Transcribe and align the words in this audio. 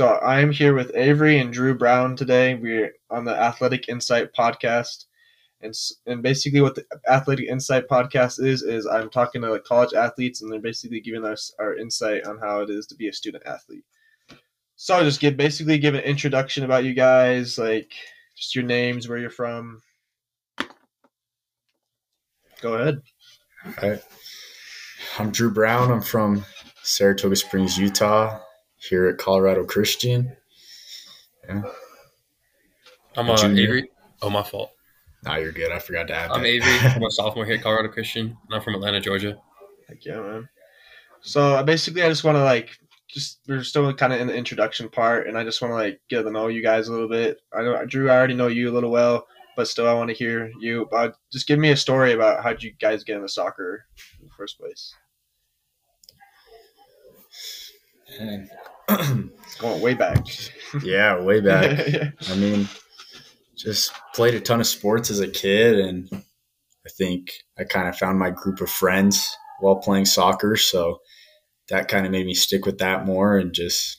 So 0.00 0.18
I'm 0.20 0.50
here 0.50 0.72
with 0.72 0.96
Avery 0.96 1.40
and 1.40 1.52
Drew 1.52 1.74
Brown 1.74 2.16
today. 2.16 2.54
We're 2.54 2.94
on 3.10 3.26
the 3.26 3.38
Athletic 3.38 3.90
Insight 3.90 4.32
podcast. 4.32 5.04
And, 5.60 5.74
and 6.06 6.22
basically 6.22 6.62
what 6.62 6.74
the 6.74 6.86
Athletic 7.06 7.46
Insight 7.50 7.86
podcast 7.86 8.42
is 8.42 8.62
is 8.62 8.86
I'm 8.86 9.10
talking 9.10 9.42
to 9.42 9.50
like 9.50 9.64
college 9.64 9.92
athletes 9.92 10.40
and 10.40 10.50
they're 10.50 10.58
basically 10.58 11.00
giving 11.00 11.26
us 11.26 11.52
our 11.58 11.76
insight 11.76 12.24
on 12.24 12.38
how 12.38 12.62
it 12.62 12.70
is 12.70 12.86
to 12.86 12.94
be 12.94 13.08
a 13.08 13.12
student 13.12 13.44
athlete. 13.44 13.84
So 14.76 14.94
I'll 14.94 15.04
just 15.04 15.20
give 15.20 15.36
basically 15.36 15.76
give 15.76 15.94
an 15.94 16.00
introduction 16.00 16.64
about 16.64 16.84
you 16.84 16.94
guys, 16.94 17.58
like 17.58 17.92
just 18.34 18.54
your 18.54 18.64
names, 18.64 19.06
where 19.06 19.18
you're 19.18 19.28
from. 19.28 19.82
Go 22.62 22.72
ahead. 22.72 23.02
All 23.66 23.90
right. 23.90 24.02
I'm 25.18 25.30
Drew 25.30 25.50
Brown. 25.50 25.92
I'm 25.92 26.00
from 26.00 26.42
Saratoga 26.82 27.36
Springs, 27.36 27.76
Utah, 27.76 28.40
here 28.80 29.06
at 29.06 29.18
Colorado 29.18 29.64
Christian. 29.64 30.36
Yeah. 31.48 31.62
I'm 33.16 33.28
uh, 33.28 33.36
Avery. 33.36 33.90
Oh, 34.22 34.30
my 34.30 34.42
fault. 34.42 34.72
Nah, 35.22 35.36
you're 35.36 35.52
good. 35.52 35.72
I 35.72 35.78
forgot 35.78 36.06
to 36.08 36.14
add 36.14 36.30
I'm 36.30 36.42
that. 36.42 36.48
Avery. 36.48 36.78
I'm 36.82 37.02
a 37.02 37.10
sophomore 37.10 37.44
here 37.44 37.56
at 37.56 37.62
Colorado 37.62 37.88
Christian. 37.88 38.26
And 38.26 38.54
I'm 38.54 38.62
from 38.62 38.74
Atlanta, 38.74 39.00
Georgia. 39.00 39.38
Heck 39.88 40.04
yeah, 40.04 40.20
man. 40.20 40.48
So 41.20 41.62
basically, 41.62 42.02
I 42.02 42.08
just 42.08 42.24
want 42.24 42.36
to 42.36 42.44
like 42.44 42.70
just 43.08 43.40
we're 43.46 43.62
still 43.62 43.92
kind 43.92 44.12
of 44.12 44.20
in 44.20 44.28
the 44.28 44.34
introduction 44.34 44.88
part, 44.88 45.26
and 45.26 45.36
I 45.36 45.44
just 45.44 45.60
want 45.60 45.72
to 45.72 45.76
like 45.76 46.00
get 46.08 46.22
to 46.22 46.30
know 46.30 46.48
you 46.48 46.62
guys 46.62 46.88
a 46.88 46.92
little 46.92 47.08
bit. 47.08 47.40
I 47.52 47.62
know 47.62 47.84
Drew, 47.84 48.10
I 48.10 48.16
already 48.16 48.34
know 48.34 48.46
you 48.46 48.70
a 48.70 48.72
little 48.72 48.90
well, 48.90 49.26
but 49.56 49.68
still, 49.68 49.88
I 49.88 49.94
want 49.94 50.08
to 50.08 50.16
hear 50.16 50.50
you. 50.60 50.88
But 50.90 51.16
just 51.30 51.46
give 51.46 51.58
me 51.58 51.70
a 51.70 51.76
story 51.76 52.12
about 52.12 52.42
how 52.42 52.50
did 52.50 52.62
you 52.62 52.72
guys 52.80 53.04
get 53.04 53.16
into 53.16 53.28
soccer 53.28 53.84
in 54.20 54.26
the 54.26 54.32
first 54.32 54.58
place. 54.58 54.94
It's 58.18 59.56
going 59.58 59.80
way 59.80 59.94
back. 59.94 60.26
yeah, 60.82 61.20
way 61.20 61.40
back. 61.40 61.86
I 62.30 62.36
mean, 62.36 62.68
just 63.56 63.92
played 64.14 64.34
a 64.34 64.40
ton 64.40 64.60
of 64.60 64.66
sports 64.66 65.10
as 65.10 65.20
a 65.20 65.28
kid, 65.28 65.78
and 65.78 66.08
I 66.12 66.90
think 66.96 67.30
I 67.58 67.64
kind 67.64 67.88
of 67.88 67.96
found 67.96 68.18
my 68.18 68.30
group 68.30 68.60
of 68.60 68.70
friends 68.70 69.36
while 69.60 69.76
playing 69.76 70.06
soccer. 70.06 70.56
So 70.56 70.98
that 71.68 71.88
kind 71.88 72.04
of 72.06 72.12
made 72.12 72.26
me 72.26 72.34
stick 72.34 72.66
with 72.66 72.78
that 72.78 73.06
more, 73.06 73.36
and 73.38 73.52
just 73.52 73.98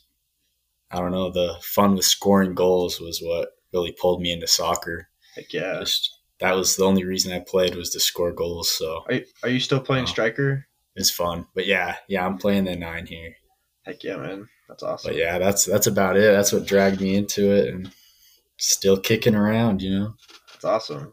I 0.90 0.98
don't 1.00 1.12
know, 1.12 1.32
the 1.32 1.56
fun 1.62 1.96
with 1.96 2.06
scoring 2.06 2.54
goals 2.54 3.00
was 3.00 3.20
what 3.22 3.50
really 3.74 3.94
pulled 3.94 4.22
me 4.22 4.32
into 4.34 4.48
soccer. 4.48 5.08
Heck 5.36 5.54
yeah. 5.54 5.80
Just 5.80 6.10
that 6.40 6.54
was 6.54 6.76
the 6.76 6.84
only 6.84 7.06
reason 7.06 7.32
I 7.32 7.40
played 7.40 7.76
was 7.76 7.92
to 7.92 8.00
score 8.02 8.34
goals. 8.34 8.70
So 8.72 9.04
Are, 9.10 9.20
are 9.44 9.50
you 9.50 9.60
still 9.62 9.80
playing 9.80 10.04
Oh. 10.04 10.08
striker? 10.08 10.66
it's 10.98 11.10
fun. 11.10 11.46
But 11.56 11.66
yeah, 11.68 11.96
yeah, 12.10 12.26
I'm 12.26 12.38
playing 12.38 12.66
the 12.66 12.76
nine 12.76 13.06
here. 13.06 13.36
Heck 13.92 14.04
yeah, 14.06 14.16
man. 14.16 14.48
That's 14.70 14.84
awesome. 14.84 15.12
But 15.12 15.18
yeah, 15.18 15.38
that's 15.38 15.66
that's 15.66 15.88
about 15.88 16.16
it. 16.16 16.32
That's 16.32 16.54
what 16.54 16.66
dragged 16.66 17.02
me 17.02 17.16
into 17.16 17.52
it, 17.52 17.74
and 17.74 17.92
still 18.58 18.98
kicking 18.98 19.36
around. 19.36 19.82
You 19.82 20.00
know. 20.00 20.14
That's 20.54 20.64
awesome. 20.64 21.12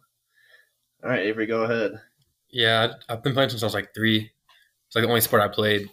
All 1.03 1.11
right, 1.11 1.27
Avery, 1.27 1.47
go 1.47 1.63
ahead. 1.63 2.01
Yeah, 2.51 2.95
I- 3.09 3.13
I've 3.13 3.23
been 3.23 3.35
playing 3.35 3.51
since 3.51 3.63
I 3.63 3.67
was 3.67 3.75
like 3.75 3.93
three. 3.95 4.31
It's 4.87 4.95
like 4.95 5.03
the 5.03 5.09
only 5.09 5.21
sport 5.21 5.43
I 5.43 5.49
played. 5.49 5.91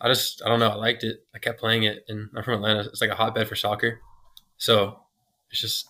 I 0.00 0.08
just, 0.08 0.42
I 0.44 0.48
don't 0.48 0.60
know. 0.60 0.68
I 0.70 0.74
liked 0.74 1.04
it. 1.04 1.24
I 1.34 1.38
kept 1.38 1.60
playing 1.60 1.82
it. 1.82 2.04
And 2.08 2.28
I'm 2.36 2.42
from 2.44 2.54
Atlanta. 2.54 2.80
It's 2.88 3.00
like 3.00 3.10
a 3.10 3.14
hotbed 3.14 3.48
for 3.48 3.56
soccer. 3.56 4.00
So 4.56 5.00
it's 5.50 5.60
just 5.60 5.88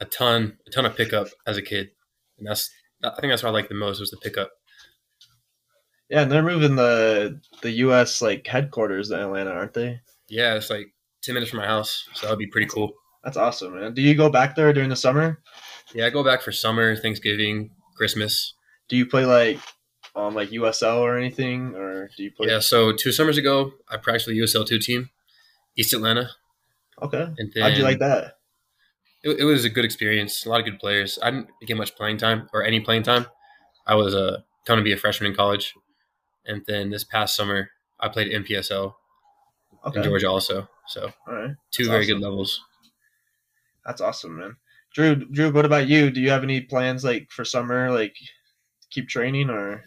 a 0.00 0.04
ton, 0.04 0.58
a 0.66 0.70
ton 0.70 0.86
of 0.86 0.96
pickup 0.96 1.28
as 1.46 1.56
a 1.56 1.62
kid. 1.62 1.90
And 2.38 2.46
that's, 2.46 2.70
I 3.02 3.10
think 3.20 3.30
that's 3.30 3.42
what 3.42 3.50
I 3.50 3.52
liked 3.52 3.68
the 3.68 3.74
most 3.74 4.00
was 4.00 4.10
the 4.10 4.16
pickup. 4.18 4.50
Yeah, 6.08 6.22
and 6.22 6.32
they're 6.32 6.42
moving 6.42 6.76
the 6.76 7.40
the 7.62 7.70
U.S. 7.70 8.22
like 8.22 8.46
headquarters 8.46 9.08
to 9.08 9.20
Atlanta, 9.20 9.50
aren't 9.50 9.74
they? 9.74 10.00
Yeah, 10.28 10.54
it's 10.54 10.70
like 10.70 10.92
10 11.22 11.34
minutes 11.34 11.50
from 11.50 11.60
my 11.60 11.66
house. 11.66 12.08
So 12.14 12.26
that 12.26 12.32
would 12.32 12.38
be 12.38 12.46
pretty 12.46 12.66
cool. 12.66 12.92
That's 13.24 13.36
awesome, 13.36 13.78
man. 13.78 13.94
Do 13.94 14.02
you 14.02 14.14
go 14.14 14.30
back 14.30 14.54
there 14.54 14.72
during 14.72 14.90
the 14.90 14.96
summer? 14.96 15.40
Yeah, 15.94 16.06
I 16.06 16.10
go 16.10 16.22
back 16.24 16.42
for 16.42 16.52
summer, 16.52 16.96
Thanksgiving, 16.96 17.70
Christmas. 17.96 18.54
Do 18.88 18.96
you 18.96 19.06
play 19.06 19.24
like 19.24 19.58
um 20.16 20.34
like 20.34 20.50
USL 20.50 20.98
or 21.00 21.16
anything, 21.18 21.74
or 21.74 22.10
do 22.16 22.22
you 22.22 22.30
play? 22.30 22.48
Yeah, 22.48 22.60
so 22.60 22.92
two 22.92 23.12
summers 23.12 23.36
ago, 23.38 23.72
I 23.88 23.96
practiced 23.96 24.26
with 24.26 24.36
the 24.36 24.42
USL 24.42 24.66
2 24.66 24.78
team, 24.78 25.10
East 25.76 25.92
Atlanta. 25.92 26.30
Okay. 27.02 27.26
And 27.38 27.52
then 27.54 27.62
How'd 27.62 27.76
you 27.76 27.84
like 27.84 27.98
that? 27.98 28.38
it, 29.22 29.40
it 29.40 29.44
was 29.44 29.64
a 29.64 29.70
good 29.70 29.84
experience. 29.84 30.46
A 30.46 30.48
lot 30.48 30.60
of 30.60 30.66
good 30.66 30.78
players. 30.78 31.18
I 31.22 31.30
didn't 31.30 31.48
get 31.66 31.76
much 31.76 31.96
playing 31.96 32.18
time 32.18 32.48
or 32.52 32.64
any 32.64 32.80
playing 32.80 33.02
time. 33.02 33.26
I 33.86 33.94
was 33.94 34.14
uh, 34.14 34.38
going 34.66 34.78
to 34.78 34.84
be 34.84 34.92
a 34.92 34.96
freshman 34.96 35.30
in 35.30 35.36
college, 35.36 35.74
and 36.48 36.62
then 36.66 36.90
this 36.90 37.04
past 37.04 37.36
summer 37.36 37.70
I 38.00 38.08
played 38.08 38.32
MPSL 38.32 38.94
Okay. 39.86 39.98
in 40.00 40.04
Georgia 40.04 40.28
also. 40.28 40.68
So 40.88 41.10
All 41.28 41.34
right. 41.34 41.50
two 41.70 41.84
That's 41.84 41.88
very 41.90 42.04
awesome. 42.04 42.14
good 42.18 42.24
levels. 42.24 42.60
That's 43.84 44.00
awesome, 44.00 44.36
man. 44.38 44.56
Drew, 44.94 45.14
Drew, 45.14 45.52
what 45.52 45.64
about 45.64 45.86
you? 45.86 46.10
Do 46.10 46.20
you 46.20 46.30
have 46.30 46.42
any 46.42 46.60
plans 46.62 47.04
like 47.04 47.30
for 47.30 47.44
summer, 47.44 47.90
like 47.92 48.14
keep 48.90 49.08
training 49.08 49.50
or? 49.50 49.84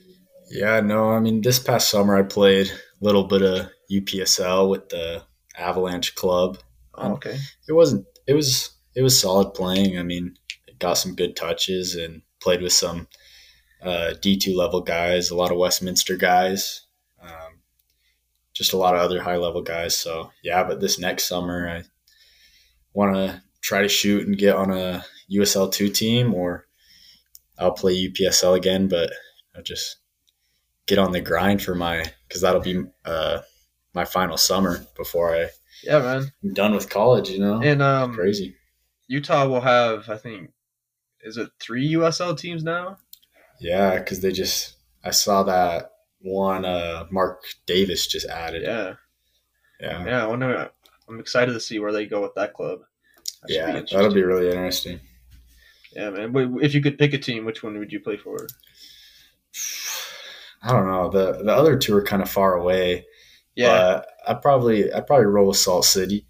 Yeah, 0.50 0.80
no, 0.82 1.12
I 1.12 1.20
mean, 1.20 1.42
this 1.42 1.60
past 1.60 1.90
summer 1.90 2.18
I 2.18 2.24
played 2.24 2.68
a 2.68 3.06
little 3.06 3.24
bit 3.26 3.42
of 3.42 3.68
UPSL 3.92 4.70
with 4.70 4.90
the 4.90 5.24
Avalanche 5.58 6.16
Club. 6.16 6.58
Oh, 6.96 7.06
um, 7.08 7.12
okay. 7.14 7.38
It 7.68 7.74
wasn't, 7.74 8.06
it 8.28 8.34
was, 8.34 8.72
it 8.96 9.02
was 9.02 9.18
solid 9.20 9.54
playing. 9.54 9.98
I 9.98 10.04
mean, 10.04 10.36
got 10.80 10.94
some 10.96 11.16
good 11.16 11.36
touches 11.36 11.96
and 11.96 12.22
played 12.42 12.62
with 12.62 12.74
some 12.74 13.08
uh, 13.82 14.14
D2 14.22 14.56
level 14.56 14.82
guys, 14.82 15.30
a 15.30 15.36
lot 15.36 15.52
of 15.52 15.58
Westminster 15.58 16.16
guys, 16.16 16.82
um, 17.22 17.62
just 18.54 18.74
a 18.74 18.78
lot 18.78 18.94
of 18.94 19.02
other 19.02 19.22
high 19.22 19.38
level 19.38 19.62
guys. 19.62 19.96
So, 19.96 20.32
yeah, 20.44 20.64
but 20.64 20.80
this 20.80 21.00
next 21.00 21.28
summer 21.28 21.68
I 21.70 21.84
want 22.94 23.16
to 23.16 23.42
try 23.62 23.82
to 23.82 23.88
shoot 23.88 24.28
and 24.28 24.38
get 24.38 24.56
on 24.56 24.72
a 24.72 25.06
USL 25.32 25.72
2 25.72 25.90
team 25.90 26.34
or 26.34 26.68
I'll 27.58 27.72
play 27.72 27.94
UPSL 27.96 28.58
again, 28.58 28.88
but 28.88 29.12
I'll 29.56 29.64
just 29.64 29.98
get 30.88 31.00
on 31.00 31.12
the 31.12 31.22
grind 31.22 31.62
for 31.62 31.76
my 31.76 32.06
because 32.28 32.42
that'll 32.42 32.62
be 32.62 32.84
uh, 33.06 33.40
my 33.94 34.06
final 34.06 34.38
summer 34.38 34.86
before 34.96 35.36
I, 35.36 35.50
Yeah, 35.84 36.00
man. 36.00 36.32
I'm 36.44 36.54
done 36.54 36.74
with 36.74 36.90
college. 36.90 37.30
You 37.30 37.40
know, 37.40 37.62
And 37.62 37.82
um, 37.82 38.14
crazy. 38.14 38.56
Utah 39.08 39.48
will 39.48 39.62
have, 39.62 40.10
I 40.10 40.18
think, 40.18 40.52
is 41.22 41.38
it 41.38 41.50
three 41.60 41.94
USL 41.94 42.38
teams 42.38 42.64
now? 42.64 42.98
Yeah, 43.62 44.00
because 44.00 44.22
they 44.22 44.32
just 44.32 44.76
I 45.04 45.12
saw 45.12 45.44
that 45.44 45.92
one 46.22 46.66
uh, 46.66 47.06
Mark 47.12 47.44
Davis 47.66 48.08
just 48.08 48.28
added. 48.28 48.64
Yeah. 48.64 48.94
yeah, 49.80 50.06
Yeah. 50.06 50.24
I 50.24 50.28
wonder. 50.28 50.70
I'm 51.08 51.20
excited 51.20 51.54
to 51.54 51.60
see 51.60 51.80
where 51.80 51.92
they 51.92 52.06
go 52.06 52.22
with 52.22 52.34
that 52.36 52.54
club. 52.54 52.80
That 53.44 53.54
yeah. 53.54 53.68
interesting. 53.68 53.98
that'll 53.98 54.14
be 54.14 54.24
really 54.24 54.48
interesting. 54.48 55.00
Yeah, 55.96 56.10
man. 56.10 56.34
If 56.62 56.74
you 56.74 56.82
could 56.82 56.98
pick 56.98 57.14
a 57.14 57.18
team, 57.18 57.46
which 57.46 57.64
one 57.64 57.78
would 57.78 57.92
you 57.92 58.00
play 58.00 58.18
for? 58.18 58.48
I 60.64 60.72
don't 60.72 60.88
know. 60.88 61.10
the 61.10 61.44
The 61.44 61.54
other 61.54 61.78
two 61.78 61.96
are 61.96 62.04
kind 62.04 62.22
of 62.22 62.30
far 62.30 62.56
away. 62.56 63.06
Yeah. 63.56 64.02
I 64.28 64.36
probably 64.36 64.94
I 64.94 65.02
probably 65.02 65.26
roll 65.26 65.48
with 65.48 65.58
Salt 65.58 65.86
City. 65.86 66.26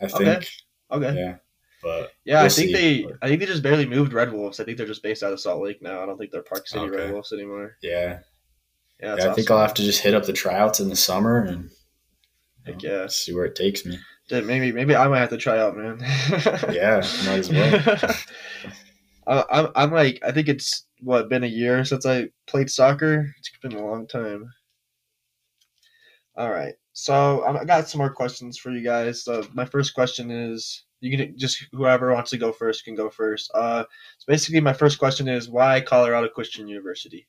I 0.00 0.06
think. 0.06 0.48
okay. 0.90 1.14
Yeah, 1.14 1.36
but 1.82 2.12
Yeah, 2.24 2.38
I 2.38 2.42
We'll 2.42 2.50
think 2.50 2.68
see. 2.76 3.02
they. 3.04 3.06
I 3.22 3.28
think 3.28 3.40
they 3.40 3.46
just 3.46 3.62
barely 3.62 3.86
moved 3.86 4.12
Red 4.12 4.32
Wolves. 4.32 4.60
I 4.60 4.64
think 4.64 4.78
they're 4.78 4.86
just 4.86 5.02
based 5.02 5.22
out 5.22 5.32
of 5.32 5.40
Salt 5.40 5.62
Lake 5.62 5.80
now. 5.82 6.02
I 6.02 6.06
don't 6.06 6.18
think 6.18 6.30
they're 6.30 6.42
Park 6.42 6.66
City 6.68 6.88
Red 6.88 7.12
Wolves 7.12 7.32
anymore. 7.32 7.76
yeah, 7.82 8.20
Yeah, 9.00 9.16
yeah. 9.18 9.30
I 9.30 9.34
think. 9.34 9.50
I'll 9.50 9.60
have 9.60 9.74
to 9.74 9.82
just 9.82 10.02
hit 10.02 10.14
up 10.14 10.24
the 10.24 10.32
tryouts 10.32 10.80
in 10.80 10.88
the 10.88 10.96
summer 10.96 11.42
and 11.42 11.70
Heck 12.66 12.82
yeah. 12.82 13.06
see 13.06 13.32
where 13.34 13.44
it 13.46 13.54
takes 13.54 13.84
me. 13.86 13.98
Dude, 14.28 14.44
maybe 14.46 14.72
maybe 14.72 14.94
I 14.94 15.08
might 15.08 15.20
have 15.20 15.30
to 15.30 15.38
try 15.38 15.58
out, 15.58 15.76
man. 15.76 15.98
Yeah, 16.70 17.00
might 17.24 17.38
as 17.38 17.50
well. 17.50 17.80
I, 19.26 19.32
uh, 19.32 19.44
I'm 19.50 19.68
I'm 19.74 19.92
like 19.92 20.20
I 20.26 20.32
think 20.32 20.48
it's 20.48 20.84
what 21.00 21.30
been 21.30 21.44
a 21.44 21.46
year 21.48 21.84
since 21.84 22.04
I 22.04 22.28
played 22.46 22.68
soccer. 22.70 23.32
It's 23.38 23.50
been 23.62 23.72
a 23.72 23.86
long 23.86 24.06
time. 24.06 24.50
All 26.36 26.50
right, 26.50 26.74
so 26.92 27.42
I 27.44 27.64
got 27.64 27.88
some 27.88 28.00
more 28.00 28.12
questions 28.12 28.58
for 28.58 28.70
you 28.70 28.82
guys. 28.84 29.24
So 29.24 29.46
my 29.54 29.64
first 29.64 29.94
question 29.94 30.30
is 30.30 30.84
you 31.00 31.16
can 31.16 31.38
just 31.38 31.66
whoever 31.72 32.12
wants 32.12 32.30
to 32.30 32.38
go 32.38 32.52
first 32.52 32.84
can 32.84 32.94
go 32.94 33.10
first. 33.10 33.50
Uh, 33.54 33.84
so 34.18 34.24
basically 34.26 34.60
my 34.60 34.72
first 34.72 34.98
question 34.98 35.28
is 35.28 35.48
why 35.48 35.80
Colorado 35.80 36.28
Christian 36.28 36.68
University? 36.68 37.28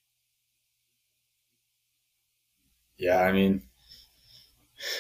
Yeah, 2.98 3.22
I 3.22 3.32
mean, 3.32 3.64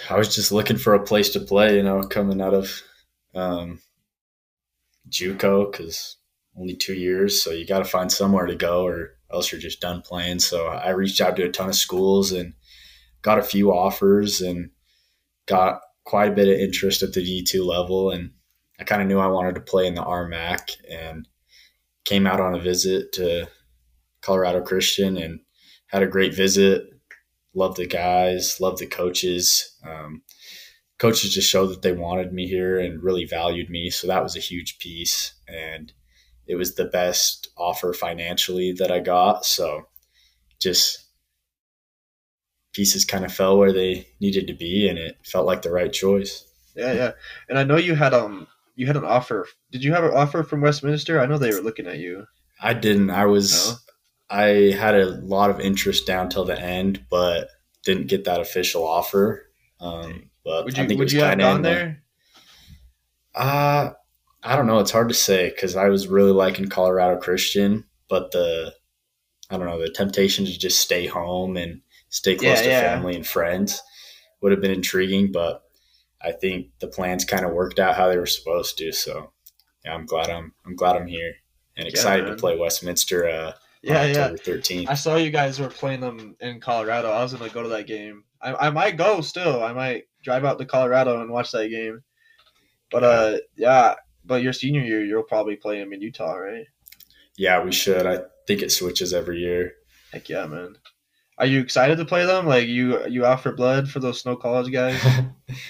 I 0.10 0.18
was 0.18 0.33
just 0.33 0.51
looking 0.51 0.77
for 0.77 0.94
a 0.94 1.04
place 1.04 1.30
to 1.31 1.39
play, 1.39 1.75
you 1.75 1.83
know, 1.83 2.01
coming 2.01 2.42
out 2.42 2.54
of 2.54 2.81
um, 3.36 3.81
JUCO 5.10 5.72
because 5.72 6.18
only 6.57 6.75
two 6.75 6.94
years, 6.94 7.42
so 7.42 7.51
you 7.51 7.65
got 7.65 7.80
to 7.80 7.86
find 7.86 8.12
somewhere 8.12 8.45
to 8.45 8.56
go, 8.56 8.86
or 8.86 9.12
else 9.31 9.51
you're 9.51 9.62
just 9.62 9.81
done 9.81 10.01
playing. 10.01 10.39
So 10.39 10.68
I 10.68 10.89
reached 10.89 11.22
out 11.22 11.36
to 11.38 11.44
a 11.44 11.51
ton 11.51 11.69
of 11.69 11.75
schools 11.75 12.31
and 12.31 12.54
got 13.22 13.39
a 13.39 13.44
few 13.44 13.72
offers 13.72 14.42
and 14.42 14.72
got 15.45 15.81
quite 16.06 16.30
a 16.30 16.36
bit 16.36 16.48
of 16.48 16.60
interest 16.60 17.04
at 17.04 17.13
the 17.13 17.22
D2 17.22 17.65
level, 17.65 18.12
and 18.12 18.31
I 18.79 18.83
kind 18.83 19.01
of 19.01 19.07
knew 19.07 19.19
I 19.19 19.27
wanted 19.27 19.55
to 19.55 19.61
play 19.61 19.87
in 19.87 19.95
the 19.95 20.03
RMAC 20.03 20.71
and 20.89 21.27
came 22.05 22.25
out 22.25 22.39
on 22.39 22.55
a 22.55 22.59
visit 22.59 23.11
to 23.13 23.47
Colorado 24.21 24.61
Christian 24.61 25.17
and 25.17 25.39
had 25.87 26.03
a 26.03 26.07
great 26.07 26.33
visit 26.33 26.89
love 27.53 27.75
the 27.75 27.87
guys, 27.87 28.59
love 28.59 28.77
the 28.77 28.85
coaches. 28.85 29.77
Um, 29.83 30.21
coaches 30.97 31.33
just 31.33 31.49
showed 31.49 31.67
that 31.67 31.81
they 31.81 31.91
wanted 31.91 32.33
me 32.33 32.47
here 32.47 32.79
and 32.79 33.03
really 33.03 33.25
valued 33.25 33.69
me. 33.69 33.89
So 33.89 34.07
that 34.07 34.23
was 34.23 34.35
a 34.35 34.41
huge 34.41 34.79
piece. 34.79 35.33
And 35.47 35.91
it 36.47 36.55
was 36.55 36.75
the 36.75 36.85
best 36.85 37.49
offer 37.57 37.93
financially 37.93 38.73
that 38.73 38.91
I 38.91 38.99
got. 38.99 39.45
So 39.45 39.87
just 40.59 41.05
pieces 42.73 43.05
kind 43.05 43.25
of 43.25 43.33
fell 43.33 43.57
where 43.57 43.73
they 43.73 44.07
needed 44.19 44.47
to 44.47 44.53
be 44.53 44.87
and 44.87 44.97
it 44.97 45.17
felt 45.25 45.45
like 45.45 45.61
the 45.61 45.71
right 45.71 45.91
choice. 45.91 46.45
Yeah, 46.75 46.93
yeah. 46.93 47.11
And 47.49 47.57
I 47.57 47.63
know 47.63 47.77
you 47.77 47.95
had 47.95 48.13
um 48.13 48.47
you 48.79 48.87
had 48.87 48.95
an 48.97 49.03
offer. 49.05 49.47
Did 49.71 49.83
you 49.83 49.93
have 49.93 50.03
an 50.05 50.13
offer 50.13 50.41
from 50.43 50.61
Westminster? 50.61 51.19
I 51.19 51.25
know 51.25 51.37
they 51.37 51.53
were 51.53 51.61
looking 51.61 51.85
at 51.87 51.97
you. 51.99 52.25
I 52.61 52.73
didn't. 52.73 53.09
I 53.09 53.25
was 53.25 53.51
No? 53.67 53.75
I 54.37 54.45
had 54.77 54.95
a 54.95 55.05
lot 55.05 55.49
of 55.49 55.59
interest 55.59 56.05
down 56.07 56.29
till 56.29 56.45
the 56.45 56.59
end, 56.59 57.05
but 57.09 57.49
didn't 57.83 58.07
get 58.07 58.25
that 58.25 58.39
official 58.39 58.85
offer. 58.85 59.47
Um, 59.79 60.29
but 60.45 60.65
Would 60.65 60.77
I 60.77 60.83
you 60.83 60.87
think 60.87 60.97
it 60.97 60.99
would 60.99 61.11
you 61.11 61.21
have 61.21 61.37
gone 61.39 61.61
there? 61.61 62.03
Uh, 63.35 63.91
I 64.43 64.55
don't 64.55 64.67
know. 64.67 64.79
It's 64.79 64.91
hard 64.91 65.09
to 65.09 65.15
say 65.15 65.49
because 65.49 65.75
I 65.75 65.89
was 65.89 66.07
really 66.07 66.31
liking 66.31 66.69
Colorado 66.69 67.19
Christian, 67.19 67.85
but 68.09 68.31
the 68.31 68.73
I 69.49 69.57
don't 69.57 69.65
know 69.67 69.79
the 69.79 69.89
temptation 69.89 70.45
to 70.45 70.57
just 70.57 70.79
stay 70.79 71.05
home 71.07 71.57
and 71.57 71.81
stay 72.09 72.35
close 72.35 72.57
Yeah, 72.59 72.63
to 72.63 72.69
yeah. 72.69 72.81
family 72.81 73.15
and 73.15 73.25
friends 73.25 73.81
would 74.41 74.51
have 74.51 74.61
been 74.61 74.71
intriguing. 74.71 75.31
But 75.31 75.63
I 76.21 76.31
think 76.31 76.68
the 76.80 76.88
plans 76.88 77.25
kind 77.25 77.45
of 77.45 77.51
worked 77.54 77.80
out 77.80 77.95
how 77.95 78.10
they 78.10 78.18
were 78.18 78.25
supposed 78.25 78.77
to. 78.80 78.92
So 78.92 79.31
yeah, 79.86 79.94
I'm 79.94 80.06
glad 80.06 80.30
I'm 80.30 80.54
I'm 80.66 80.75
glad 80.75 80.95
I'm 80.95 81.07
here 81.07 81.33
and 81.77 81.88
excited 81.88 82.25
man. 82.25 82.36
to 82.36 82.39
play 82.39 82.57
Westminster. 82.57 83.27
Uh, 83.27 83.54
Yeah, 83.81 84.01
on 84.01 84.10
yeah. 84.10 84.30
13th. 84.31 84.89
I 84.89 84.95
saw 84.95 85.16
you 85.16 85.31
guys 85.31 85.60
were 85.60 85.69
playing 85.69 86.01
them 86.01 86.36
in 86.42 86.60
Colorado. 86.60 87.10
I 87.10 87.24
was 87.24 87.33
gonna 87.33 87.50
go 87.50 87.63
to 87.63 87.69
that 87.69 87.88
game. 87.88 88.24
I, 88.42 88.68
I 88.68 88.69
might 88.69 88.98
go 88.98 89.21
still. 89.21 89.63
I 89.63 89.74
might 89.74 90.06
drive 90.24 90.45
out 90.45 90.60
to 90.60 90.66
Colorado 90.66 91.21
and 91.21 91.31
watch 91.31 91.51
that 91.51 91.69
game. 91.69 92.04
But 92.92 93.04
uh, 93.04 93.38
yeah. 93.56 93.95
But 94.25 94.44
your 94.44 94.54
senior 94.54 94.81
year, 94.81 95.04
you'll 95.04 95.24
probably 95.24 95.56
play 95.56 95.80
them 95.80 95.94
in 95.94 96.01
Utah, 96.01 96.33
right? 96.33 96.65
Yeah, 97.38 97.63
we 97.63 97.72
should. 97.72 98.06
I 98.06 98.19
think 98.45 98.62
it 98.62 98.72
switches 98.72 99.13
every 99.13 99.39
year. 99.39 99.74
Heck 100.12 100.27
yeah, 100.27 100.45
man. 100.45 100.75
Are 101.39 101.45
you 101.45 101.62
excited 101.62 101.97
to 101.97 102.06
play 102.06 102.25
them? 102.25 102.45
Like 102.45 102.68
you, 102.68 103.07
you 103.07 103.25
out 103.25 103.41
for 103.41 103.53
blood 103.53 103.89
for 103.89 104.00
those 104.00 104.19
Snow 104.19 104.36
College 104.36 104.74
guys? 104.74 105.01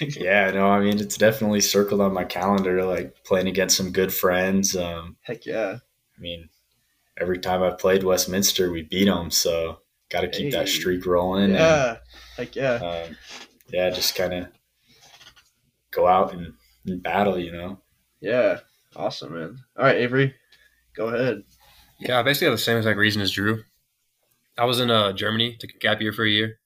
yeah, 0.00 0.50
no, 0.50 0.66
I 0.66 0.80
mean 0.80 0.98
it's 0.98 1.16
definitely 1.16 1.60
circled 1.60 2.00
on 2.00 2.12
my 2.12 2.24
calendar, 2.24 2.84
like 2.84 3.14
playing 3.24 3.46
against 3.46 3.76
some 3.76 3.92
good 3.92 4.12
friends. 4.12 4.76
Um, 4.76 5.16
Heck 5.22 5.46
yeah. 5.46 5.78
I 6.18 6.20
mean, 6.20 6.48
every 7.20 7.38
time 7.38 7.62
I 7.62 7.70
played 7.70 8.02
Westminster, 8.02 8.72
we 8.72 8.82
beat 8.82 9.04
them, 9.04 9.30
so 9.30 9.78
got 10.10 10.22
to 10.22 10.28
keep 10.28 10.52
that 10.52 10.68
streak 10.68 11.06
rolling. 11.06 11.52
Yeah. 11.52 11.98
Heck 12.36 12.56
yeah. 12.56 12.74
Um, 12.74 13.16
yeah, 13.72 13.90
just 13.90 14.16
kind 14.16 14.34
of 14.34 14.48
go 15.92 16.08
out 16.08 16.34
and, 16.34 16.52
and 16.86 17.00
battle, 17.00 17.38
you 17.38 17.52
know. 17.52 17.78
Yeah. 18.20 18.58
Awesome, 18.96 19.34
man. 19.34 19.56
All 19.78 19.84
right, 19.84 19.96
Avery, 19.96 20.34
go 20.96 21.06
ahead. 21.08 21.44
Yeah, 22.00 22.18
I 22.18 22.22
basically 22.22 22.46
have 22.46 22.54
the 22.54 22.58
same 22.58 22.76
exact 22.76 22.98
reason 22.98 23.22
as 23.22 23.30
Drew. 23.30 23.62
I 24.60 24.64
was 24.64 24.78
in 24.78 24.90
uh, 24.90 25.14
Germany, 25.14 25.56
took 25.58 25.70
a 25.70 25.78
gap 25.78 26.02
year 26.02 26.12
for 26.12 26.22
a 26.22 26.28
year, 26.28 26.58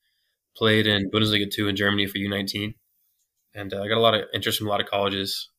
played 0.57 0.89
in 0.89 1.13
Bundesliga 1.13 1.49
2 1.49 1.69
in 1.69 1.77
Germany 1.77 2.09
for 2.09 2.19
U19, 2.19 2.75
and 3.55 3.73
uh, 3.73 3.83
I 3.83 3.87
got 3.87 3.99
a 3.99 4.01
lot 4.01 4.15
of 4.15 4.23
interest 4.35 4.59
from 4.59 4.67
a 4.67 4.71
lot 4.71 4.81
of 4.81 4.89
colleges, 4.89 5.51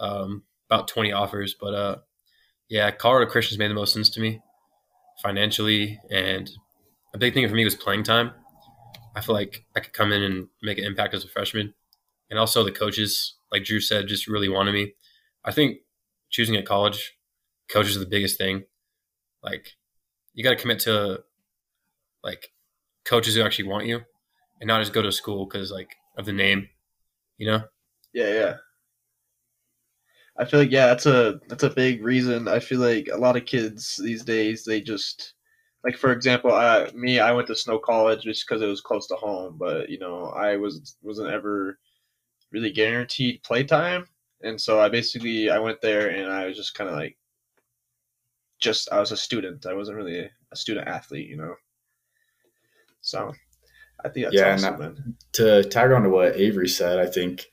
um, 0.00 0.42
about 0.68 0.88
20 0.88 1.12
offers. 1.12 1.54
But 1.58 1.72
uh, 1.72 1.96
yeah, 2.68 2.90
Colorado 2.90 3.30
Christians 3.30 3.60
made 3.60 3.70
the 3.70 3.74
most 3.74 3.94
sense 3.94 4.10
to 4.10 4.20
me 4.20 4.40
financially, 5.22 6.00
and 6.10 6.50
a 7.14 7.18
big 7.18 7.32
thing 7.32 7.48
for 7.48 7.54
me 7.54 7.64
was 7.64 7.76
playing 7.76 8.02
time. 8.02 8.32
I 9.14 9.20
feel 9.20 9.36
like 9.36 9.64
I 9.76 9.80
could 9.80 9.92
come 9.92 10.10
in 10.10 10.24
and 10.24 10.48
make 10.62 10.78
an 10.78 10.84
impact 10.84 11.14
as 11.14 11.24
a 11.24 11.28
freshman, 11.28 11.74
and 12.28 12.40
also 12.40 12.64
the 12.64 12.72
coaches, 12.72 13.36
like 13.52 13.62
Drew 13.62 13.78
said, 13.78 14.08
just 14.08 14.26
really 14.26 14.48
wanted 14.48 14.72
me. 14.72 14.94
I 15.44 15.52
think 15.52 15.76
choosing 16.28 16.56
a 16.56 16.62
college, 16.64 17.16
coaches 17.70 17.96
are 17.96 18.00
the 18.00 18.06
biggest 18.06 18.36
thing 18.36 18.64
like 19.44 19.76
you 20.34 20.42
got 20.42 20.50
to 20.50 20.56
commit 20.56 20.80
to 20.80 21.20
like 22.26 22.50
coaches 23.04 23.34
who 23.34 23.42
actually 23.42 23.68
want 23.68 23.86
you 23.86 24.00
and 24.60 24.68
not 24.68 24.80
just 24.80 24.92
go 24.92 25.02
to 25.02 25.12
school 25.12 25.46
because 25.46 25.70
like 25.70 25.96
of 26.18 26.26
the 26.26 26.32
name 26.32 26.68
you 27.38 27.46
know 27.46 27.62
Yeah, 28.12 28.28
yeah. 28.28 28.56
I 30.38 30.44
feel 30.44 30.60
like 30.60 30.70
yeah, 30.70 30.86
that's 30.86 31.06
a 31.06 31.40
that's 31.48 31.62
a 31.62 31.70
big 31.70 32.04
reason. 32.04 32.48
I 32.48 32.58
feel 32.60 32.80
like 32.80 33.08
a 33.12 33.16
lot 33.16 33.36
of 33.36 33.46
kids 33.46 33.96
these 34.02 34.24
days 34.24 34.64
they 34.64 34.80
just 34.80 35.34
like 35.84 35.96
for 35.96 36.12
example, 36.12 36.52
uh, 36.52 36.90
me 36.94 37.20
I 37.20 37.32
went 37.32 37.46
to 37.48 37.56
Snow 37.56 37.78
College 37.78 38.22
just 38.22 38.46
because 38.46 38.62
it 38.62 38.66
was 38.66 38.80
close 38.80 39.06
to 39.08 39.16
home, 39.16 39.56
but 39.58 39.88
you 39.88 39.98
know 39.98 40.26
I 40.26 40.56
was 40.56 40.96
wasn't 41.02 41.30
ever 41.30 41.78
really 42.52 42.72
guaranteed 42.72 43.42
playtime, 43.44 44.06
and 44.42 44.60
so 44.60 44.80
I 44.80 44.88
basically 44.90 45.50
I 45.50 45.58
went 45.58 45.80
there 45.82 46.10
and 46.10 46.32
I 46.32 46.46
was 46.46 46.56
just 46.56 46.74
kind 46.74 46.90
of 46.90 46.96
like 46.96 47.16
just 48.58 48.90
I 48.92 49.00
was 49.00 49.12
a 49.12 49.16
student. 49.16 49.66
I 49.66 49.74
wasn't 49.74 49.96
really 49.96 50.30
a 50.52 50.56
student 50.56 50.88
athlete, 50.88 51.28
you 51.28 51.36
know. 51.36 51.54
So 53.06 53.32
I 54.04 54.08
think 54.08 54.26
that's 54.26 54.34
Yeah, 54.36 54.54
awesome, 54.54 54.78
that- 54.78 55.32
To 55.34 55.62
tag 55.68 55.92
on 55.92 56.02
to 56.02 56.10
what 56.10 56.36
Avery 56.36 56.68
said, 56.68 56.98
I 56.98 57.06
think 57.06 57.46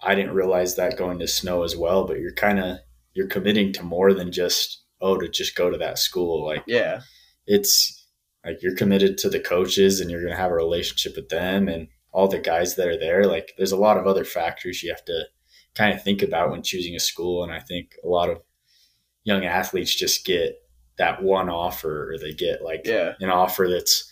I 0.00 0.14
didn't 0.14 0.34
realize 0.34 0.74
that 0.76 0.96
going 0.98 1.18
to 1.20 1.28
snow 1.28 1.62
as 1.62 1.76
well, 1.76 2.04
but 2.06 2.18
you're 2.18 2.34
kind 2.34 2.58
of 2.58 2.78
you're 3.14 3.28
committing 3.28 3.72
to 3.72 3.82
more 3.82 4.12
than 4.12 4.30
just 4.30 4.82
oh 5.00 5.16
to 5.18 5.28
just 5.28 5.54
go 5.56 5.70
to 5.70 5.78
that 5.78 5.98
school. 5.98 6.44
Like 6.44 6.64
Yeah, 6.66 7.00
it's 7.46 8.06
like 8.44 8.62
you're 8.62 8.76
committed 8.76 9.18
to 9.18 9.30
the 9.30 9.40
coaches 9.40 10.00
and 10.00 10.10
you're 10.10 10.20
going 10.22 10.32
to 10.32 10.40
have 10.40 10.50
a 10.50 10.54
relationship 10.54 11.14
with 11.16 11.28
them 11.28 11.68
and 11.68 11.88
all 12.12 12.28
the 12.28 12.38
guys 12.38 12.74
that 12.76 12.88
are 12.88 12.98
there. 12.98 13.24
Like 13.24 13.52
there's 13.56 13.72
a 13.72 13.76
lot 13.76 13.98
of 13.98 14.06
other 14.06 14.24
factors 14.24 14.82
you 14.82 14.90
have 14.90 15.04
to 15.06 15.24
kind 15.74 15.94
of 15.94 16.02
think 16.02 16.22
about 16.22 16.50
when 16.50 16.62
choosing 16.62 16.94
a 16.96 17.00
school. 17.00 17.44
And 17.44 17.52
I 17.52 17.60
think 17.60 17.94
a 18.04 18.08
lot 18.08 18.30
of 18.30 18.42
young 19.24 19.44
athletes 19.44 19.94
just 19.94 20.24
get 20.24 20.56
that 20.96 21.22
one 21.22 21.48
offer 21.48 22.12
or 22.12 22.18
they 22.18 22.32
get 22.32 22.62
like 22.62 22.82
yeah, 22.84 23.14
an 23.20 23.30
offer 23.30 23.68
that's 23.70 24.10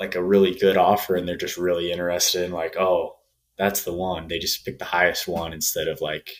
like 0.00 0.14
a 0.16 0.24
really 0.24 0.54
good 0.54 0.76
offer 0.76 1.14
and 1.14 1.28
they're 1.28 1.36
just 1.36 1.56
really 1.56 1.92
interested 1.92 2.44
in 2.44 2.50
like, 2.50 2.76
oh, 2.76 3.16
that's 3.56 3.84
the 3.84 3.92
one. 3.92 4.26
They 4.26 4.38
just 4.38 4.64
pick 4.64 4.78
the 4.78 4.84
highest 4.86 5.28
one 5.28 5.52
instead 5.52 5.86
of 5.86 6.00
like 6.00 6.30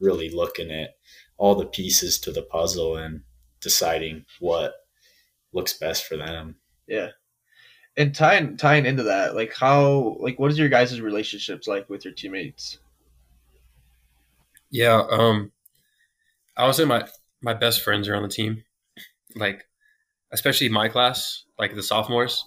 really 0.00 0.30
looking 0.30 0.70
at 0.70 0.90
all 1.36 1.54
the 1.54 1.66
pieces 1.66 2.18
to 2.20 2.32
the 2.32 2.42
puzzle 2.42 2.96
and 2.96 3.22
deciding 3.60 4.24
what 4.38 4.74
looks 5.52 5.74
best 5.74 6.06
for 6.06 6.16
them. 6.16 6.56
Yeah. 6.86 7.08
And 7.96 8.14
tying 8.14 8.56
tying 8.56 8.86
into 8.86 9.02
that, 9.02 9.34
like 9.34 9.54
how 9.54 10.16
like 10.20 10.38
what 10.38 10.50
is 10.50 10.58
your 10.58 10.70
guys' 10.70 10.98
relationships 10.98 11.66
like 11.66 11.90
with 11.90 12.06
your 12.06 12.14
teammates? 12.14 12.78
yeah 14.72 15.04
um 15.10 15.52
i 16.56 16.66
would 16.66 16.74
say 16.74 16.84
my 16.84 17.06
my 17.42 17.54
best 17.54 17.82
friends 17.82 18.08
are 18.08 18.16
on 18.16 18.22
the 18.22 18.28
team 18.28 18.64
like 19.36 19.64
especially 20.32 20.68
my 20.68 20.88
class 20.88 21.44
like 21.58 21.76
the 21.76 21.82
sophomores 21.82 22.42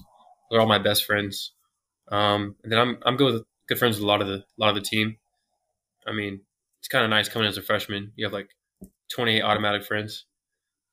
they're 0.50 0.60
all 0.62 0.68
my 0.68 0.80
best 0.80 1.06
friends. 1.06 1.52
Um 2.12 2.56
and 2.64 2.72
then 2.72 2.80
i'm 2.80 2.98
i'm 3.06 3.18
good 3.18 3.34
with 3.34 3.44
good 3.68 3.80
friends 3.80 3.98
with 3.98 4.04
a 4.04 4.08
lot 4.08 4.22
of 4.22 4.28
the 4.28 4.36
a 4.36 4.58
lot 4.58 4.70
of 4.70 4.76
the 4.76 4.82
team. 4.82 5.18
I 6.08 6.14
mean 6.14 6.42
it's 6.80 6.88
kind 6.88 7.04
of 7.04 7.10
nice 7.10 7.30
coming 7.30 7.48
as 7.48 7.58
a 7.58 7.62
freshman. 7.64 8.12
You 8.16 8.26
have 8.26 8.34
like 8.34 8.50
28 9.12 9.42
automatic 9.42 9.86
friends. 9.86 10.26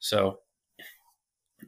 So 0.00 0.40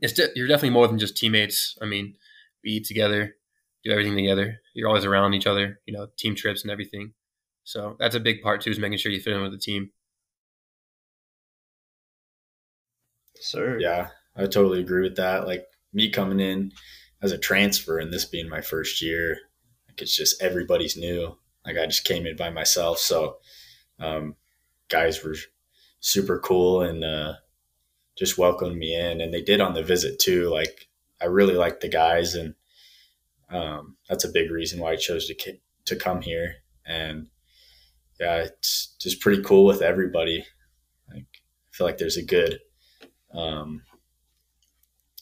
it's 0.01 0.13
de- 0.13 0.31
you're 0.35 0.49
definitely 0.49 0.71
more 0.71 0.89
than 0.89 0.99
just 0.99 1.17
teammates. 1.17 1.77
I 1.83 1.87
mean 1.87 2.17
we 2.65 2.73
eat 2.73 2.87
together 2.87 3.37
do 3.85 3.91
everything 3.91 4.17
together. 4.17 4.61
You're 4.75 4.89
always 4.89 5.05
around 5.05 5.35
each 5.35 5.47
other 5.47 5.81
you 5.87 5.95
know 5.95 6.09
team 6.17 6.35
trips 6.35 6.63
and 6.63 6.71
everything. 6.71 7.13
So 7.65 7.97
that's 7.99 8.15
a 8.15 8.21
big 8.21 8.43
part 8.43 8.61
too 8.61 8.71
is 8.71 8.79
making 8.79 8.99
sure 8.99 9.13
you 9.13 9.21
fit 9.21 9.35
in 9.35 9.43
with 9.43 9.53
the 9.53 9.59
team. 9.59 9.91
Sir. 13.37 13.79
Yeah, 13.81 14.09
I 14.37 14.43
totally 14.43 14.81
agree 14.81 15.03
with 15.03 15.17
that. 15.17 15.47
Like 15.47 15.67
me 15.93 16.09
coming 16.11 16.41
in 16.41 16.73
as 17.25 17.33
a 17.33 17.39
transfer 17.39 17.99
and 17.99 18.13
this 18.13 18.27
being 18.27 18.51
my 18.51 18.61
first 18.61 19.01
year, 19.01 19.39
like 19.89 20.03
it's 20.03 20.15
just 20.15 20.41
everybody's 20.43 20.95
new. 20.95 21.35
Like 21.65 21.79
I 21.79 21.87
just 21.87 22.05
came 22.05 22.27
in 22.27 22.37
by 22.37 22.51
myself, 22.51 22.99
so 22.99 23.39
um, 23.99 24.37
guys 24.91 25.25
were 25.25 25.35
super 26.01 26.39
cool 26.39 26.83
and 26.83 27.03
uh, 27.03 27.33
just 28.19 28.37
welcomed 28.37 28.77
me 28.77 28.95
in, 28.95 29.23
and 29.23 29.33
they 29.33 29.41
did 29.41 29.63
on 29.63 29.73
the 29.73 29.83
visit 29.83 30.19
too. 30.19 30.51
Like 30.51 30.87
I 31.21 31.25
really 31.25 31.55
liked 31.55 31.81
the 31.81 31.89
guys, 31.89 32.35
and 32.35 32.55
um, 33.49 33.97
that's 34.07 34.25
a 34.25 34.33
big 34.33 34.51
reason 34.51 34.79
why 34.79 34.93
I 34.93 34.97
chose 34.97 35.27
to 35.29 35.57
to 35.87 35.97
come 35.97 36.21
here. 36.21 36.57
And 36.85 37.29
yeah, 38.21 38.43
it's 38.43 38.95
just 39.01 39.23
pretty 39.23 39.43
cool 39.43 39.65
with 39.65 39.81
everybody. 39.81 40.45
Like 41.09 41.25
I 41.33 41.71
feel 41.73 41.87
like 41.87 41.97
there's 41.97 42.19
a 42.19 42.23
good 42.23 42.61
um, 43.33 43.81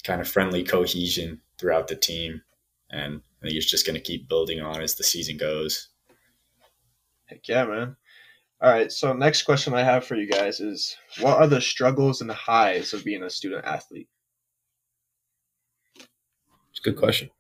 kind 0.03 0.21
of 0.21 0.27
friendly 0.27 0.65
cohesion 0.65 1.41
throughout 1.63 1.89
the 1.89 1.97
team. 1.97 2.43
And 2.91 3.23
I 3.41 3.47
think 3.47 3.57
it's 3.57 3.71
just 3.71 3.87
going 3.87 3.95
to 3.95 4.03
keep 4.03 4.29
building 4.29 4.61
on 4.61 4.83
as 4.83 4.97
the 4.97 5.05
season 5.05 5.39
goes. 5.39 5.89
Heck 7.27 7.49
yeah, 7.49 7.65
man. 7.65 7.97
All 8.61 8.71
right, 8.71 8.93
so 8.93 9.13
next 9.15 9.45
question 9.45 9.73
I 9.75 9.83
have 9.83 10.05
for 10.05 10.17
you 10.17 10.29
guys 10.29 10.61
is 10.61 10.97
what 11.21 11.39
are 11.39 11.47
the 11.47 11.61
struggles 11.61 12.21
and 12.21 12.31
highs 12.31 12.93
of 12.93 13.05
being 13.05 13.23
a 13.23 13.31
student 13.31 13.65
athlete? 13.65 14.09
it's 15.97 16.81
a 16.81 16.83
good 16.83 16.97
question 16.97 17.31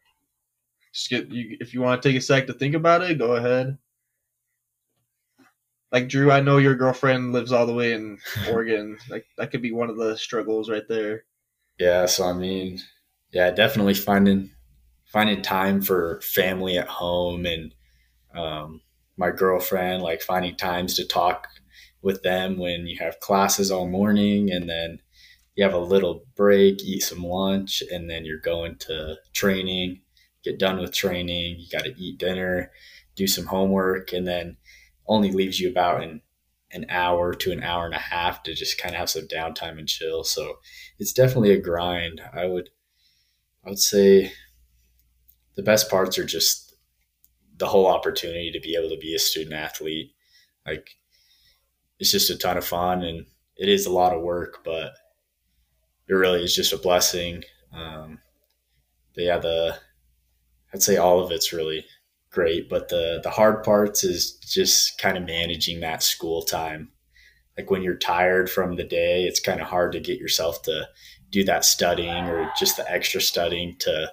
just 0.93 1.11
get 1.11 1.31
you 1.31 1.57
if 1.61 1.75
you 1.75 1.81
want 1.81 2.01
to 2.01 2.09
take 2.09 2.17
a 2.17 2.21
sec 2.21 2.47
to 2.47 2.53
think 2.53 2.75
about 2.75 3.03
it, 3.03 3.19
go 3.19 3.35
ahead. 3.35 3.79
Like 5.91 6.09
Drew, 6.09 6.31
I 6.31 6.41
know 6.41 6.59
your 6.59 6.75
girlfriend 6.75 7.33
lives 7.33 7.53
all 7.53 7.67
the 7.67 7.75
way 7.75 7.93
in 7.93 8.19
Oregon. 8.51 8.99
like 9.09 9.27
that 9.39 9.51
could 9.51 9.63
be 9.63 9.73
one 9.73 9.91
of 9.91 9.97
the 9.97 10.17
struggles 10.17 10.71
right 10.71 10.87
there. 10.89 11.25
Yeah, 11.79 12.07
so 12.07 12.25
I 12.25 12.33
mean, 12.33 12.79
yeah, 13.33 13.51
definitely 13.51 13.95
finding 13.95 14.51
finding 15.07 15.43
time 15.43 15.83
for 15.83 16.21
family 16.23 16.79
at 16.79 16.89
home 16.89 17.45
and 17.45 17.75
um, 18.35 18.81
my 19.17 19.31
girlfriend, 19.31 20.03
like 20.03 20.23
finding 20.23 20.57
times 20.57 20.95
to 20.95 21.07
talk 21.07 21.49
with 22.01 22.23
them 22.23 22.59
when 22.59 22.87
you 22.87 22.97
have 22.99 23.21
classes 23.21 23.71
all 23.71 23.87
morning 23.87 24.51
and 24.51 24.69
then 24.69 24.99
you 25.55 25.65
have 25.65 25.75
a 25.75 25.79
little 25.79 26.25
break, 26.35 26.83
eat 26.83 27.01
some 27.01 27.23
lunch, 27.23 27.83
and 27.91 28.09
then 28.09 28.25
you're 28.25 28.41
going 28.41 28.77
to 28.77 29.17
training, 29.35 30.01
get 30.43 30.59
done 30.59 30.81
with 30.81 30.95
training, 30.95 31.57
you 31.59 31.67
got 31.71 31.85
to 31.85 31.95
eat 31.99 32.19
dinner, 32.19 32.71
do 33.17 33.27
some 33.27 33.47
homework, 33.47 34.13
and 34.13 34.27
then 34.27 34.57
only 35.07 35.31
leaves 35.31 35.61
you 35.61 35.69
about 35.69 36.03
an, 36.03 36.23
an 36.71 36.87
hour 36.89 37.35
to 37.35 37.53
an 37.53 37.63
hour 37.63 37.85
and 37.85 37.95
a 37.95 37.99
half 37.99 38.43
to 38.43 38.55
just 38.55 38.81
kind 38.81 38.95
of 38.95 38.99
have 38.99 39.11
some 39.11 39.29
downtime 39.29 39.79
and 39.79 39.89
chill. 39.89 40.25
So 40.25 40.59
it's 40.99 41.13
definitely 41.13 41.53
a 41.53 41.61
grind. 41.61 42.23
I 42.33 42.47
would, 42.47 42.71
I 43.65 43.71
would 43.71 43.79
say 43.79 44.33
the 45.57 45.63
best 45.63 45.91
parts 45.91 46.19
are 46.19 46.25
just 46.25 46.75
the 47.59 47.67
whole 47.67 47.87
opportunity 47.87 48.51
to 48.51 48.61
be 48.61 48.75
able 48.75 48.89
to 48.89 48.99
be 48.99 49.15
a 49.15 49.19
student 49.19 49.55
athlete. 49.55 50.13
Like 50.67 50.91
it's 51.99 52.11
just 52.11 52.31
a 52.31 52.37
ton 52.37 52.57
of 52.57 52.65
fun 52.65 53.03
and 53.03 53.27
it 53.57 53.69
is 53.69 53.87
a 53.87 53.93
lot 53.93 54.15
of 54.15 54.23
work, 54.23 54.65
but 54.65 54.95
it 56.09 56.15
really 56.15 56.43
is 56.43 56.55
just 56.55 56.73
a 56.73 56.79
blessing. 56.79 57.45
Um, 57.73 58.19
but 59.15 59.25
yeah, 59.25 59.39
the 59.39 59.77
I'd 60.75 60.83
say 60.83 60.97
all 60.97 61.21
of 61.21 61.31
it's 61.31 61.53
really 61.53 61.85
great, 62.31 62.69
but 62.69 62.89
the 62.89 63.21
the 63.23 63.31
hard 63.31 63.63
parts 63.63 64.03
is 64.03 64.33
just 64.39 64.99
kind 64.99 65.17
of 65.17 65.25
managing 65.25 65.81
that 65.81 66.03
school 66.03 66.43
time. 66.43 66.91
Like 67.57 67.71
when 67.71 67.83
you're 67.83 67.97
tired 67.97 68.51
from 68.51 68.77
the 68.77 68.85
day, 68.85 69.25
it's 69.25 69.39
kind 69.41 69.61
of 69.61 69.69
hard 69.69 69.93
to 69.93 70.01
get 70.01 70.19
yourself 70.19 70.63
to 70.63 70.89
do 71.33 71.43
that 71.45 71.65
studying 71.65 72.27
or 72.29 72.53
just 72.57 72.77
the 72.77 72.89
extra 72.91 73.21
studying 73.21 73.75
to 73.81 74.13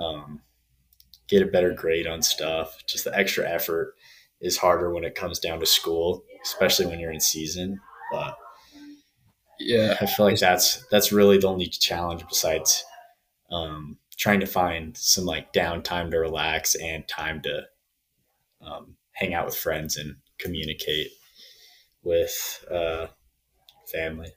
um, 0.00 0.40
get 1.28 1.42
a 1.42 1.46
better 1.46 1.72
grade 1.72 2.06
on 2.06 2.22
stuff. 2.22 2.84
Just 2.86 3.04
the 3.04 3.16
extra 3.16 3.48
effort 3.48 3.94
is 4.40 4.56
harder 4.56 4.92
when 4.92 5.04
it 5.04 5.14
comes 5.14 5.38
down 5.38 5.60
to 5.60 5.66
school, 5.66 6.24
especially 6.42 6.86
when 6.86 6.98
you're 6.98 7.12
in 7.12 7.20
season. 7.20 7.78
But 8.10 8.36
yeah, 9.60 9.96
I 10.00 10.06
feel 10.06 10.26
like 10.26 10.38
that's 10.38 10.84
that's 10.90 11.12
really 11.12 11.38
the 11.38 11.48
only 11.48 11.66
challenge 11.66 12.24
besides 12.28 12.84
um, 13.50 13.98
trying 14.16 14.40
to 14.40 14.46
find 14.46 14.96
some 14.96 15.24
like 15.24 15.52
downtime 15.52 16.10
to 16.10 16.18
relax 16.18 16.74
and 16.74 17.06
time 17.06 17.42
to 17.42 17.62
um, 18.60 18.96
hang 19.12 19.34
out 19.34 19.46
with 19.46 19.56
friends 19.56 19.96
and 19.96 20.16
communicate 20.38 21.08
with 22.02 22.64
uh, 22.70 23.06
family. 23.92 24.32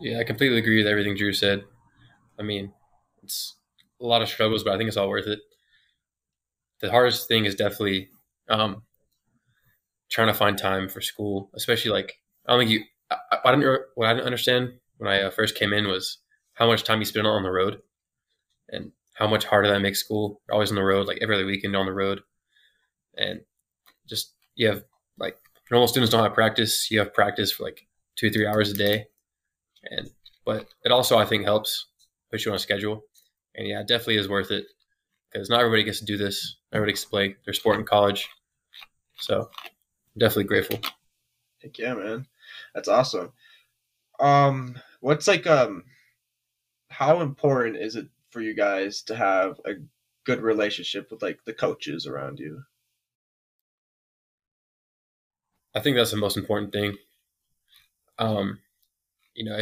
Yeah, 0.00 0.18
I 0.20 0.24
completely 0.24 0.58
agree 0.58 0.78
with 0.78 0.86
everything 0.86 1.16
Drew 1.16 1.32
said. 1.32 1.64
I 2.38 2.42
mean, 2.42 2.72
it's 3.22 3.56
a 4.00 4.06
lot 4.06 4.22
of 4.22 4.28
struggles, 4.28 4.64
but 4.64 4.74
I 4.74 4.78
think 4.78 4.88
it's 4.88 4.96
all 4.96 5.08
worth 5.08 5.28
it. 5.28 5.40
The 6.80 6.90
hardest 6.90 7.28
thing 7.28 7.44
is 7.44 7.54
definitely 7.54 8.08
um, 8.48 8.82
trying 10.10 10.28
to 10.28 10.34
find 10.34 10.56
time 10.56 10.88
for 10.88 11.00
school, 11.00 11.50
especially 11.54 11.90
like 11.90 12.18
I 12.46 12.52
don't 12.52 12.60
think 12.60 12.70
you. 12.70 12.84
I, 13.10 13.16
I 13.44 13.54
didn't. 13.54 13.82
What 13.94 14.08
I 14.08 14.14
didn't 14.14 14.26
understand 14.26 14.72
when 14.98 15.10
I 15.10 15.22
uh, 15.22 15.30
first 15.30 15.54
came 15.56 15.72
in 15.72 15.88
was 15.88 16.18
how 16.54 16.66
much 16.66 16.84
time 16.84 16.98
you 17.00 17.04
spend 17.04 17.26
on 17.26 17.42
the 17.42 17.50
road, 17.50 17.80
and 18.70 18.92
how 19.14 19.26
much 19.28 19.44
harder 19.46 19.68
that 19.70 19.80
makes 19.82 20.00
school. 20.00 20.42
You're 20.48 20.54
always 20.54 20.70
on 20.70 20.76
the 20.76 20.84
road, 20.84 21.06
like 21.08 21.18
every 21.22 21.36
other 21.36 21.46
weekend 21.46 21.76
on 21.76 21.86
the 21.86 21.92
road, 21.92 22.20
and 23.16 23.40
just 24.08 24.34
you 24.56 24.68
have 24.68 24.84
like 25.18 25.38
normal 25.70 25.88
students 25.88 26.12
don't 26.12 26.24
have 26.24 26.34
practice. 26.34 26.90
You 26.90 27.00
have 27.00 27.14
practice 27.14 27.52
for 27.52 27.64
like 27.64 27.86
two 28.16 28.30
three 28.30 28.46
hours 28.46 28.70
a 28.70 28.74
day, 28.74 29.06
and 29.90 30.10
but 30.44 30.66
it 30.84 30.92
also 30.92 31.18
I 31.18 31.24
think 31.24 31.44
helps 31.44 31.86
put 32.30 32.44
you 32.44 32.50
on 32.50 32.56
a 32.56 32.60
schedule 32.60 33.02
and 33.54 33.66
yeah, 33.66 33.80
it 33.80 33.88
definitely 33.88 34.18
is 34.18 34.28
worth 34.28 34.50
it 34.50 34.66
because 35.32 35.50
not 35.50 35.60
everybody 35.60 35.84
gets 35.84 36.00
to 36.00 36.04
do 36.04 36.16
this. 36.16 36.56
Everybody 36.72 36.92
gets 36.92 37.04
to 37.04 37.10
play 37.10 37.36
their 37.44 37.54
sport 37.54 37.78
in 37.78 37.84
college. 37.84 38.28
So 39.18 39.50
I'm 39.64 40.18
definitely 40.18 40.44
grateful. 40.44 40.78
Heck 41.62 41.78
yeah, 41.78 41.94
man. 41.94 42.26
That's 42.74 42.88
awesome. 42.88 43.32
Um, 44.20 44.76
what's 45.00 45.28
like 45.28 45.46
um 45.46 45.84
how 46.88 47.20
important 47.20 47.76
is 47.76 47.96
it 47.96 48.06
for 48.30 48.40
you 48.40 48.54
guys 48.54 49.02
to 49.02 49.16
have 49.16 49.60
a 49.66 49.72
good 50.24 50.40
relationship 50.40 51.10
with 51.10 51.22
like 51.22 51.40
the 51.44 51.52
coaches 51.52 52.06
around 52.06 52.38
you? 52.38 52.62
I 55.74 55.80
think 55.80 55.96
that's 55.96 56.10
the 56.10 56.16
most 56.16 56.36
important 56.36 56.72
thing. 56.72 56.96
Um, 58.18 58.60
you 59.36 59.44
know, 59.44 59.58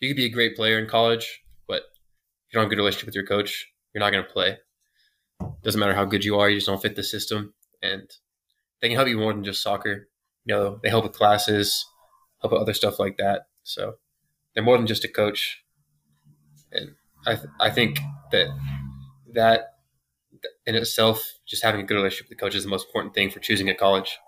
you 0.00 0.08
could 0.10 0.16
be 0.16 0.26
a 0.26 0.30
great 0.30 0.56
player 0.56 0.78
in 0.78 0.88
college, 0.88 1.42
but 1.68 1.78
if 1.78 2.52
you 2.52 2.54
don't 2.54 2.64
have 2.64 2.68
a 2.68 2.74
good 2.74 2.80
relationship 2.80 3.06
with 3.06 3.14
your 3.16 3.26
coach, 3.26 3.68
you're 3.94 4.00
not 4.00 4.12
going 4.12 4.24
to 4.24 4.30
play. 4.32 4.58
Doesn't 5.62 5.80
matter 5.80 5.94
how 5.94 6.04
good 6.04 6.24
you 6.24 6.38
are, 6.38 6.48
you 6.48 6.56
just 6.56 6.66
don't 6.66 6.80
fit 6.80 6.96
the 6.96 7.02
system. 7.02 7.54
And 7.82 8.10
they 8.80 8.88
can 8.88 8.96
help 8.96 9.08
you 9.08 9.18
more 9.18 9.32
than 9.32 9.44
just 9.44 9.62
soccer. 9.62 10.08
You 10.44 10.54
know, 10.54 10.80
they 10.82 10.90
help 10.90 11.04
with 11.04 11.14
classes, 11.14 11.86
help 12.40 12.52
with 12.52 12.62
other 12.62 12.74
stuff 12.74 12.98
like 12.98 13.18
that. 13.18 13.48
So 13.64 13.96
they're 14.54 14.64
more 14.64 14.78
than 14.78 14.86
just 14.88 15.04
a 15.04 15.08
coach. 15.08 15.64
And 16.72 16.94
I, 17.26 17.34
th- 17.36 17.48
I 17.60 17.70
think 17.70 17.98
that 18.32 18.48
that 19.34 19.74
in 20.66 20.74
itself, 20.74 21.24
just 21.46 21.62
having 21.62 21.80
a 21.80 21.84
good 21.84 21.94
relationship 21.94 22.28
with 22.28 22.38
the 22.38 22.42
coach 22.42 22.54
is 22.54 22.64
the 22.64 22.70
most 22.70 22.86
important 22.86 23.14
thing 23.14 23.30
for 23.30 23.40
choosing 23.40 23.68
a 23.68 23.74
college. 23.74 24.18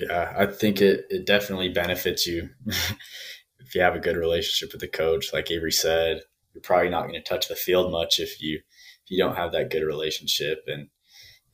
Yeah, 0.00 0.32
I 0.36 0.46
think 0.46 0.80
it, 0.80 1.06
it 1.10 1.26
definitely 1.26 1.68
benefits 1.68 2.26
you 2.26 2.50
if 3.70 3.74
you 3.74 3.82
have 3.82 3.94
a 3.94 4.00
good 4.00 4.16
relationship 4.16 4.72
with 4.72 4.80
the 4.80 4.88
coach, 4.88 5.32
like 5.32 5.50
Avery 5.50 5.70
said, 5.70 6.22
you're 6.52 6.62
probably 6.62 6.88
not 6.88 7.02
going 7.02 7.14
to 7.14 7.22
touch 7.22 7.48
the 7.48 7.54
field 7.54 7.92
much 7.92 8.18
if 8.18 8.42
you 8.42 8.56
if 8.56 9.10
you 9.10 9.18
don't 9.18 9.36
have 9.36 9.52
that 9.52 9.70
good 9.70 9.84
relationship. 9.84 10.64
And 10.66 10.88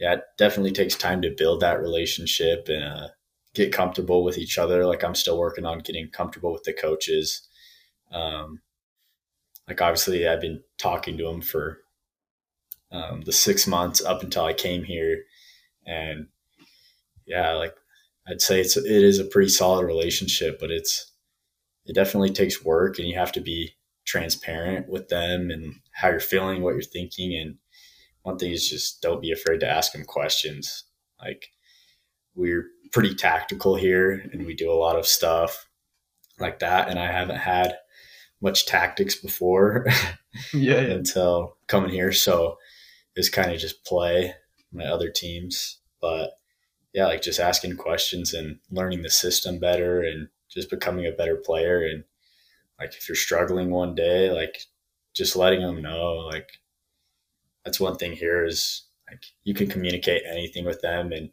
yeah, 0.01 0.15
it 0.15 0.23
definitely 0.39 0.73
takes 0.73 0.95
time 0.95 1.23
to 1.23 1.35
build 1.37 1.61
that 1.61 1.81
relationship 1.81 2.69
and 2.69 2.85
uh, 2.85 3.09
get 3.55 3.73
comfortable 3.73 4.25
with 4.25 4.39
each 4.39 4.59
other. 4.59 4.87
Like 4.87 5.05
I'm 5.05 5.15
still 5.15 5.39
working 5.39 5.67
on 5.67 5.81
getting 5.81 6.09
comfortable 6.09 6.53
with 6.53 6.63
the 6.65 6.73
coaches. 6.73 7.47
Um, 8.11 8.61
like 9.69 9.83
obviously, 9.83 10.27
I've 10.27 10.41
been 10.41 10.63
talking 10.79 11.19
to 11.19 11.25
them 11.25 11.43
for 11.43 11.81
um, 12.91 13.23
the 13.23 13.33
six 13.33 13.67
months 13.67 14.03
up 14.03 14.23
until 14.23 14.45
I 14.45 14.53
came 14.53 14.85
here, 14.85 15.25
and 15.85 16.29
yeah, 17.27 17.53
like 17.55 17.75
I'd 18.29 18.41
say 18.41 18.61
it's 18.61 18.77
it 18.77 18.87
is 18.87 19.19
a 19.19 19.25
pretty 19.25 19.49
solid 19.49 19.87
relationship, 19.87 20.59
but 20.59 20.71
it's 20.71 21.13
it 21.85 21.95
definitely 21.95 22.31
takes 22.31 22.65
work 22.65 22.99
and 22.99 23.09
you 23.09 23.17
have 23.17 23.33
to 23.33 23.41
be 23.41 23.77
transparent 24.05 24.89
with 24.89 25.09
them 25.09 25.51
and 25.51 25.75
how 25.93 26.09
you're 26.09 26.21
feeling, 26.21 26.63
what 26.63 26.75
you're 26.75 26.83
thinking. 26.83 27.37
And 27.37 27.57
one 28.23 28.39
thing 28.39 28.53
is 28.53 28.69
just 28.69 29.03
don't 29.03 29.23
be 29.23 29.33
afraid 29.33 29.61
to 29.61 29.69
ask 29.69 29.93
them 29.93 30.05
questions. 30.05 30.85
Like 31.21 31.49
we're 32.35 32.67
pretty 32.93 33.15
tactical 33.15 33.77
here 33.77 34.29
and 34.33 34.47
we 34.47 34.55
do 34.55 34.71
a 34.71 34.75
lot 34.75 34.97
of 34.97 35.07
stuff 35.07 35.69
like 36.39 36.59
that. 36.61 36.89
And 36.89 36.99
I 36.99 37.07
haven't 37.11 37.39
had 37.39 37.77
much 38.41 38.67
tactics 38.67 39.15
before 39.15 39.87
yeah, 40.53 40.81
yeah. 40.81 40.81
until 40.81 41.57
coming 41.69 41.91
here. 41.91 42.13
So 42.13 42.59
it's 43.15 43.31
kind 43.31 43.53
of 43.53 43.59
just 43.59 43.85
play 43.85 44.35
my 44.73 44.85
other 44.85 45.11
teams. 45.11 45.79
But 46.01 46.31
yeah, 46.97 47.07
like 47.07 47.21
just 47.21 47.39
asking 47.39 47.77
questions 47.77 48.33
and 48.33 48.59
learning 48.71 49.03
the 49.03 49.11
system 49.11 49.59
better 49.59 50.01
and 50.01 50.29
just 50.49 50.71
becoming 50.71 51.07
a 51.07 51.13
better 51.13 51.37
player. 51.37 51.85
And 51.85 52.05
like 52.81 52.95
if 52.95 53.07
you're 53.07 53.17
struggling 53.17 53.71
one 53.71 53.95
day 53.95 54.31
like 54.31 54.63
just 55.15 55.37
letting 55.37 55.61
them 55.61 55.83
know 55.83 56.15
like 56.31 56.49
that's 57.65 57.79
one 57.79 57.97
thing 57.97 58.13
here 58.13 58.47
is 58.47 58.85
like 59.11 59.25
you 59.45 59.53
can 59.53 59.69
communicate 59.69 60.23
anything 60.27 60.65
with 60.65 60.81
them 60.81 61.13
and 61.13 61.27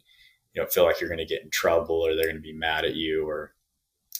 you 0.52 0.60
don't 0.60 0.72
feel 0.72 0.84
like 0.84 1.00
you're 1.00 1.08
going 1.08 1.18
to 1.18 1.24
get 1.24 1.42
in 1.42 1.50
trouble 1.50 1.96
or 1.96 2.14
they're 2.14 2.26
going 2.26 2.36
to 2.36 2.42
be 2.42 2.52
mad 2.52 2.84
at 2.84 2.94
you 2.94 3.26
or 3.26 3.54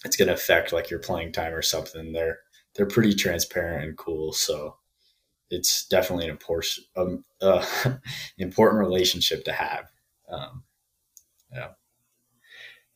it's 0.02 0.16
going 0.16 0.28
to 0.28 0.34
affect 0.34 0.72
like 0.72 0.88
your 0.88 0.98
playing 0.98 1.32
time 1.32 1.52
or 1.52 1.62
something. 1.62 2.12
They're 2.12 2.38
they're 2.74 2.86
pretty 2.86 3.14
transparent 3.14 3.84
and 3.84 3.98
cool. 3.98 4.32
So 4.32 4.76
it's 5.50 5.86
definitely 5.86 6.24
an 6.24 6.30
important 6.30 6.78
um, 6.96 7.24
uh, 7.42 7.64
important 8.38 8.80
relationship 8.80 9.44
to 9.44 9.52
have. 9.52 9.90
Um, 10.28 10.64
yeah 11.54 11.68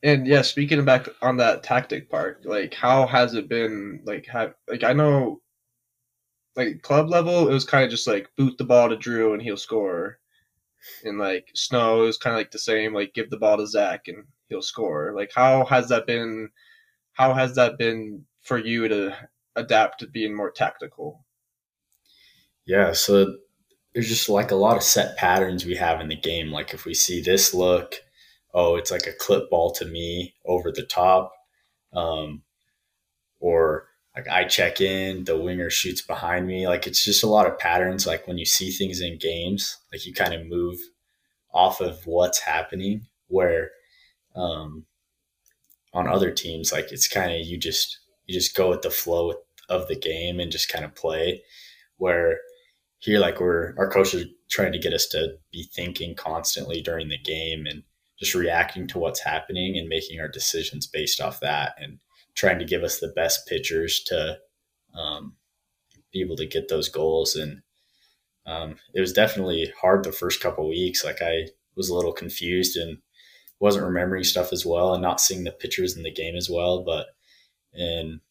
and 0.03 0.27
yeah, 0.27 0.41
speaking 0.41 0.83
back 0.85 1.07
on 1.21 1.37
that 1.37 1.63
tactic 1.63 2.09
part, 2.09 2.45
like 2.45 2.73
how 2.73 3.05
has 3.07 3.33
it 3.33 3.49
been? 3.49 4.01
Like, 4.05 4.25
have 4.27 4.53
like 4.67 4.83
I 4.83 4.93
know, 4.93 5.41
like 6.55 6.81
club 6.81 7.09
level, 7.09 7.49
it 7.49 7.53
was 7.53 7.65
kind 7.65 7.83
of 7.83 7.91
just 7.91 8.07
like 8.07 8.29
boot 8.37 8.57
the 8.57 8.63
ball 8.65 8.89
to 8.89 8.95
Drew 8.97 9.33
and 9.33 9.41
he'll 9.41 9.57
score, 9.57 10.19
and 11.03 11.19
like 11.19 11.49
snow, 11.55 12.03
it 12.03 12.07
was 12.07 12.17
kind 12.17 12.33
of 12.35 12.39
like 12.39 12.51
the 12.51 12.59
same, 12.59 12.93
like 12.93 13.13
give 13.13 13.29
the 13.29 13.37
ball 13.37 13.57
to 13.57 13.67
Zach 13.67 14.07
and 14.07 14.25
he'll 14.49 14.61
score. 14.61 15.13
Like, 15.15 15.31
how 15.35 15.65
has 15.65 15.89
that 15.89 16.07
been? 16.07 16.49
How 17.13 17.33
has 17.33 17.55
that 17.55 17.77
been 17.77 18.25
for 18.41 18.57
you 18.57 18.87
to 18.87 19.15
adapt 19.57 19.99
to 19.99 20.07
being 20.07 20.35
more 20.35 20.51
tactical? 20.51 21.25
Yeah, 22.65 22.93
so 22.93 23.35
there's 23.93 24.07
just 24.07 24.29
like 24.29 24.51
a 24.51 24.55
lot 24.55 24.77
of 24.77 24.83
set 24.83 25.17
patterns 25.17 25.65
we 25.65 25.75
have 25.75 25.99
in 26.01 26.07
the 26.07 26.15
game. 26.15 26.51
Like 26.51 26.73
if 26.73 26.85
we 26.85 26.93
see 26.93 27.21
this 27.21 27.53
look, 27.53 27.95
oh, 28.53 28.75
it's 28.75 28.91
like 28.91 29.07
a 29.07 29.13
clip 29.13 29.49
ball 29.49 29.71
to 29.71 29.85
me 29.85 30.33
over 30.45 30.71
the 30.71 30.83
top. 30.83 31.33
Um, 31.93 32.43
or 33.39 33.87
like 34.15 34.27
I 34.27 34.43
check 34.45 34.81
in, 34.81 35.23
the 35.23 35.37
winger 35.37 35.69
shoots 35.69 36.01
behind 36.01 36.47
me. 36.47 36.67
Like 36.67 36.87
it's 36.87 37.03
just 37.03 37.23
a 37.23 37.27
lot 37.27 37.47
of 37.47 37.59
patterns. 37.59 38.07
Like 38.07 38.27
when 38.27 38.37
you 38.37 38.45
see 38.45 38.71
things 38.71 39.01
in 39.01 39.17
games, 39.17 39.77
like 39.91 40.05
you 40.05 40.13
kind 40.13 40.33
of 40.33 40.47
move 40.47 40.77
off 41.53 41.81
of 41.81 42.05
what's 42.05 42.39
happening. 42.39 43.05
Where 43.27 43.71
um, 44.35 44.85
on 45.93 46.07
other 46.07 46.31
teams, 46.31 46.71
like 46.71 46.91
it's 46.91 47.07
kind 47.07 47.31
of 47.31 47.45
you 47.45 47.57
just 47.57 47.99
you 48.25 48.33
just 48.33 48.55
go 48.55 48.69
with 48.69 48.81
the 48.81 48.89
flow 48.89 49.33
of 49.69 49.87
the 49.87 49.95
game 49.95 50.39
and 50.39 50.51
just 50.51 50.71
kind 50.71 50.83
of 50.83 50.95
play. 50.95 51.43
Where 51.97 52.39
here, 52.97 53.19
like 53.19 53.39
we're 53.39 53.75
our 53.77 53.89
coach 53.89 54.13
is 54.13 54.25
trying 54.49 54.71
to 54.71 54.79
get 54.79 54.93
us 54.93 55.07
to 55.07 55.35
be 55.51 55.69
thinking 55.73 56.15
constantly 56.15 56.81
during 56.81 57.09
the 57.09 57.17
game 57.17 57.65
and 57.67 57.83
just 58.19 58.35
reacting 58.35 58.87
to 58.87 58.99
what's 58.99 59.21
happening 59.21 59.77
and 59.77 59.87
making 59.87 60.19
our 60.19 60.27
decisions 60.27 60.85
based 60.85 61.21
off 61.21 61.39
that 61.39 61.73
and 61.79 61.99
trying 62.35 62.59
to 62.59 62.65
give 62.65 62.83
us 62.83 62.99
the 62.99 63.13
best 63.15 63.47
pitchers 63.47 64.03
to 64.03 64.37
um, 64.93 65.35
be 66.11 66.21
able 66.21 66.35
to 66.35 66.45
get 66.45 66.67
those 66.67 66.89
goals. 66.89 67.35
And 67.35 67.61
um, 68.45 68.75
it 68.93 68.99
was 68.99 69.13
definitely 69.13 69.71
hard 69.79 70.03
the 70.03 70.11
first 70.11 70.41
couple 70.41 70.67
weeks. 70.67 71.03
Like 71.03 71.21
I 71.21 71.47
was 71.75 71.89
a 71.89 71.95
little 71.95 72.11
confused 72.11 72.75
and 72.75 72.97
wasn't 73.59 73.85
remembering 73.85 74.23
stuff 74.23 74.51
as 74.51 74.65
well 74.65 74.93
and 74.93 75.01
not 75.01 75.21
seeing 75.21 75.43
the 75.43 75.51
pitchers 75.51 75.95
in 75.95 76.03
the 76.03 76.11
game 76.11 76.35
as 76.35 76.49
well. 76.49 76.83
But 76.83 77.07
in 77.73 78.21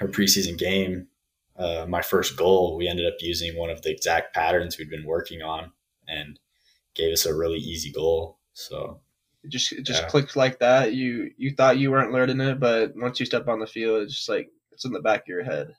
our 0.00 0.08
preseason 0.08 0.58
game, 0.58 1.08
uh, 1.56 1.84
my 1.88 2.00
first 2.00 2.36
goal, 2.36 2.76
we 2.76 2.88
ended 2.88 3.06
up 3.06 3.18
using 3.20 3.56
one 3.56 3.70
of 3.70 3.82
the 3.82 3.90
exact 3.90 4.34
patterns 4.34 4.78
we'd 4.78 4.88
been 4.88 5.04
working 5.04 5.42
on 5.42 5.72
and 6.08 6.38
gave 6.94 7.12
us 7.12 7.26
a 7.26 7.34
really 7.34 7.58
easy 7.58 7.92
goal. 7.92 8.38
So 8.54 9.00
it 9.42 9.50
just 9.50 9.72
it 9.72 9.84
just 9.84 10.02
yeah. 10.02 10.08
clicked 10.08 10.36
like 10.36 10.58
that. 10.58 10.94
You 10.94 11.30
you 11.36 11.54
thought 11.54 11.78
you 11.78 11.90
weren't 11.90 12.12
learning 12.12 12.40
it, 12.40 12.60
but 12.60 12.92
once 12.96 13.20
you 13.20 13.26
step 13.26 13.48
on 13.48 13.60
the 13.60 13.66
field, 13.66 14.02
it's 14.02 14.14
just 14.14 14.28
like 14.28 14.50
it's 14.72 14.84
in 14.84 14.92
the 14.92 15.00
back 15.00 15.22
of 15.22 15.28
your 15.28 15.44
head. 15.44 15.74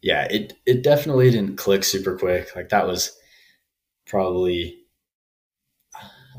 Yeah, 0.00 0.26
it 0.30 0.52
it 0.66 0.82
definitely 0.82 1.30
didn't 1.30 1.56
click 1.56 1.84
super 1.84 2.16
quick. 2.16 2.54
Like 2.54 2.68
that 2.68 2.86
was 2.86 3.16
probably 4.06 4.78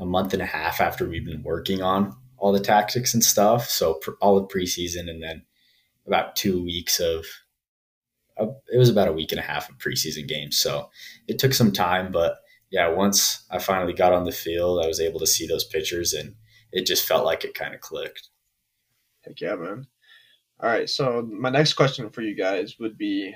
a 0.00 0.06
month 0.06 0.32
and 0.32 0.42
a 0.42 0.46
half 0.46 0.80
after 0.80 1.08
we've 1.08 1.24
been 1.24 1.42
working 1.42 1.82
on 1.82 2.16
all 2.38 2.52
the 2.52 2.60
tactics 2.60 3.14
and 3.14 3.24
stuff. 3.24 3.68
So 3.68 4.00
all 4.20 4.40
the 4.40 4.46
preseason, 4.46 5.10
and 5.10 5.22
then 5.22 5.42
about 6.06 6.36
two 6.36 6.62
weeks 6.62 7.00
of 7.00 7.24
uh, 8.38 8.46
it 8.72 8.78
was 8.78 8.88
about 8.88 9.08
a 9.08 9.12
week 9.12 9.32
and 9.32 9.40
a 9.40 9.44
half 9.44 9.68
of 9.68 9.78
preseason 9.78 10.26
games. 10.26 10.58
So 10.58 10.90
it 11.26 11.38
took 11.38 11.52
some 11.52 11.72
time, 11.72 12.12
but 12.12 12.36
yeah, 12.70 12.88
once 12.88 13.44
I 13.50 13.58
finally 13.58 13.92
got 13.92 14.12
on 14.12 14.24
the 14.24 14.32
field, 14.32 14.84
I 14.84 14.88
was 14.88 15.00
able 15.00 15.20
to 15.20 15.26
see 15.26 15.46
those 15.46 15.64
pictures 15.64 16.12
and 16.12 16.34
it 16.72 16.86
just 16.86 17.06
felt 17.06 17.24
like 17.24 17.44
it 17.44 17.54
kind 17.54 17.74
of 17.74 17.80
clicked. 17.80 18.28
Heck 19.22 19.40
yeah, 19.40 19.56
man. 19.56 19.86
All 20.60 20.70
right, 20.70 20.88
so 20.88 21.22
my 21.30 21.50
next 21.50 21.74
question 21.74 22.08
for 22.10 22.22
you 22.22 22.34
guys 22.34 22.76
would 22.78 22.96
be 22.96 23.34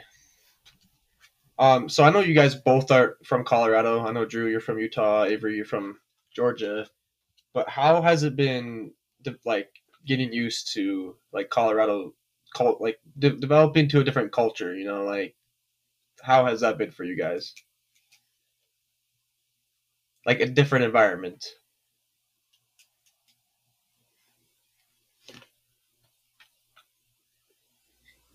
um 1.59 1.89
so 1.91 2.05
I 2.05 2.11
know 2.11 2.21
you 2.21 2.35
guys 2.35 2.55
both 2.55 2.91
are 2.91 3.17
from 3.25 3.45
Colorado. 3.45 4.01
I 4.07 4.13
know 4.13 4.25
Drew 4.25 4.47
you're 4.49 4.61
from 4.61 4.79
Utah, 4.79 5.25
Avery 5.25 5.57
you're 5.57 5.65
from 5.65 5.99
Georgia. 6.35 6.87
But 7.53 7.69
how 7.69 8.01
has 8.01 8.23
it 8.23 8.37
been 8.37 8.93
like 9.45 9.71
getting 10.07 10.33
used 10.33 10.73
to 10.75 11.17
like 11.33 11.51
Colorado 11.51 12.15
cult 12.55 12.81
like 12.81 12.99
de- 13.19 13.37
developing 13.37 13.89
to 13.89 14.01
a 14.01 14.05
different 14.05 14.33
culture, 14.33 14.75
you 14.75 14.85
know, 14.85 15.05
like 15.05 15.37
how 16.23 16.47
has 16.47 16.61
that 16.61 16.79
been 16.79 16.91
for 16.91 17.05
you 17.05 17.17
guys? 17.17 17.55
Like 20.27 20.41
a 20.41 20.47
different 20.47 20.85
environment. 20.85 21.47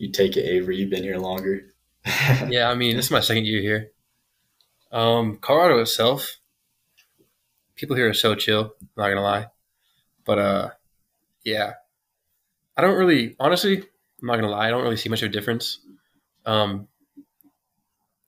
You 0.05 0.11
take 0.11 0.37
it, 0.37 0.45
Avery. 0.45 0.77
You've 0.77 0.91
been 0.91 1.01
here 1.01 1.17
longer. 1.17 1.73
yeah, 2.47 2.69
I 2.69 2.75
mean, 2.75 2.95
this 2.95 3.05
is 3.05 3.11
my 3.11 3.21
second 3.21 3.47
year 3.47 3.59
here. 3.59 3.91
Um, 4.91 5.37
Colorado 5.37 5.79
itself, 5.81 6.37
people 7.75 7.95
here 7.95 8.07
are 8.07 8.13
so 8.13 8.35
chill. 8.35 8.75
Not 8.95 9.09
gonna 9.09 9.23
lie, 9.23 9.47
but 10.23 10.37
uh, 10.37 10.69
yeah, 11.43 11.73
I 12.77 12.83
don't 12.83 12.99
really, 12.99 13.35
honestly, 13.39 13.77
I'm 13.77 14.27
not 14.27 14.35
gonna 14.35 14.51
lie, 14.51 14.67
I 14.67 14.69
don't 14.69 14.83
really 14.83 14.95
see 14.95 15.09
much 15.09 15.23
of 15.23 15.31
a 15.31 15.33
difference. 15.33 15.79
Um, 16.45 16.87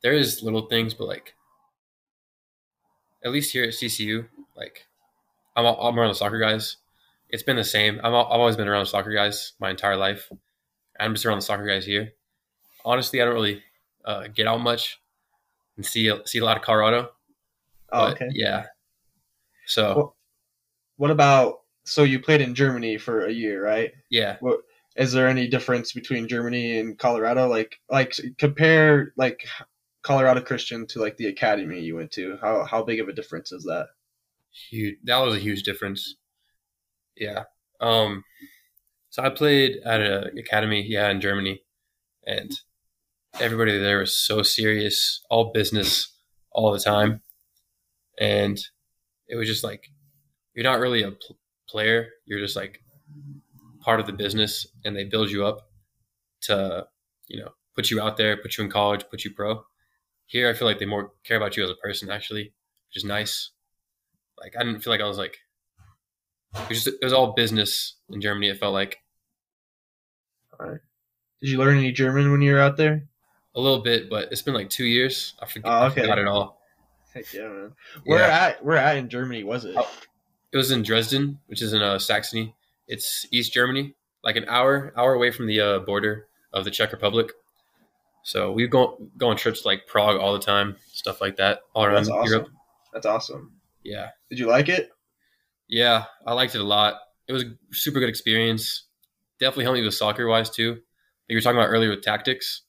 there 0.02 0.14
is 0.14 0.42
little 0.42 0.66
things, 0.66 0.96
but 0.96 1.08
like, 1.08 1.36
at 3.24 3.32
least 3.32 3.54
here 3.54 3.66
at 3.66 3.76
CCU, 3.76 4.26
like, 4.56 4.88
I'm 5.56 5.68
I'm 5.68 6.00
around 6.00 6.10
the 6.10 6.16
soccer 6.16 6.40
guys. 6.40 6.78
It's 7.30 7.44
been 7.44 7.56
the 7.56 7.64
same. 7.64 8.00
I'm 8.00 8.16
I've 8.16 8.32
always 8.32 8.56
been 8.56 8.68
around 8.68 8.82
the 8.82 8.90
soccer 8.90 9.14
guys 9.14 9.54
my 9.60 9.70
entire 9.70 9.96
life. 9.96 10.32
I'm 11.00 11.14
just 11.14 11.26
around 11.26 11.40
the 11.40 11.44
soccer 11.44 11.66
guys 11.66 11.86
here. 11.86 12.14
Honestly, 12.86 13.22
I 13.22 13.26
don't 13.26 13.34
really 13.34 13.64
uh, 14.06 14.28
get 14.28 14.48
out 14.48 14.62
much 14.62 15.00
and 15.76 15.86
see 15.86 16.12
see 16.26 16.40
a 16.40 16.46
lot 16.46 16.58
of 16.58 16.64
Colorado. 16.64 17.12
Oh, 17.92 18.08
okay. 18.10 18.30
Yeah. 18.32 18.66
So, 19.66 19.96
well, 19.96 20.16
what 20.98 21.12
about? 21.12 21.62
So 21.86 22.04
you 22.04 22.20
played 22.20 22.42
in 22.42 22.56
Germany 22.56 22.98
for 22.98 23.26
a 23.26 23.32
year, 23.32 23.64
right? 23.64 23.92
Yeah. 24.10 24.38
What 24.40 24.62
is 24.96 25.14
there 25.14 25.28
any 25.28 25.48
difference 25.48 25.94
between 25.94 26.28
Germany 26.28 26.80
and 26.80 26.98
Colorado? 26.98 27.48
Like, 27.48 27.80
like 27.90 28.14
compare 28.38 29.14
like 29.16 29.48
Colorado 30.02 30.42
Christian 30.42 30.88
to 30.88 31.00
like 31.00 31.18
the 31.18 31.28
academy 31.28 31.82
you 31.82 31.96
went 31.96 32.12
to. 32.12 32.38
How 32.42 32.64
how 32.64 32.84
big 32.84 33.00
of 33.00 33.08
a 33.08 33.14
difference 33.14 33.52
is 33.52 33.64
that? 33.64 33.88
Huge. 34.70 34.98
That 35.04 35.20
was 35.20 35.36
a 35.36 35.40
huge 35.40 35.64
difference. 35.64 36.16
Yeah. 37.16 37.44
Um, 37.80 38.24
so 39.18 39.24
I 39.24 39.30
played 39.30 39.78
at 39.84 40.00
an 40.00 40.38
academy, 40.38 40.86
yeah, 40.88 41.10
in 41.10 41.22
Germany, 41.22 41.64
and 42.28 42.52
everybody 43.40 43.76
there 43.80 43.98
was 43.98 44.16
so 44.16 44.44
serious, 44.44 45.26
all 45.32 45.52
business, 45.52 46.16
all 46.52 46.72
the 46.72 46.80
time, 46.80 47.22
and 48.20 48.60
it 49.28 49.36
was 49.36 49.48
just 49.48 49.64
like 49.64 49.88
you're 50.54 50.64
not 50.64 50.80
really 50.80 51.02
a 51.02 51.10
pl- 51.10 51.40
player; 51.68 52.10
you're 52.26 52.38
just 52.38 52.56
like 52.56 52.84
part 53.82 54.00
of 54.00 54.06
the 54.06 54.14
business, 54.14 54.68
and 54.86 54.96
they 54.96 55.04
build 55.04 55.32
you 55.32 55.48
up 55.48 55.68
to, 56.42 56.86
you 57.28 57.40
know, 57.42 57.50
put 57.76 57.90
you 57.90 58.00
out 58.00 58.18
there, 58.18 58.38
put 58.38 58.56
you 58.56 58.64
in 58.64 58.70
college, 58.70 59.04
put 59.10 59.26
you 59.26 59.34
pro. 59.34 59.64
Here, 60.28 60.48
I 60.48 60.54
feel 60.54 60.68
like 60.68 60.78
they 60.78 60.86
more 60.86 61.14
care 61.26 61.38
about 61.38 61.58
you 61.58 61.64
as 61.64 61.72
a 61.72 61.76
person, 61.82 62.12
actually, 62.12 62.54
which 62.90 62.98
is 62.98 63.04
nice. 63.04 63.50
Like 64.40 64.54
I 64.56 64.64
didn't 64.64 64.82
feel 64.82 64.94
like 64.94 65.02
I 65.02 65.08
was 65.08 65.18
like 65.18 65.40
it 66.54 66.70
was 66.70 66.84
just 66.84 66.98
it 67.02 67.04
was 67.04 67.14
all 67.14 67.34
business 67.34 67.96
in 68.12 68.22
Germany. 68.22 68.50
It 68.50 68.60
felt 68.60 68.74
like 68.74 69.00
all 70.60 70.70
right. 70.70 70.80
Did 71.42 71.50
you 71.50 71.58
learn 71.60 71.78
any 71.78 71.92
German 71.92 72.32
when 72.32 72.42
you 72.42 72.54
were 72.54 72.60
out 72.60 72.78
there? 72.78 73.08
A 73.56 73.60
little 73.60 73.82
bit, 73.82 74.10
but 74.10 74.32
it's 74.32 74.42
been 74.42 74.54
like 74.54 74.70
two 74.70 74.86
years. 74.86 75.34
I 75.42 75.46
forget. 75.46 75.72
Oh, 75.72 75.86
okay. 75.86 76.02
I 76.02 76.04
forgot 76.04 76.20
it 76.20 76.28
all. 76.28 76.62
Heck 77.14 77.34
yeah, 77.34 77.48
man. 77.48 77.72
Where 78.06 78.20
yeah. 78.20 78.46
at? 78.46 78.66
Where 78.66 78.78
at 78.78 78.98
in 78.98 79.10
Germany 79.10 79.44
was 79.44 79.66
it? 79.66 79.76
Oh, 79.78 79.90
it 80.52 80.58
was 80.58 80.72
in 80.72 80.84
Dresden, 80.84 81.40
which 81.48 81.62
is 81.62 81.74
in 81.74 81.82
uh, 81.82 82.00
Saxony. 82.00 82.56
It's 82.88 83.26
East 83.32 83.54
Germany, 83.54 83.96
like 84.24 84.36
an 84.36 84.46
hour 84.48 84.94
hour 84.96 85.14
away 85.14 85.32
from 85.32 85.48
the 85.48 85.60
uh, 85.60 85.80
border 85.80 86.28
of 86.54 86.66
the 86.66 86.72
Czech 86.72 86.92
Republic. 86.92 87.32
So 88.24 88.52
we 88.52 88.68
go 88.68 88.98
go 89.18 89.30
on 89.30 89.38
trips 89.38 89.66
like 89.66 89.88
Prague 89.88 90.20
all 90.20 90.34
the 90.34 90.40
time, 90.40 90.78
stuff 90.92 91.22
like 91.22 91.38
that, 91.38 91.62
all 91.74 91.86
around 91.86 91.96
That's 91.96 92.10
awesome. 92.10 92.32
Europe. 92.32 92.50
That's 92.94 93.06
awesome. 93.06 93.54
Yeah. 93.84 94.10
Did 94.30 94.40
you 94.40 94.48
like 94.48 94.70
it? 94.70 94.92
Yeah, 95.70 96.06
I 96.26 96.34
liked 96.34 96.56
it 96.56 96.62
a 96.62 96.64
lot. 96.64 96.96
It 97.28 97.34
was 97.34 97.44
a 97.44 97.58
super 97.72 98.00
good 98.00 98.10
experience 98.10 98.87
definitely 99.40 99.66
helped 99.66 99.80
me 99.80 99.86
with 99.86 99.94
soccer 99.94 100.28
wise 100.28 100.50
too. 100.50 100.72
Like 100.72 100.82
you 101.30 101.38
were 101.38 101.42
talking 101.42 101.60
about 101.60 101.70
earlier 101.70 101.90
with 101.90 102.02
tactics, 102.04 102.64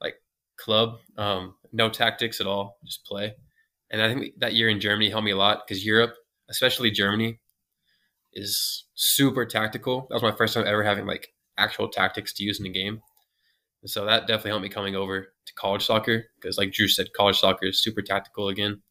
like 0.00 0.14
club, 0.56 0.98
um, 1.16 1.54
no 1.72 1.88
tactics 1.88 2.40
at 2.40 2.46
all, 2.46 2.78
just 2.84 3.04
play. 3.04 3.34
And 3.90 4.02
I 4.02 4.12
think 4.12 4.34
that 4.38 4.54
year 4.54 4.68
in 4.68 4.80
Germany 4.80 5.10
helped 5.10 5.24
me 5.24 5.30
a 5.30 5.36
lot 5.36 5.62
because 5.66 5.84
Europe, 5.84 6.14
especially 6.48 6.90
Germany, 6.90 7.40
is 8.32 8.84
super 8.94 9.46
tactical. 9.46 10.06
That 10.08 10.16
was 10.16 10.22
my 10.22 10.36
first 10.36 10.54
time 10.54 10.66
ever 10.66 10.82
having 10.82 11.06
like 11.06 11.28
actual 11.56 11.88
tactics 11.88 12.32
to 12.34 12.44
use 12.44 12.60
in 12.60 12.66
a 12.66 12.70
game. 12.70 13.00
And 13.82 13.90
so 13.90 14.04
that 14.04 14.26
definitely 14.26 14.50
helped 14.50 14.62
me 14.64 14.68
coming 14.68 14.96
over 14.96 15.32
to 15.46 15.54
college 15.54 15.86
soccer 15.86 16.24
because, 16.36 16.58
like 16.58 16.72
Drew 16.72 16.88
said, 16.88 17.12
college 17.12 17.38
soccer 17.38 17.66
is 17.66 17.82
super 17.82 18.02
tactical 18.02 18.48
again. 18.48 18.82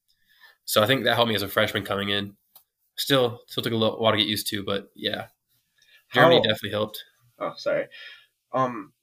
So 0.64 0.82
I 0.82 0.88
think 0.88 1.04
that 1.04 1.16
helped 1.16 1.30
me 1.30 1.36
as 1.36 1.42
a 1.42 1.48
freshman 1.48 1.84
coming 1.84 2.10
in. 2.10 2.36
Still, 2.98 3.42
still 3.48 3.62
took 3.62 3.74
a 3.74 3.76
little 3.76 4.00
while 4.00 4.14
to 4.14 4.18
get 4.18 4.28
used 4.28 4.48
to, 4.48 4.64
but 4.64 4.86
yeah, 4.96 5.28
Germany 6.14 6.38
how, 6.38 6.44
definitely 6.44 6.72
helped. 6.72 7.04
Oh, 7.40 7.54
sorry. 7.58 7.88
Um, 8.54 8.94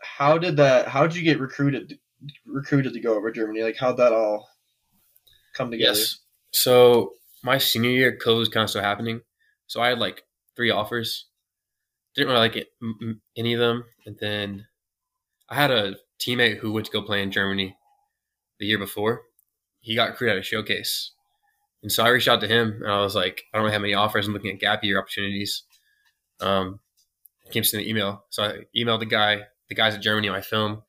how 0.00 0.38
did 0.38 0.56
that? 0.58 0.88
How 0.88 1.06
did 1.06 1.16
you 1.16 1.22
get 1.22 1.40
recruited? 1.40 1.98
Recruited 2.46 2.92
to 2.92 3.00
go 3.00 3.16
over 3.16 3.30
Germany? 3.30 3.62
Like, 3.62 3.76
how'd 3.76 3.96
that 3.96 4.12
all 4.12 4.48
come 5.54 5.70
together? 5.70 5.98
Yes. 5.98 6.18
So 6.52 7.12
my 7.42 7.58
senior 7.58 7.90
year, 7.90 8.18
COVID 8.24 8.38
was 8.38 8.48
kind 8.48 8.64
of 8.64 8.70
still 8.70 8.82
happening. 8.82 9.20
So 9.66 9.80
I 9.80 9.88
had 9.88 9.98
like 9.98 10.22
three 10.56 10.70
offers. 10.70 11.26
Didn't 12.14 12.28
really 12.28 12.40
like 12.40 12.56
it, 12.56 12.68
any 13.36 13.54
of 13.54 13.60
them. 13.60 13.84
And 14.04 14.16
then 14.20 14.66
I 15.48 15.54
had 15.54 15.70
a 15.70 15.94
teammate 16.20 16.58
who 16.58 16.72
went 16.72 16.86
to 16.86 16.92
go 16.92 17.02
play 17.02 17.22
in 17.22 17.30
Germany, 17.30 17.76
the 18.58 18.66
year 18.66 18.78
before, 18.78 19.22
he 19.80 19.96
got 19.96 20.10
recruited 20.10 20.36
at 20.36 20.40
a 20.40 20.44
showcase. 20.44 21.12
And 21.82 21.90
so 21.90 22.04
I 22.04 22.10
reached 22.10 22.28
out 22.28 22.40
to 22.42 22.48
him 22.48 22.80
and 22.82 22.92
I 22.92 23.00
was 23.00 23.14
like, 23.14 23.42
I 23.52 23.56
don't 23.56 23.64
really 23.64 23.72
have 23.72 23.82
any 23.82 23.94
offers. 23.94 24.26
I'm 24.26 24.34
looking 24.34 24.50
at 24.50 24.60
gap 24.60 24.84
year 24.84 24.98
opportunities. 24.98 25.64
Um, 26.40 26.80
he 27.44 27.50
came 27.50 27.62
to 27.62 27.76
an 27.76 27.84
email. 27.84 28.24
So 28.30 28.44
I 28.44 28.58
emailed 28.76 29.00
the 29.00 29.06
guy, 29.06 29.42
the 29.68 29.74
guys 29.74 29.94
at 29.94 30.02
Germany 30.02 30.28
on 30.28 30.34
my 30.34 30.40
film. 30.40 30.82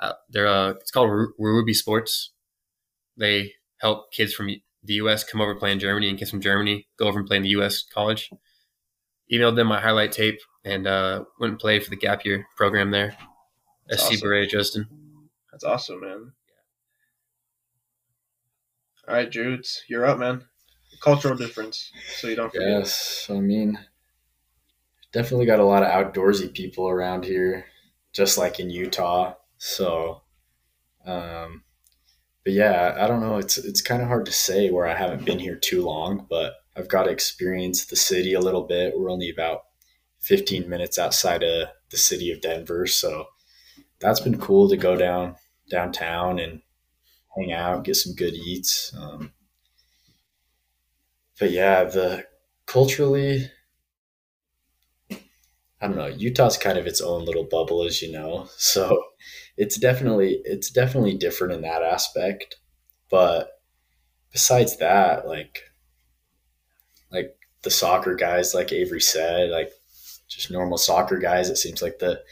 Uh, 0.00 0.12
they're, 0.30 0.46
uh, 0.46 0.70
it's 0.70 0.90
called 0.90 1.10
Ruby 1.38 1.74
Sports. 1.74 2.32
They 3.16 3.52
help 3.78 4.12
kids 4.12 4.34
from 4.34 4.48
the 4.84 4.94
U.S. 4.94 5.24
come 5.24 5.40
over 5.40 5.54
play 5.54 5.72
in 5.72 5.78
Germany 5.78 6.08
and 6.08 6.18
kids 6.18 6.30
from 6.30 6.40
Germany 6.40 6.88
go 6.98 7.06
over 7.06 7.18
and 7.18 7.28
play 7.28 7.36
in 7.36 7.42
the 7.42 7.50
U.S. 7.50 7.82
college. 7.82 8.30
Emailed 9.32 9.56
them 9.56 9.68
my 9.68 9.80
highlight 9.80 10.12
tape 10.12 10.40
and 10.64 10.86
uh, 10.86 11.24
went 11.38 11.52
and 11.52 11.60
played 11.60 11.84
for 11.84 11.90
the 11.90 11.96
gap 11.96 12.24
year 12.24 12.46
program 12.56 12.90
there. 12.90 13.16
That's 13.88 14.02
SC 14.02 14.12
awesome. 14.12 14.28
Borea 14.28 14.48
Dresden. 14.48 14.88
That's 15.50 15.64
awesome, 15.64 16.00
man. 16.00 16.32
All 19.08 19.14
right, 19.14 19.30
Drew, 19.30 19.54
it's 19.54 19.82
you're 19.88 20.06
up, 20.06 20.18
man. 20.18 20.44
Cultural 21.02 21.36
difference, 21.36 21.90
so 22.16 22.28
you 22.28 22.36
don't 22.36 22.52
forget. 22.52 22.68
Yes, 22.68 23.26
I 23.28 23.40
mean, 23.40 23.78
definitely 25.12 25.46
got 25.46 25.60
a 25.60 25.64
lot 25.64 25.82
of 25.82 25.88
outdoorsy 25.90 26.52
people 26.52 26.88
around 26.88 27.24
here, 27.24 27.66
just 28.12 28.38
like 28.38 28.58
in 28.58 28.70
Utah. 28.70 29.34
So, 29.58 30.22
um, 31.06 31.62
but 32.44 32.52
yeah, 32.54 32.96
I 32.98 33.06
don't 33.06 33.20
know. 33.20 33.36
It's 33.36 33.58
it's 33.58 33.80
kind 33.80 34.02
of 34.02 34.08
hard 34.08 34.26
to 34.26 34.32
say 34.32 34.70
where 34.70 34.86
I 34.86 34.94
haven't 34.94 35.24
been 35.24 35.38
here 35.38 35.56
too 35.56 35.82
long, 35.82 36.26
but 36.28 36.54
I've 36.76 36.88
got 36.88 37.04
to 37.04 37.10
experience 37.10 37.84
the 37.84 37.96
city 37.96 38.34
a 38.34 38.40
little 38.40 38.64
bit. 38.64 38.98
We're 38.98 39.10
only 39.10 39.30
about 39.30 39.62
15 40.20 40.68
minutes 40.68 40.98
outside 40.98 41.42
of 41.42 41.68
the 41.90 41.96
city 41.96 42.32
of 42.32 42.40
Denver, 42.40 42.86
so 42.86 43.26
that's 44.00 44.20
been 44.20 44.38
cool 44.38 44.68
to 44.68 44.76
go 44.76 44.96
down 44.96 45.36
downtown 45.70 46.38
and 46.38 46.62
hang 47.36 47.52
out, 47.52 47.84
get 47.84 47.96
some 47.96 48.14
good 48.14 48.34
eats. 48.34 48.94
Um, 48.98 49.32
but 51.38 51.50
yeah, 51.50 51.84
the 51.84 52.26
culturally, 52.66 53.50
I 55.82 55.88
don't 55.88 55.96
know. 55.96 56.06
Utah's 56.06 56.56
kind 56.56 56.78
of 56.78 56.86
its 56.86 57.00
own 57.00 57.24
little 57.24 57.44
bubble, 57.44 57.84
as 57.84 58.00
you 58.02 58.12
know. 58.12 58.48
So 58.58 58.96
it's 59.56 59.78
definitely 59.78 60.40
it's 60.44 60.70
definitely 60.70 61.16
different 61.18 61.52
in 61.54 61.62
that 61.62 61.82
aspect. 61.82 62.56
But 63.10 63.50
besides 64.32 64.78
that, 64.78 65.26
like 65.26 65.64
like 67.10 67.36
the 67.62 67.70
soccer 67.70 68.14
guys, 68.14 68.54
like 68.54 68.72
Avery 68.72 69.00
said, 69.00 69.50
like 69.50 69.72
just 70.28 70.50
normal 70.50 70.78
soccer 70.78 71.18
guys. 71.18 71.50
It 71.50 71.58
seems 71.58 71.82
like 71.82 71.98
the 71.98 72.22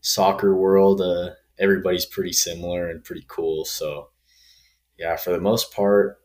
soccer 0.00 0.54
world, 0.54 1.00
uh, 1.00 1.30
everybody's 1.58 2.06
pretty 2.06 2.32
similar 2.32 2.88
and 2.88 3.04
pretty 3.04 3.24
cool. 3.28 3.64
So 3.64 4.10
yeah, 4.98 5.16
for 5.16 5.30
the 5.30 5.40
most 5.40 5.72
part, 5.72 6.18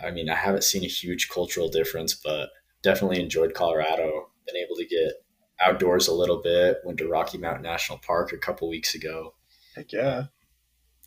I 0.00 0.10
mean, 0.10 0.28
I 0.30 0.34
haven't 0.34 0.64
seen 0.64 0.84
a 0.84 0.88
huge 0.88 1.28
cultural 1.28 1.68
difference, 1.68 2.14
but 2.14 2.50
definitely 2.82 3.20
enjoyed 3.20 3.54
Colorado. 3.54 4.30
Been 4.46 4.56
able 4.56 4.76
to 4.76 4.86
get 4.86 5.21
outdoors 5.62 6.08
a 6.08 6.14
little 6.14 6.40
bit. 6.42 6.78
Went 6.84 6.98
to 6.98 7.08
Rocky 7.08 7.38
Mountain 7.38 7.62
National 7.62 7.98
Park 7.98 8.32
a 8.32 8.38
couple 8.38 8.68
weeks 8.68 8.94
ago. 8.94 9.34
Heck 9.76 9.92
yeah. 9.92 10.24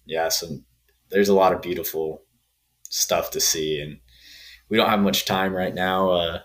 Yeah, 0.05 0.29
so 0.29 0.47
there's 1.09 1.29
a 1.29 1.33
lot 1.33 1.53
of 1.53 1.61
beautiful 1.61 2.23
stuff 2.89 3.31
to 3.31 3.41
see, 3.41 3.79
and 3.79 3.99
we 4.69 4.77
don't 4.77 4.89
have 4.89 4.99
much 5.01 5.25
time 5.25 5.53
right 5.53 5.73
now 5.73 6.09
uh, 6.11 6.39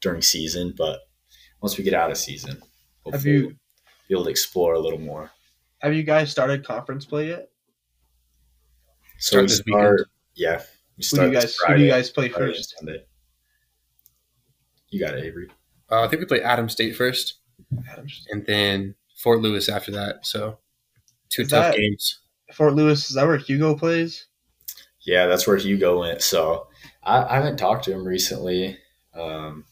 during 0.00 0.22
season, 0.22 0.74
but 0.76 1.00
once 1.62 1.76
we 1.78 1.84
get 1.84 1.94
out 1.94 2.10
of 2.10 2.18
season, 2.18 2.50
Have 3.10 3.14
hopefully 3.14 3.32
you 3.34 3.42
we'll 3.46 3.50
be 4.08 4.14
able 4.14 4.24
to 4.24 4.30
explore 4.30 4.74
a 4.74 4.78
little 4.78 4.98
more. 5.00 5.30
have 5.80 5.94
you 5.94 6.02
guys 6.02 6.30
started 6.30 6.64
conference 6.64 7.04
play 7.06 7.28
yet? 7.28 7.48
So 9.18 9.30
Start 9.30 9.42
we 9.42 9.46
this 9.48 9.58
start, 9.58 9.90
weekend. 9.92 10.06
yeah. 10.34 10.62
We 10.96 11.04
Who 11.10 11.16
do 11.16 11.22
you 11.26 11.30
this 11.32 11.44
guys 11.44 11.56
who 11.66 11.74
do 11.76 11.82
you 11.82 11.90
guys 11.90 12.10
play 12.10 12.28
Friday 12.28 12.52
first? 12.52 12.76
Sunday. 12.78 13.04
You 14.90 15.00
got 15.00 15.14
it, 15.14 15.24
Avery. 15.24 15.48
Uh, 15.90 16.02
I 16.02 16.08
think 16.08 16.20
we 16.20 16.26
play 16.26 16.42
Adams 16.42 16.72
State 16.72 16.96
first, 16.96 17.38
and 18.30 18.44
then 18.46 18.94
Fort 19.16 19.40
Lewis 19.40 19.68
after 19.68 19.90
that. 19.92 20.26
So 20.26 20.58
two 21.30 21.42
Is 21.42 21.48
tough 21.48 21.72
that- 21.72 21.76
games. 21.78 22.20
Fort 22.54 22.74
Lewis, 22.74 23.10
is 23.10 23.14
that 23.16 23.26
where 23.26 23.36
Hugo 23.36 23.74
plays? 23.74 24.26
Yeah, 25.02 25.26
that's 25.26 25.46
where 25.46 25.58
Hugo 25.58 26.00
went. 26.00 26.22
So 26.22 26.66
I, 27.02 27.22
I 27.24 27.34
haven't 27.36 27.58
talked 27.58 27.84
to 27.84 27.92
him 27.92 28.04
recently. 28.06 28.78
Um, 29.14 29.64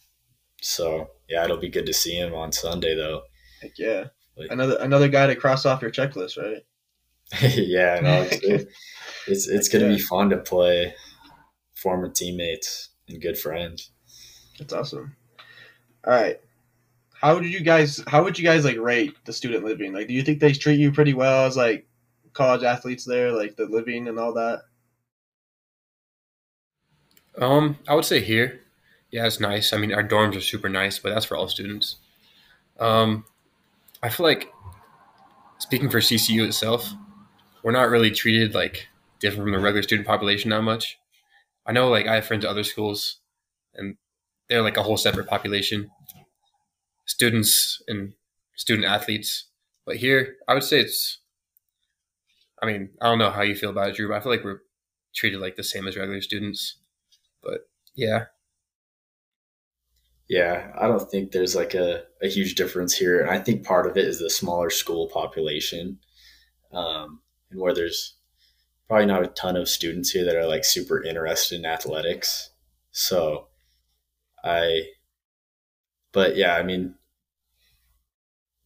so 0.61 1.09
yeah, 1.29 1.43
it'll 1.45 1.57
be 1.57 1.71
good 1.71 1.87
to 1.87 1.95
see 1.95 2.15
him 2.15 2.35
on 2.35 2.53
Sunday 2.53 2.95
though. 2.95 3.23
Heck 3.63 3.79
yeah. 3.79 4.05
Like- 4.37 4.51
Another 4.51 4.77
another 4.81 5.09
guy 5.09 5.27
to 5.27 5.35
cross 5.37 5.65
off 5.65 5.81
your 5.81 5.91
checklist, 5.91 6.37
right? 6.37 6.63
yeah, 7.57 7.99
no, 8.03 8.27
it's 8.31 8.67
it's, 9.27 9.49
it's 9.49 9.69
gonna 9.71 9.87
Yeah. 9.89 9.97
be 9.97 9.99
fun 10.03 10.29
to 10.31 10.37
play 10.37 10.95
former 11.75 12.11
teammates 12.11 12.91
and 13.09 13.21
good 13.23 13.39
friends. 13.39 13.91
That's 14.59 14.73
awesome. 14.75 15.17
All 16.07 16.13
right. 16.13 16.41
How 17.15 17.35
would 17.35 17.47
you 17.47 17.61
guys 17.61 18.03
how 18.07 18.23
would 18.23 18.39
you 18.39 18.45
guys 18.45 18.65
like 18.65 18.79
rate 18.79 19.15
the 19.25 19.33
student 19.33 19.65
living? 19.65 19.93
Like 19.93 20.09
do 20.09 20.15
you 20.15 20.23
think 20.23 20.41
they 20.41 20.53
treat 20.53 20.79
you 20.79 20.93
pretty 20.93 21.15
well 21.15 21.47
as 21.47 21.57
like 21.57 21.87
college 22.33 22.63
athletes 22.63 23.05
there, 23.05 23.33
like 23.33 23.57
the 23.57 23.67
living 23.67 24.07
and 24.09 24.19
all 24.19 24.35
that? 24.35 24.63
Um, 27.39 27.79
I 27.89 27.95
would 27.95 28.05
say 28.05 28.21
here, 28.21 28.61
yeah, 29.11 29.27
it's 29.27 29.41
nice. 29.41 29.73
I 29.73 29.79
mean, 29.79 29.93
our 29.93 30.07
dorms 30.07 30.37
are 30.37 30.41
super 30.41 30.69
nice, 30.69 30.99
but 30.99 31.11
that's 31.11 31.27
for 31.27 31.37
all 31.37 31.49
students. 31.49 31.97
Um, 32.79 33.25
I 34.03 34.09
feel 34.09 34.27
like 34.27 34.53
speaking 35.59 35.91
for 35.91 35.99
CCU 35.99 36.47
itself, 36.47 36.93
we're 37.63 37.73
not 37.73 37.91
really 37.91 38.11
treated 38.11 38.55
like 38.55 38.89
different 39.21 39.45
from 39.45 39.53
the 39.53 39.59
regular 39.59 39.83
student 39.83 40.07
population 40.07 40.51
that 40.51 40.63
much. 40.63 40.99
I 41.67 41.73
know, 41.73 41.89
like, 41.89 42.07
I 42.07 42.17
have 42.17 42.27
friends 42.27 42.45
at 42.45 42.51
other 42.51 42.63
schools, 42.63 43.19
and 43.75 43.97
they're 44.49 44.63
like 44.63 44.77
a 44.77 44.83
whole 44.83 44.97
separate 44.97 45.27
population, 45.27 45.91
students 47.07 47.83
and 47.89 48.13
student 48.57 48.87
athletes. 48.87 49.49
But 49.87 49.97
here, 49.97 50.37
I 50.49 50.55
would 50.55 50.65
say 50.65 50.81
it's. 50.81 51.21
I 52.63 52.67
mean, 52.67 52.91
I 53.01 53.09
don't 53.09 53.19
know 53.19 53.31
how 53.31 53.43
you 53.43 53.55
feel 53.55 53.71
about 53.71 53.91
it, 53.91 53.97
Drew, 53.97 54.09
but 54.09 54.17
I 54.17 54.21
feel 54.21 54.33
like 54.33 54.45
we're 54.45 54.63
treated 55.15 55.41
like 55.41 55.57
the 55.57 55.65
same 55.65 55.87
as 55.87 55.97
regular 55.97 56.21
students. 56.23 56.79
But 57.43 57.69
yeah, 57.95 58.27
Yeah, 60.29 60.73
I 60.79 60.89
don't 60.89 61.09
think 61.11 61.31
there's 61.31 61.55
like 61.55 61.75
a, 61.75 62.03
a 62.23 62.29
huge 62.29 62.55
difference 62.57 62.95
here. 62.95 63.21
And 63.21 63.31
I 63.31 63.39
think 63.39 63.65
part 63.65 63.87
of 63.87 63.97
it 63.97 64.05
is 64.05 64.19
the 64.19 64.31
smaller 64.31 64.71
school 64.71 65.09
population. 65.09 65.99
Um, 66.73 67.21
and 67.51 67.61
where 67.61 67.75
there's 67.75 68.17
probably 68.89 69.07
not 69.07 69.23
a 69.25 69.29
ton 69.29 69.57
of 69.57 69.69
students 69.69 70.11
here 70.11 70.25
that 70.25 70.37
are 70.37 70.47
like 70.47 70.65
super 70.65 71.03
interested 71.03 71.59
in 71.59 71.67
athletics. 71.67 72.51
So 72.91 73.49
I, 74.45 74.83
but 76.17 76.35
yeah, 76.35 76.55
I 76.55 76.63
mean, 76.63 76.95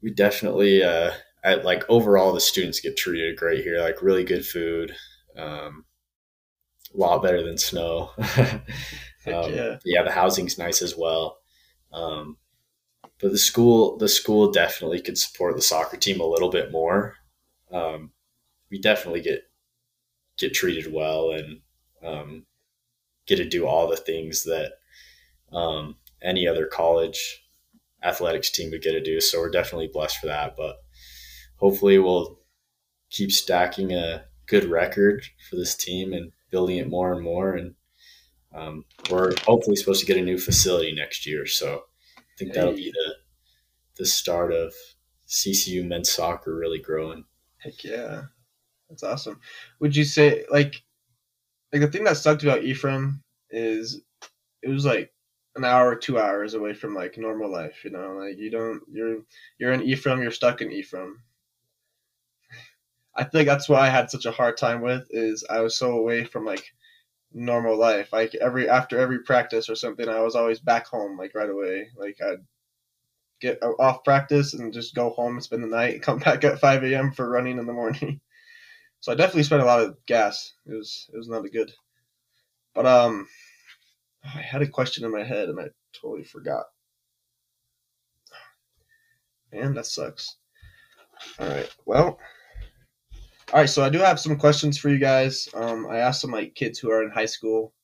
we 0.01 0.13
definitely, 0.13 0.85
uh, 0.85 1.11
at 1.43 1.65
like 1.65 1.83
overall, 1.89 2.33
the 2.33 2.41
students 2.41 2.79
get 2.79 2.97
treated 2.97 3.37
great 3.37 3.65
here, 3.65 3.81
like 3.81 4.03
really 4.03 4.23
good 4.23 4.47
food, 4.47 4.95
um, 5.37 5.85
a 6.95 6.97
lot 6.97 7.25
better 7.25 7.43
than 7.43 7.59
snow. 7.59 8.13
Um, 9.27 9.53
yeah. 9.53 9.77
yeah, 9.85 10.03
the 10.03 10.11
housing's 10.11 10.57
nice 10.57 10.81
as 10.81 10.97
well. 10.97 11.41
Um, 11.93 12.39
but 13.21 13.33
the 13.33 13.39
school, 13.39 13.99
the 13.99 14.09
school 14.09 14.51
definitely 14.51 15.03
could 15.03 15.19
support 15.19 15.57
the 15.57 15.63
soccer 15.63 15.99
team 15.99 16.23
a 16.23 16.27
little 16.27 16.49
bit 16.49 16.73
more. 16.73 17.17
Um, 17.71 18.13
we 18.71 18.81
definitely 18.81 19.21
get 19.21 19.43
get 20.39 20.55
treated 20.55 20.91
well 20.91 21.33
and 21.33 21.61
um, 22.03 22.47
get 23.27 23.37
to 23.37 23.45
do 23.45 23.67
all 23.67 23.89
the 23.89 23.97
things 23.99 24.45
that 24.45 24.73
um, 25.53 25.97
any 26.23 26.49
other 26.49 26.65
college 26.65 27.40
athletics 28.03 28.51
team 28.51 28.71
would 28.71 28.83
get 28.83 28.93
to 28.93 29.03
do. 29.03 29.21
So 29.21 29.41
we're 29.41 29.51
definitely 29.51 29.91
blessed 29.93 30.19
for 30.19 30.27
that. 30.27 30.55
But 30.57 30.77
hopefully, 31.57 31.99
we'll 31.99 32.41
keep 33.11 33.33
stacking 33.33 33.93
a 33.93 34.25
good 34.47 34.65
record 34.65 35.25
for 35.49 35.57
this 35.57 35.75
team 35.75 36.13
and 36.13 36.33
building 36.51 36.79
it 36.79 36.89
more 36.89 37.13
and 37.13 37.23
more 37.23 37.55
and 37.55 37.75
um, 38.53 38.85
we're 39.11 39.33
hopefully 39.47 39.77
supposed 39.77 40.01
to 40.01 40.07
get 40.07 40.17
a 40.17 40.23
new 40.23 40.39
facility 40.39 40.93
next 40.93 41.27
year, 41.27 41.47
so 41.47 41.85
I 42.19 42.23
think 42.39 42.53
that'll 42.53 42.75
be 42.75 42.91
the 42.91 43.15
the 43.97 44.07
start 44.07 44.53
of 44.53 44.73
CCU 45.29 45.87
men's 45.87 46.11
soccer 46.11 46.55
really 46.55 46.79
growing. 46.81 47.25
Heck 47.59 47.85
yeah. 47.85 48.23
That's 48.89 49.03
awesome. 49.03 49.41
Would 49.79 49.95
you 49.95 50.05
say 50.05 50.45
like 50.51 50.83
like 51.73 51.83
the 51.83 51.89
thing 51.89 52.05
that 52.05 52.17
sucked 52.17 52.43
about 52.43 52.65
Ephraim 52.65 53.23
is 53.51 54.01
it 54.63 54.69
was 54.69 54.85
like 54.85 55.13
an 55.57 55.65
hour, 55.65 55.91
or 55.91 55.97
two 55.97 56.19
hours 56.19 56.55
away 56.55 56.75
from 56.75 56.95
like 56.95 57.19
normal 57.19 57.51
life, 57.51 57.85
you 57.85 57.91
know, 57.91 58.13
like 58.15 58.39
you 58.39 58.51
don't 58.51 58.83
you're 58.93 59.19
you're 59.59 59.73
in 59.73 59.83
Ephraim, 59.83 60.23
you're 60.23 60.31
stuck 60.31 60.61
in 60.63 60.73
Ephraim. 60.73 61.23
I 63.17 63.25
think 63.25 63.47
that's 63.47 63.69
what 63.69 63.81
I 63.81 63.91
had 63.91 64.11
such 64.11 64.27
a 64.27 64.31
hard 64.31 64.57
time 64.57 64.81
with 64.81 65.07
is 65.11 65.45
I 65.51 65.61
was 65.61 65.77
so 65.77 65.93
away 65.93 66.25
from 66.25 66.45
like 66.45 66.65
normal 67.33 67.77
life. 67.79 68.13
Like 68.13 68.35
every 68.37 68.69
after 68.69 68.99
every 68.99 69.21
practice 69.21 69.69
or 69.69 69.75
something, 69.75 70.09
I 70.09 70.21
was 70.21 70.37
always 70.37 70.61
back 70.61 70.87
home 70.87 71.19
like 71.19 71.35
right 71.35 71.51
away. 71.51 71.89
Like 71.97 72.19
I'd 72.23 72.45
get 73.41 73.63
off 73.63 74.05
practice 74.05 74.55
and 74.55 74.73
just 74.73 74.95
go 74.95 75.11
home 75.11 75.35
and 75.35 75.43
spend 75.43 75.63
the 75.65 75.69
night, 75.69 76.03
come 76.05 76.19
back 76.19 76.45
at 76.45 76.61
five 76.61 76.85
a.m. 76.85 77.13
for 77.13 77.29
running 77.29 77.59
in 77.59 77.67
the 77.67 77.73
morning. 77.73 78.21
So 79.03 79.13
I 79.13 79.15
definitely 79.15 79.45
spent 79.45 79.63
a 79.63 79.65
lot 79.65 79.81
of 79.81 79.97
gas. 80.05 80.53
It 80.67 80.75
was 80.75 81.09
it 81.15 81.17
was 81.17 81.27
not 81.27 81.47
a 81.47 81.49
good. 81.49 81.73
But 82.75 82.85
um, 82.85 83.27
I 84.25 84.41
had 84.41 84.63
a 84.63 84.69
question 84.69 85.05
in 85.05 85.13
my 85.13 85.25
head 85.25 85.49
and 85.49 85.59
I 85.59 85.69
totally 85.93 86.25
forgot. 86.25 86.65
Man, 89.53 89.75
that 89.75 89.87
sucks. 89.87 90.37
All 91.39 91.49
right. 91.49 91.75
Well. 91.87 92.19
All 93.53 93.61
right. 93.61 93.69
So 93.69 93.83
I 93.83 93.89
do 93.89 93.99
have 93.99 94.21
some 94.21 94.37
questions 94.37 94.79
for 94.79 94.89
you 94.91 94.99
guys. 94.99 95.49
Um, 95.55 95.87
I 95.91 95.99
asked 95.99 96.21
some 96.21 96.31
like 96.31 96.55
kids 96.55 96.79
who 96.79 96.91
are 96.91 97.03
in 97.03 97.11
high 97.11 97.27
school 97.27 97.75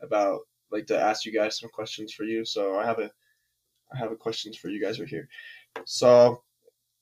about 0.00 0.40
like 0.70 0.86
to 0.86 0.98
ask 0.98 1.24
you 1.24 1.32
guys 1.32 1.58
some 1.58 1.70
questions 1.70 2.12
for 2.12 2.24
you. 2.24 2.44
So 2.44 2.78
I 2.78 2.84
have 2.84 2.98
a 2.98 3.10
I 3.92 3.98
have 3.98 4.10
a 4.10 4.16
questions 4.16 4.56
for 4.56 4.68
you 4.68 4.82
guys 4.82 4.98
right 4.98 5.08
here. 5.08 5.28
So 5.84 6.42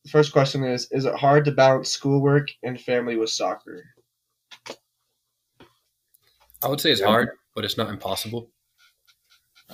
the 0.05 0.11
first 0.11 0.33
question 0.33 0.65
is 0.65 0.89
Is 0.91 1.07
it 1.07 1.15
hard 1.15 1.45
to 1.47 1.53
balance 1.53 1.91
schoolwork 1.91 2.49
and 2.63 2.81
family 2.81 3.17
with 3.17 3.31
soccer? 3.31 3.85
I 6.63 6.69
would 6.69 6.81
say 6.81 6.93
it's 6.93 7.03
hard, 7.03 7.31
but 7.55 7.65
it's 7.65 7.77
not 7.77 7.91
impossible. 7.91 8.51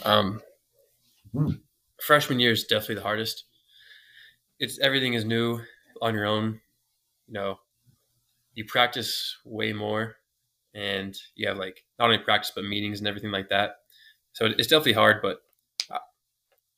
Um, 0.05 0.43
Hmm. 1.33 1.51
freshman 2.03 2.41
year 2.41 2.51
is 2.53 2.65
definitely 2.65 2.97
the 2.97 3.03
hardest. 3.03 3.45
It's 4.59 4.79
everything 4.79 5.15
is 5.15 5.25
new 5.25 5.61
on 6.03 6.15
your 6.15 6.27
own. 6.27 6.61
You 7.29 7.35
know, 7.35 7.61
you 8.55 8.65
practice 8.67 9.39
way 9.45 9.73
more, 9.73 10.17
and 10.75 11.17
you 11.37 11.49
have 11.49 11.59
like 11.59 11.85
not 11.99 12.07
only 12.07 12.19
practice 12.19 12.53
but 12.55 12.65
meetings 12.65 13.01
and 13.01 13.09
everything 13.09 13.31
like 13.33 13.49
that. 13.51 13.77
So 14.35 14.47
it's 14.47 14.69
definitely 14.69 14.95
hard, 14.95 15.23
but 15.23 15.43
I- 15.91 16.01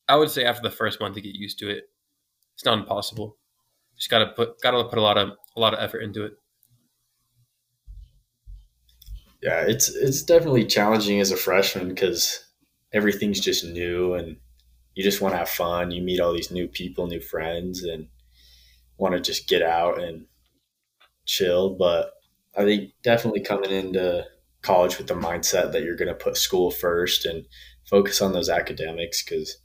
I 0.08 0.16
would 0.16 0.30
say 0.30 0.44
after 0.44 0.62
the 0.62 0.74
first 0.76 1.00
month 1.00 1.16
to 1.16 1.20
get 1.22 1.34
used 1.36 1.58
to 1.60 1.70
it, 1.70 1.90
it's 2.54 2.64
not 2.64 2.78
impossible. 2.78 3.38
Just 3.96 4.10
gotta 4.10 4.28
put 4.32 4.60
gotta 4.62 4.84
put 4.88 4.98
a 4.98 5.02
lot 5.02 5.18
of 5.18 5.38
a 5.56 5.60
lot 5.60 5.74
of 5.74 5.80
effort 5.80 6.00
into 6.00 6.24
it. 6.24 6.34
Yeah, 9.42 9.64
it's 9.66 9.88
it's 9.88 10.22
definitely 10.22 10.66
challenging 10.66 11.20
as 11.20 11.30
a 11.32 11.36
freshman 11.36 11.88
because 11.88 12.44
everything's 12.92 13.40
just 13.40 13.64
new 13.64 14.14
and 14.14 14.36
you 14.94 15.02
just 15.02 15.20
want 15.20 15.32
to 15.34 15.38
have 15.38 15.48
fun. 15.48 15.90
You 15.90 16.02
meet 16.02 16.20
all 16.20 16.32
these 16.32 16.50
new 16.50 16.68
people, 16.68 17.06
new 17.06 17.20
friends, 17.20 17.82
and 17.82 18.08
want 18.98 19.14
to 19.14 19.20
just 19.20 19.48
get 19.48 19.62
out 19.62 20.02
and 20.02 20.26
chill. 21.24 21.70
But 21.70 22.12
I 22.56 22.64
think 22.64 22.90
definitely 23.02 23.40
coming 23.40 23.70
into 23.70 24.26
college 24.60 24.98
with 24.98 25.06
the 25.06 25.14
mindset 25.14 25.72
that 25.72 25.82
you're 25.82 25.96
going 25.96 26.08
to 26.08 26.14
put 26.14 26.36
school 26.36 26.70
first 26.70 27.24
and 27.24 27.46
focus 27.88 28.20
on 28.20 28.32
those 28.32 28.48
academics 28.48 29.22
because 29.22 29.58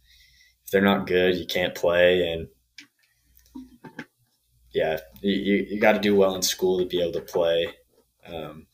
if 0.65 0.71
they're 0.71 0.81
not 0.81 1.07
good, 1.07 1.35
you 1.35 1.45
can't 1.45 1.75
play. 1.75 2.31
And 2.31 2.47
yeah, 4.73 4.99
you, 5.21 5.65
you, 5.69 5.79
got 5.79 5.93
to 5.93 5.99
do 5.99 6.15
well 6.15 6.35
in 6.35 6.41
school 6.41 6.79
to 6.79 6.85
be 6.85 7.01
able 7.01 7.13
to 7.13 7.21
play. 7.21 7.67
Um, 8.25 8.67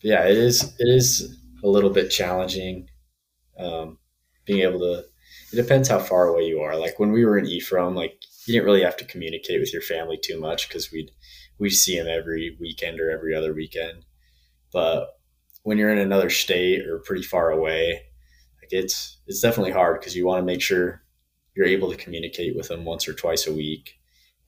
yeah, 0.00 0.24
it 0.24 0.36
is 0.36 0.74
it 0.78 0.88
is 0.88 1.38
a 1.62 1.68
little 1.68 1.90
bit 1.90 2.10
challenging 2.10 2.88
um, 3.58 3.98
being 4.44 4.60
able 4.60 4.80
to. 4.80 5.04
It 5.52 5.56
depends 5.56 5.88
how 5.88 5.98
far 5.98 6.26
away 6.26 6.46
you 6.46 6.60
are. 6.60 6.76
Like 6.76 6.98
when 6.98 7.12
we 7.12 7.24
were 7.24 7.38
in 7.38 7.46
Ephraim, 7.46 7.94
like 7.94 8.22
you 8.46 8.52
didn't 8.52 8.66
really 8.66 8.82
have 8.82 8.96
to 8.98 9.04
communicate 9.04 9.60
with 9.60 9.72
your 9.72 9.82
family 9.82 10.18
too 10.18 10.38
much 10.40 10.68
because 10.68 10.90
we'd 10.90 11.10
we'd 11.58 11.70
see 11.70 11.96
them 11.96 12.08
every 12.08 12.56
weekend 12.60 13.00
or 13.00 13.10
every 13.10 13.34
other 13.34 13.54
weekend. 13.54 14.04
But 14.72 15.08
when 15.62 15.78
you're 15.78 15.92
in 15.92 15.98
another 15.98 16.30
state 16.30 16.86
or 16.86 16.98
pretty 16.98 17.22
far 17.22 17.50
away, 17.50 18.02
like 18.60 18.72
it's 18.72 19.18
it's 19.26 19.40
definitely 19.40 19.72
hard 19.72 20.00
because 20.00 20.16
you 20.16 20.26
want 20.26 20.40
to 20.40 20.46
make 20.46 20.60
sure 20.60 21.02
you're 21.54 21.66
able 21.66 21.90
to 21.90 21.96
communicate 21.96 22.56
with 22.56 22.68
them 22.68 22.84
once 22.84 23.06
or 23.06 23.12
twice 23.12 23.46
a 23.46 23.52
week 23.52 23.98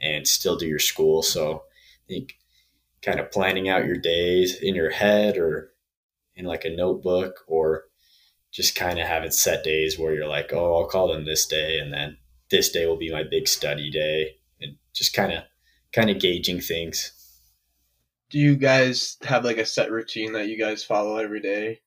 and 0.01 0.27
still 0.27 0.57
do 0.57 0.67
your 0.67 0.79
school. 0.79 1.23
So 1.23 1.57
I 1.57 2.09
think 2.09 2.35
kind 3.03 3.21
of 3.21 3.31
planning 3.31 3.69
out 3.69 3.85
your 3.85 3.97
days 3.97 4.61
in 4.61 4.75
your 4.75 4.91
head 4.91 5.37
or 5.37 5.73
in 6.37 6.47
like 6.47 6.65
a 6.65 6.75
notebook 6.75 7.45
or 7.47 7.85
just 8.55 8.77
kind 8.77 9.01
of 9.01 9.07
having 9.07 9.33
set 9.33 9.65
days 9.65 9.99
where 9.99 10.15
you're 10.15 10.29
like, 10.29 10.53
oh, 10.53 10.77
I'll 10.77 10.87
call 10.87 11.13
them 11.13 11.25
this 11.25 11.45
day 11.45 11.79
and 11.79 11.93
then 11.93 12.17
this 12.51 12.71
day 12.71 12.87
will 12.87 12.97
be 12.97 13.13
my 13.13 13.25
big 13.25 13.49
study 13.49 13.91
day 13.91 14.37
and 14.61 14.77
just 14.95 15.13
kind 15.13 15.33
of 15.33 15.43
kind 15.93 16.09
of 16.09 16.21
gauging 16.21 16.61
things. 16.61 17.13
Do 18.31 18.39
you 18.39 18.57
guys 18.57 19.17
have 19.23 19.45
like 19.45 19.59
a 19.59 19.67
set 19.67 19.91
routine 19.91 20.33
that 20.35 20.47
you 20.47 20.57
guys 20.57 20.85
follow 20.85 21.17
every 21.17 21.41
day? 21.41 21.81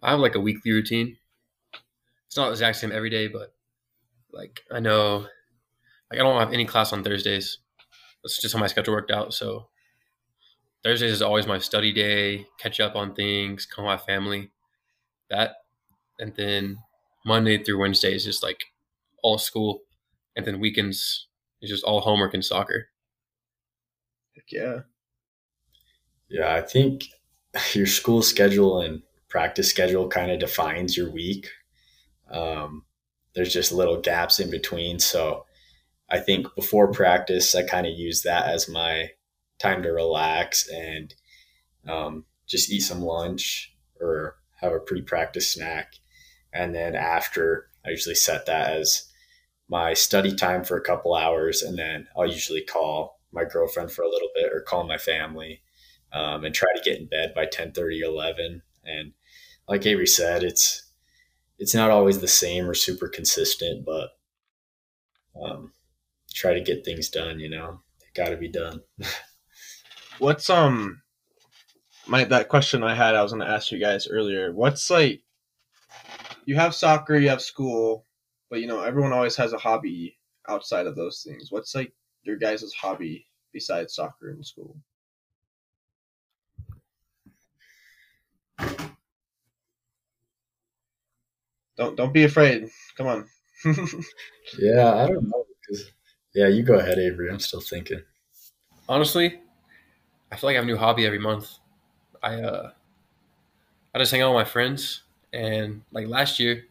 I 0.00 0.12
have 0.12 0.20
like 0.20 0.36
a 0.36 0.40
weekly 0.40 0.70
routine. 0.70 1.16
It's 2.28 2.36
not 2.36 2.46
the 2.46 2.52
exact 2.52 2.78
same 2.78 2.92
every 2.92 3.10
day, 3.10 3.26
but 3.26 3.52
like 4.32 4.60
I 4.70 4.78
know, 4.78 5.26
like 6.10 6.20
I 6.20 6.22
don't 6.22 6.38
have 6.38 6.52
any 6.52 6.64
class 6.64 6.92
on 6.92 7.02
Thursdays. 7.02 7.58
That's 8.22 8.40
just 8.40 8.54
how 8.54 8.60
my 8.60 8.68
schedule 8.68 8.94
worked 8.94 9.10
out. 9.10 9.34
So 9.34 9.66
Thursdays 10.82 11.12
is 11.12 11.22
always 11.22 11.46
my 11.46 11.58
study 11.58 11.92
day, 11.92 12.46
catch 12.58 12.80
up 12.80 12.96
on 12.96 13.14
things, 13.14 13.66
call 13.66 13.84
my 13.84 13.98
family, 13.98 14.50
that, 15.28 15.56
and 16.18 16.34
then 16.36 16.78
Monday 17.24 17.62
through 17.62 17.80
Wednesday 17.80 18.14
is 18.14 18.24
just 18.24 18.42
like 18.42 18.60
all 19.22 19.38
school, 19.38 19.82
and 20.36 20.46
then 20.46 20.60
weekends 20.60 21.28
is 21.60 21.70
just 21.70 21.84
all 21.84 22.00
homework 22.00 22.32
and 22.32 22.44
soccer. 22.44 22.88
Heck 24.34 24.50
yeah. 24.50 24.80
Yeah, 26.30 26.54
I 26.54 26.62
think 26.62 27.04
your 27.74 27.86
school 27.86 28.22
schedule 28.22 28.80
and 28.80 29.02
practice 29.28 29.68
schedule 29.68 30.08
kind 30.08 30.30
of 30.30 30.40
defines 30.40 30.96
your 30.96 31.10
week. 31.10 31.48
Um, 32.30 32.84
there's 33.34 33.52
just 33.52 33.72
little 33.72 34.00
gaps 34.00 34.40
in 34.40 34.50
between. 34.50 34.98
So 34.98 35.44
I 36.10 36.18
think 36.18 36.46
before 36.54 36.90
practice, 36.90 37.54
I 37.54 37.62
kind 37.64 37.86
of 37.86 37.92
use 37.92 38.22
that 38.22 38.46
as 38.46 38.68
my 38.68 39.10
time 39.60 39.82
to 39.82 39.90
relax 39.90 40.68
and 40.68 41.14
um, 41.88 42.24
just 42.46 42.70
eat 42.70 42.80
some 42.80 43.02
lunch 43.02 43.74
or 44.00 44.36
have 44.60 44.72
a 44.72 44.80
pre 44.80 45.02
practice 45.02 45.50
snack. 45.52 45.94
And 46.52 46.74
then 46.74 46.94
after, 46.96 47.68
I 47.86 47.90
usually 47.90 48.14
set 48.14 48.46
that 48.46 48.72
as 48.72 49.08
my 49.68 49.94
study 49.94 50.34
time 50.34 50.64
for 50.64 50.76
a 50.76 50.82
couple 50.82 51.14
hours. 51.14 51.62
And 51.62 51.78
then 51.78 52.08
I'll 52.16 52.26
usually 52.26 52.62
call 52.62 53.20
my 53.32 53.44
girlfriend 53.44 53.92
for 53.92 54.02
a 54.02 54.10
little 54.10 54.30
bit 54.34 54.52
or 54.52 54.60
call 54.60 54.84
my 54.84 54.98
family 54.98 55.62
um, 56.12 56.44
and 56.44 56.54
try 56.54 56.68
to 56.74 56.82
get 56.82 56.98
in 56.98 57.06
bed 57.06 57.32
by 57.34 57.46
10 57.46 57.72
30, 57.72 58.00
11. 58.00 58.62
And 58.84 59.12
like 59.68 59.86
Avery 59.86 60.06
said, 60.06 60.42
it's, 60.42 60.90
it's 61.58 61.74
not 61.74 61.90
always 61.90 62.20
the 62.20 62.28
same 62.28 62.68
or 62.68 62.74
super 62.74 63.06
consistent, 63.06 63.84
but 63.84 64.10
um, 65.40 65.72
try 66.34 66.54
to 66.54 66.60
get 66.60 66.84
things 66.84 67.08
done. 67.08 67.38
You 67.38 67.50
know, 67.50 67.80
they 68.00 68.06
got 68.20 68.30
to 68.30 68.36
be 68.36 68.48
done. 68.48 68.80
What's 70.20 70.48
um 70.50 71.02
my 72.06 72.24
that 72.24 72.48
question 72.48 72.82
I 72.82 72.94
had 72.94 73.14
I 73.14 73.22
was 73.22 73.32
gonna 73.32 73.46
ask 73.46 73.70
you 73.72 73.78
guys 73.78 74.06
earlier. 74.08 74.52
What's 74.52 74.90
like 74.90 75.22
you 76.44 76.54
have 76.56 76.74
soccer, 76.74 77.16
you 77.16 77.28
have 77.30 77.42
school, 77.42 78.06
but 78.50 78.60
you 78.60 78.66
know, 78.66 78.82
everyone 78.82 79.12
always 79.12 79.36
has 79.36 79.52
a 79.52 79.58
hobby 79.58 80.18
outside 80.48 80.86
of 80.86 80.96
those 80.96 81.22
things. 81.26 81.50
What's 81.50 81.74
like 81.74 81.92
your 82.22 82.36
guys' 82.36 82.72
hobby 82.74 83.26
besides 83.52 83.94
soccer 83.94 84.30
and 84.30 84.44
school? 84.44 84.76
Don't 91.76 91.96
don't 91.96 92.12
be 92.12 92.24
afraid. 92.24 92.68
Come 92.96 93.06
on. 93.06 93.28
yeah, 94.58 94.94
I 94.94 95.06
don't 95.06 95.28
know. 95.28 95.46
'cause- 95.66 95.90
yeah, 96.34 96.46
you 96.48 96.62
go 96.62 96.78
ahead, 96.78 96.98
Avery. 96.98 97.30
I'm 97.30 97.40
still 97.40 97.60
thinking. 97.60 98.02
Honestly, 98.88 99.40
I 100.32 100.36
feel 100.36 100.48
like 100.48 100.54
I 100.54 100.58
have 100.58 100.64
a 100.64 100.66
new 100.66 100.76
hobby 100.76 101.06
every 101.06 101.18
month. 101.18 101.58
I 102.22 102.36
uh, 102.42 102.72
I 103.94 103.98
just 103.98 104.12
hang 104.12 104.22
out 104.22 104.34
with 104.34 104.44
my 104.46 104.50
friends, 104.50 105.02
and 105.32 105.82
like 105.92 106.06
last 106.06 106.38
year, 106.38 106.66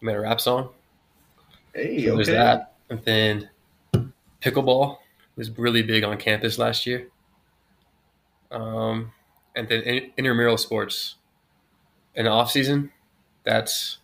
we 0.00 0.06
made 0.06 0.16
a 0.16 0.20
rap 0.20 0.40
song. 0.40 0.70
hey, 1.74 2.06
So 2.06 2.14
there's 2.16 2.28
okay. 2.28 2.32
that, 2.32 2.74
and 2.90 3.02
then 3.04 3.50
pickleball 4.42 4.98
was 5.36 5.50
really 5.58 5.82
big 5.82 6.04
on 6.04 6.16
campus 6.18 6.58
last 6.58 6.86
year. 6.86 7.08
Um, 8.50 9.12
and 9.56 9.68
then 9.68 9.82
in- 9.82 10.12
intramural 10.16 10.56
sports 10.56 11.16
in 12.14 12.24
the 12.26 12.30
off 12.30 12.50
season, 12.50 12.92
that's 13.44 13.98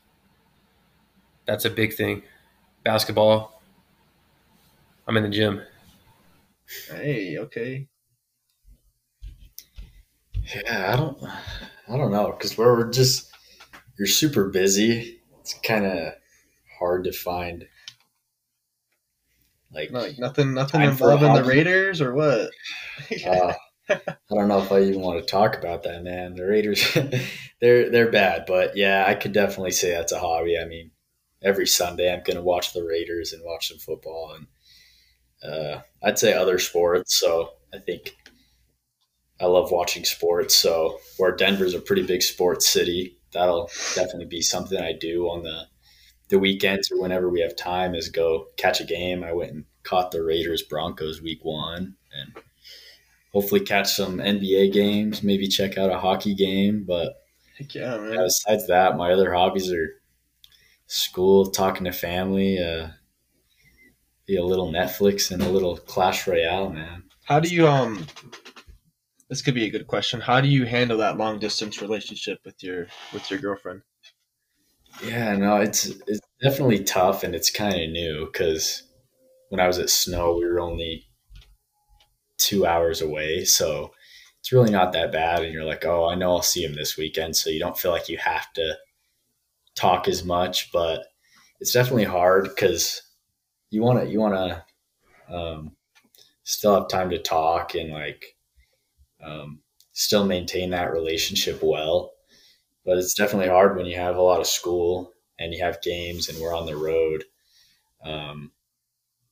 that's 1.46 1.64
a 1.64 1.70
big 1.70 1.94
thing. 1.94 2.22
Basketball. 2.84 3.60
I'm 5.06 5.16
in 5.16 5.24
the 5.24 5.28
gym. 5.28 5.62
Hey, 6.88 7.38
okay. 7.38 7.88
Yeah, 10.54 10.92
I 10.92 10.96
don't, 10.96 11.18
I 11.88 11.96
don't 11.96 12.10
know, 12.10 12.32
because 12.32 12.56
we're, 12.56 12.90
just 12.90 13.30
you're 13.98 14.06
super 14.06 14.48
busy. 14.48 15.20
It's 15.40 15.54
kind 15.54 15.86
of 15.86 16.14
hard 16.78 17.04
to 17.04 17.12
find. 17.12 17.66
Like, 19.72 19.90
like 19.92 20.18
nothing 20.18 20.54
nothing 20.54 20.80
Time 20.80 20.96
for 20.96 21.10
a 21.10 21.14
involving 21.14 21.42
the. 21.42 21.48
Raiders 21.48 22.00
or 22.00 22.14
what? 22.14 22.50
uh, 23.26 23.52
I 23.88 24.00
don't 24.30 24.48
know 24.48 24.62
if 24.62 24.72
I 24.72 24.80
even 24.80 25.00
want 25.00 25.20
to 25.20 25.30
talk 25.30 25.56
about 25.56 25.82
that, 25.84 26.02
man. 26.02 26.34
The 26.34 26.46
Raiders, 26.46 26.96
they're 27.60 27.90
they're 27.90 28.10
bad, 28.10 28.44
but 28.46 28.76
yeah, 28.76 29.04
I 29.06 29.14
could 29.14 29.32
definitely 29.32 29.72
say 29.72 29.90
that's 29.90 30.12
a 30.12 30.18
hobby. 30.18 30.58
I 30.58 30.64
mean, 30.64 30.90
every 31.42 31.66
Sunday 31.66 32.12
I'm 32.12 32.22
going 32.24 32.36
to 32.36 32.42
watch 32.42 32.72
the 32.72 32.84
Raiders 32.84 33.32
and 33.32 33.42
watch 33.44 33.68
some 33.68 33.78
football, 33.78 34.36
and 34.36 35.52
uh, 35.52 35.80
I'd 36.02 36.18
say 36.18 36.32
other 36.32 36.58
sports. 36.58 37.18
So 37.18 37.50
I 37.72 37.78
think 37.78 38.16
I 39.40 39.46
love 39.46 39.70
watching 39.70 40.04
sports. 40.04 40.54
So 40.54 40.98
where 41.16 41.34
Denver's 41.34 41.74
a 41.74 41.80
pretty 41.80 42.02
big 42.02 42.22
sports 42.22 42.68
city, 42.68 43.18
that'll 43.32 43.70
definitely 43.94 44.26
be 44.26 44.42
something 44.42 44.78
I 44.78 44.92
do 44.92 45.28
on 45.28 45.42
the 45.42 45.64
the 46.28 46.38
weekends 46.38 46.92
or 46.92 47.00
whenever 47.00 47.28
we 47.28 47.40
have 47.40 47.56
time 47.56 47.94
is 47.94 48.08
go 48.08 48.46
catch 48.56 48.80
a 48.80 48.84
game. 48.84 49.24
I 49.24 49.32
went 49.32 49.52
and 49.52 49.64
caught 49.82 50.12
the 50.12 50.22
Raiders 50.22 50.62
Broncos 50.62 51.20
week 51.20 51.44
one 51.44 51.96
and 52.12 52.44
hopefully 53.32 53.60
catch 53.60 53.92
some 53.92 54.18
NBA 54.18 54.72
games, 54.72 55.22
maybe 55.22 55.48
check 55.48 55.76
out 55.76 55.90
a 55.90 55.98
hockey 55.98 56.34
game. 56.34 56.84
But 56.86 57.14
Heck 57.58 57.74
yeah, 57.74 57.96
man. 57.98 58.16
besides 58.16 58.68
that, 58.68 58.96
my 58.96 59.12
other 59.12 59.34
hobbies 59.34 59.72
are 59.72 60.00
school, 60.86 61.50
talking 61.50 61.84
to 61.84 61.92
family, 61.92 62.58
uh, 62.58 62.88
be 64.26 64.36
a 64.36 64.44
little 64.44 64.70
Netflix 64.70 65.32
and 65.32 65.42
a 65.42 65.48
little 65.48 65.76
Clash 65.76 66.26
Royale, 66.28 66.70
man. 66.70 67.04
How 67.24 67.40
do 67.40 67.48
you 67.48 67.66
um? 67.66 68.06
This 69.30 69.42
could 69.42 69.54
be 69.54 69.64
a 69.64 69.70
good 69.70 69.86
question. 69.86 70.20
How 70.20 70.40
do 70.40 70.48
you 70.48 70.66
handle 70.66 70.98
that 70.98 71.16
long 71.16 71.38
distance 71.38 71.80
relationship 71.80 72.40
with 72.44 72.60
your 72.64 72.88
with 73.12 73.30
your 73.30 73.38
girlfriend? 73.38 73.82
Yeah, 75.04 75.36
no, 75.36 75.56
it's 75.58 75.86
it's 76.08 76.20
definitely 76.42 76.82
tough 76.82 77.22
and 77.22 77.32
it's 77.32 77.48
kind 77.48 77.80
of 77.80 77.90
new 77.90 78.26
because 78.26 78.82
when 79.48 79.60
I 79.60 79.68
was 79.68 79.78
at 79.78 79.88
Snow, 79.88 80.36
we 80.36 80.44
were 80.44 80.58
only 80.58 81.06
two 82.38 82.66
hours 82.66 83.02
away, 83.02 83.44
so 83.44 83.92
it's 84.40 84.50
really 84.50 84.72
not 84.72 84.92
that 84.94 85.12
bad. 85.12 85.44
And 85.44 85.54
you're 85.54 85.64
like, 85.64 85.84
oh, 85.84 86.08
I 86.08 86.16
know 86.16 86.32
I'll 86.32 86.42
see 86.42 86.64
him 86.64 86.74
this 86.74 86.96
weekend, 86.96 87.36
so 87.36 87.50
you 87.50 87.60
don't 87.60 87.78
feel 87.78 87.92
like 87.92 88.08
you 88.08 88.18
have 88.18 88.52
to 88.54 88.76
talk 89.76 90.08
as 90.08 90.24
much. 90.24 90.72
But 90.72 91.06
it's 91.60 91.72
definitely 91.72 92.04
hard 92.04 92.48
because 92.48 93.00
you 93.70 93.82
want 93.82 94.00
to 94.00 94.10
you 94.10 94.18
want 94.18 94.34
to 94.34 95.32
um, 95.32 95.76
still 96.42 96.74
have 96.74 96.88
time 96.88 97.10
to 97.10 97.18
talk 97.18 97.76
and 97.76 97.92
like 97.92 98.36
um, 99.24 99.60
still 99.92 100.24
maintain 100.24 100.70
that 100.70 100.92
relationship 100.92 101.60
well 101.62 102.12
but 102.84 102.98
it's 102.98 103.14
definitely 103.14 103.48
hard 103.48 103.76
when 103.76 103.86
you 103.86 103.96
have 103.96 104.16
a 104.16 104.22
lot 104.22 104.40
of 104.40 104.46
school 104.46 105.12
and 105.38 105.52
you 105.52 105.62
have 105.62 105.82
games 105.82 106.28
and 106.28 106.38
we're 106.38 106.54
on 106.54 106.66
the 106.66 106.76
road. 106.76 107.24
Um, 108.04 108.52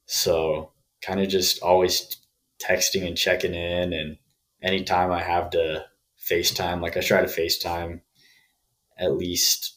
so 0.07 0.73
kind 1.03 1.21
of 1.21 1.29
just 1.29 1.63
always 1.63 2.17
texting 2.63 3.07
and 3.07 3.17
checking 3.17 3.55
in 3.55 3.93
and 3.93 4.19
anytime 4.63 5.13
I 5.13 5.23
have 5.23 5.51
to 5.51 5.85
FaceTime, 6.31 6.83
like 6.83 6.97
I 6.97 7.01
try 7.01 7.21
to 7.21 7.27
FaceTime 7.27 8.01
at 8.99 9.17
least 9.17 9.77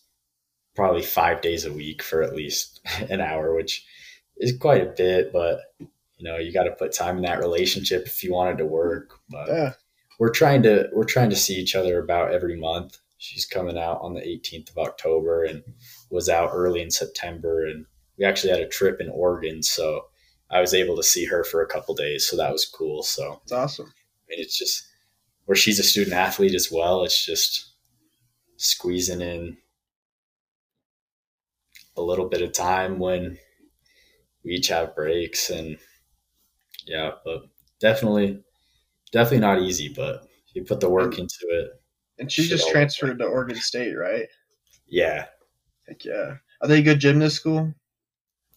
probably 0.75 1.03
five 1.03 1.41
days 1.41 1.65
a 1.65 1.73
week 1.73 2.01
for 2.01 2.23
at 2.23 2.35
least 2.35 2.81
an 3.09 3.21
hour, 3.21 3.55
which 3.55 3.85
is 4.37 4.57
quite 4.57 4.81
a 4.81 4.93
bit, 4.97 5.31
but 5.31 5.59
you 5.79 6.29
know, 6.29 6.37
you 6.37 6.53
got 6.53 6.63
to 6.63 6.71
put 6.71 6.93
time 6.93 7.17
in 7.17 7.23
that 7.23 7.39
relationship 7.39 8.05
if 8.05 8.23
you 8.23 8.33
want 8.33 8.51
it 8.51 8.57
to 8.57 8.65
work. 8.65 9.19
But 9.29 9.47
Yeah, 9.47 9.73
we're 10.21 10.29
trying 10.29 10.61
to 10.61 10.87
we're 10.93 11.03
trying 11.03 11.31
to 11.31 11.35
see 11.35 11.55
each 11.55 11.73
other 11.73 11.97
about 11.97 12.31
every 12.31 12.55
month. 12.55 12.99
She's 13.17 13.43
coming 13.43 13.75
out 13.75 14.01
on 14.03 14.13
the 14.13 14.21
18th 14.21 14.69
of 14.69 14.77
October 14.77 15.43
and 15.43 15.63
was 16.11 16.29
out 16.29 16.51
early 16.53 16.83
in 16.83 16.91
September 16.91 17.65
and 17.65 17.87
we 18.19 18.25
actually 18.25 18.51
had 18.51 18.61
a 18.61 18.67
trip 18.67 19.01
in 19.01 19.09
Oregon 19.09 19.63
so 19.63 20.05
I 20.51 20.61
was 20.61 20.75
able 20.75 20.95
to 20.97 21.01
see 21.01 21.25
her 21.25 21.43
for 21.43 21.63
a 21.63 21.67
couple 21.67 21.95
days 21.95 22.27
so 22.27 22.37
that 22.37 22.51
was 22.51 22.67
cool. 22.67 23.01
So 23.01 23.41
it's 23.41 23.51
awesome. 23.51 23.87
I 23.87 24.25
mean 24.29 24.39
it's 24.41 24.59
just 24.59 24.87
where 25.45 25.55
she's 25.55 25.79
a 25.79 25.83
student 25.83 26.15
athlete 26.15 26.53
as 26.53 26.71
well, 26.71 27.03
it's 27.03 27.25
just 27.25 27.73
squeezing 28.57 29.21
in 29.21 29.57
a 31.97 32.01
little 32.03 32.29
bit 32.29 32.43
of 32.43 32.53
time 32.53 32.99
when 32.99 33.39
we 34.45 34.51
each 34.51 34.67
have 34.67 34.95
breaks 34.95 35.49
and 35.49 35.79
yeah, 36.85 37.09
but 37.25 37.41
definitely 37.79 38.43
definitely 39.11 39.39
not 39.39 39.61
easy, 39.61 39.89
but 39.89 40.27
you 40.53 40.63
put 40.63 40.79
the 40.79 40.89
work 40.89 41.17
into 41.17 41.45
it. 41.49 41.71
And 42.19 42.31
she 42.31 42.47
just 42.47 42.69
transferred 42.69 43.19
to 43.19 43.25
Oregon 43.25 43.55
State, 43.55 43.93
right? 43.93 44.27
Yeah. 44.87 45.25
Heck 45.87 46.05
yeah. 46.05 46.35
Are 46.61 46.67
they 46.67 46.79
a 46.79 46.83
good 46.83 46.99
gymnast 46.99 47.37
school? 47.37 47.73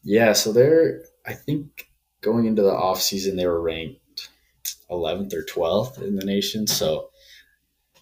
Yeah, 0.03 0.35
so 0.35 0.53
they're 0.53 1.05
I 1.27 1.33
think 1.33 1.89
going 2.21 2.45
into 2.47 2.63
the 2.63 2.75
off 2.75 3.01
season 3.01 3.37
they 3.37 3.47
were 3.47 3.61
ranked 3.61 4.29
11th 4.91 5.33
or 5.33 5.43
12th 5.45 6.03
in 6.03 6.17
the 6.17 6.25
nation. 6.25 6.67
So 6.67 7.11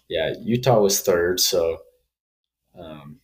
yeah, 0.09 0.33
Utah 0.41 0.81
was 0.81 1.01
third, 1.01 1.39
so 1.39 1.79
um 2.77 3.19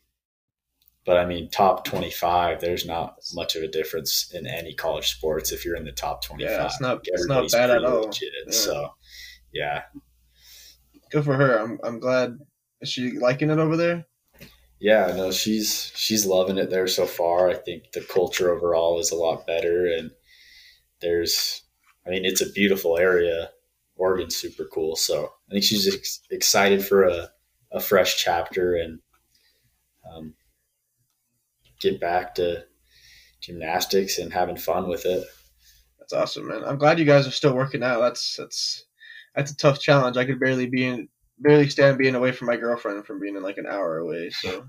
but 1.09 1.17
I 1.17 1.25
mean 1.25 1.49
top 1.49 1.85
25, 1.85 2.61
there's 2.61 2.85
not 2.85 3.15
much 3.33 3.55
of 3.55 3.63
a 3.63 3.67
difference 3.67 4.31
in 4.31 4.45
any 4.45 4.75
college 4.75 5.09
sports 5.09 5.51
if 5.51 5.65
you're 5.65 5.75
in 5.75 5.83
the 5.85 5.91
top 5.91 6.23
25. 6.23 6.51
Yeah, 6.51 6.65
it's 6.67 6.79
not- 6.79 6.99
it's 7.03 7.25
not 7.27 7.51
bad 7.51 7.71
at 7.71 7.83
all. 7.83 8.03
legit. 8.03 8.29
Yeah. 8.45 8.51
So 8.53 8.89
yeah. 9.51 9.81
Good 11.09 11.25
for 11.25 11.33
her. 11.33 11.57
I'm 11.57 11.79
I'm 11.83 11.99
glad. 11.99 12.37
Is 12.81 12.89
she 12.89 13.13
liking 13.17 13.49
it 13.49 13.57
over 13.57 13.75
there? 13.75 14.05
Yeah, 14.79 15.11
no, 15.17 15.31
she's 15.31 15.91
she's 15.95 16.27
loving 16.27 16.59
it 16.59 16.69
there 16.69 16.87
so 16.87 17.07
far. 17.07 17.49
I 17.49 17.55
think 17.55 17.91
the 17.91 18.01
culture 18.01 18.51
overall 18.51 18.99
is 18.99 19.09
a 19.09 19.15
lot 19.15 19.47
better, 19.47 19.87
and 19.87 20.11
there's, 21.01 21.63
I 22.05 22.11
mean, 22.11 22.23
it's 22.23 22.41
a 22.41 22.51
beautiful 22.51 22.99
area. 22.99 23.49
Oregon's 23.95 24.35
super 24.37 24.65
cool, 24.65 24.95
so 24.95 25.33
I 25.49 25.53
think 25.53 25.63
she's 25.63 25.91
ex- 25.91 26.21
excited 26.29 26.85
for 26.85 27.05
a, 27.05 27.29
a 27.71 27.79
fresh 27.79 28.21
chapter 28.23 28.75
and 28.75 28.99
um, 30.13 30.35
get 31.79 31.99
back 31.99 32.35
to 32.35 32.65
gymnastics 33.41 34.17
and 34.19 34.33
having 34.33 34.57
fun 34.57 34.87
with 34.87 35.05
it. 35.05 35.25
That's 35.99 36.13
awesome, 36.13 36.47
man. 36.47 36.63
I'm 36.65 36.77
glad 36.77 36.99
you 36.99 37.05
guys 37.05 37.27
are 37.27 37.31
still 37.31 37.53
working 37.53 37.83
out. 37.83 37.99
That's 37.99 38.35
that's 38.35 38.85
that's 39.35 39.51
a 39.51 39.57
tough 39.57 39.79
challenge. 39.79 40.17
I 40.17 40.25
could 40.25 40.39
barely 40.39 40.67
be 40.67 40.85
in 40.85 41.07
barely 41.39 41.69
stand 41.69 41.97
being 41.97 42.15
away 42.15 42.31
from 42.31 42.47
my 42.47 42.57
girlfriend 42.57 43.05
from 43.05 43.19
being 43.19 43.35
in 43.35 43.43
like 43.43 43.57
an 43.57 43.67
hour 43.67 43.97
away. 43.97 44.29
So 44.29 44.65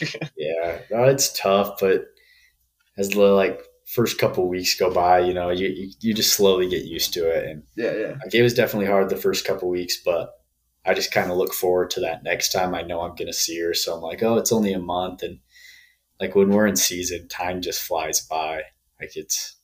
Yeah, 0.36 0.78
no, 0.90 1.04
it's 1.04 1.36
tough, 1.38 1.78
but 1.80 2.06
as 2.96 3.10
the 3.10 3.20
like 3.20 3.62
first 3.86 4.18
couple 4.18 4.48
weeks 4.48 4.78
go 4.78 4.92
by, 4.92 5.20
you 5.20 5.34
know, 5.34 5.50
you, 5.50 5.68
you 5.68 5.90
you 6.00 6.14
just 6.14 6.34
slowly 6.34 6.68
get 6.68 6.84
used 6.84 7.12
to 7.14 7.28
it, 7.28 7.48
and 7.48 7.62
yeah, 7.76 7.92
yeah. 7.92 8.14
Like 8.22 8.34
it 8.34 8.42
was 8.42 8.54
definitely 8.54 8.86
hard 8.86 9.08
the 9.08 9.16
first 9.16 9.44
couple 9.44 9.68
weeks, 9.68 9.96
but 9.96 10.30
I 10.84 10.94
just 10.94 11.12
kind 11.12 11.30
of 11.30 11.36
look 11.36 11.54
forward 11.54 11.90
to 11.90 12.00
that 12.00 12.24
next 12.24 12.50
time. 12.52 12.74
I 12.74 12.82
know 12.82 13.00
I'm 13.00 13.14
going 13.14 13.28
to 13.28 13.32
see 13.32 13.60
her, 13.60 13.74
so 13.74 13.94
I'm 13.94 14.02
like, 14.02 14.22
oh, 14.22 14.36
it's 14.36 14.52
only 14.52 14.72
a 14.72 14.78
month, 14.78 15.22
and 15.22 15.38
like 16.22 16.36
when 16.36 16.50
we're 16.50 16.68
in 16.68 16.76
season, 16.76 17.26
time 17.26 17.60
just 17.60 17.82
flies 17.82 18.20
by. 18.20 18.62
Like 19.00 19.16
it's 19.16 19.56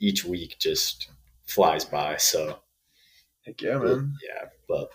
each 0.00 0.24
week 0.24 0.56
just 0.58 1.10
flies 1.44 1.84
by. 1.84 2.16
So 2.16 2.60
Heck 3.44 3.60
yeah, 3.60 3.76
man. 3.76 4.14
yeah, 4.26 4.48
but 4.66 4.88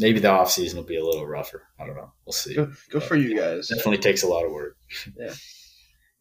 maybe 0.00 0.18
the 0.18 0.30
off 0.30 0.50
season 0.50 0.78
will 0.78 0.84
be 0.84 0.96
a 0.96 1.04
little 1.04 1.28
rougher. 1.28 1.62
I 1.78 1.86
don't 1.86 1.94
know. 1.94 2.12
We'll 2.26 2.32
see. 2.32 2.54
Good, 2.54 2.74
good 2.90 3.04
for 3.04 3.14
you 3.14 3.38
guys. 3.38 3.68
Definitely 3.68 3.98
takes 3.98 4.24
a 4.24 4.26
lot 4.26 4.44
of 4.44 4.50
work. 4.50 4.76
Yeah. 5.16 5.32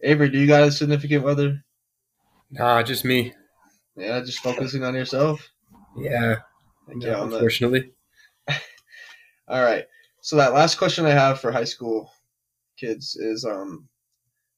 Avery, 0.04 0.30
do 0.30 0.38
you 0.38 0.46
got 0.46 0.68
a 0.68 0.72
significant 0.72 1.24
weather? 1.24 1.64
Nah, 2.52 2.84
just 2.84 3.04
me. 3.04 3.34
Yeah, 3.96 4.20
just 4.20 4.44
focusing 4.44 4.84
on 4.84 4.94
yourself. 4.94 5.50
Yeah. 5.98 6.36
Heck 6.88 6.98
yeah, 7.00 7.24
unfortunately. 7.24 7.92
All 9.48 9.64
right. 9.64 9.86
So 10.22 10.36
that 10.36 10.54
last 10.54 10.78
question 10.78 11.08
I 11.08 11.10
have 11.10 11.40
for 11.40 11.52
high 11.52 11.64
school 11.64 12.12
kids 12.78 13.16
is 13.16 13.46
um 13.46 13.88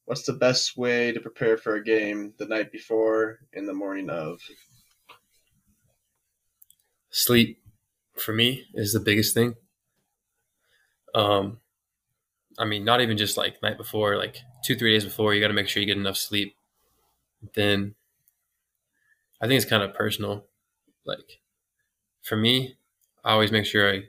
what's 0.05 0.23
the 0.23 0.33
best 0.33 0.77
way 0.77 1.11
to 1.11 1.19
prepare 1.19 1.57
for 1.57 1.75
a 1.75 1.83
game 1.83 2.33
the 2.37 2.45
night 2.45 2.71
before 2.71 3.39
in 3.53 3.65
the 3.65 3.73
morning 3.73 4.09
of? 4.09 4.39
Sleep 7.09 7.61
for 8.15 8.33
me 8.33 8.65
is 8.73 8.93
the 8.93 8.99
biggest 8.99 9.33
thing. 9.33 9.55
Um, 11.15 11.59
I 12.57 12.65
mean, 12.65 12.83
not 12.83 13.01
even 13.01 13.17
just 13.17 13.37
like 13.37 13.61
night 13.61 13.77
before, 13.77 14.17
like 14.17 14.37
two, 14.63 14.75
three 14.75 14.93
days 14.93 15.05
before, 15.05 15.33
you 15.33 15.41
got 15.41 15.47
to 15.47 15.53
make 15.53 15.67
sure 15.67 15.81
you 15.81 15.87
get 15.87 15.97
enough 15.97 16.17
sleep. 16.17 16.55
Then 17.53 17.95
I 19.41 19.47
think 19.47 19.57
it's 19.57 19.69
kind 19.69 19.83
of 19.83 19.93
personal. 19.93 20.45
Like 21.05 21.41
for 22.21 22.35
me, 22.35 22.77
I 23.23 23.31
always 23.31 23.51
make 23.51 23.65
sure 23.65 23.93
I 23.93 24.03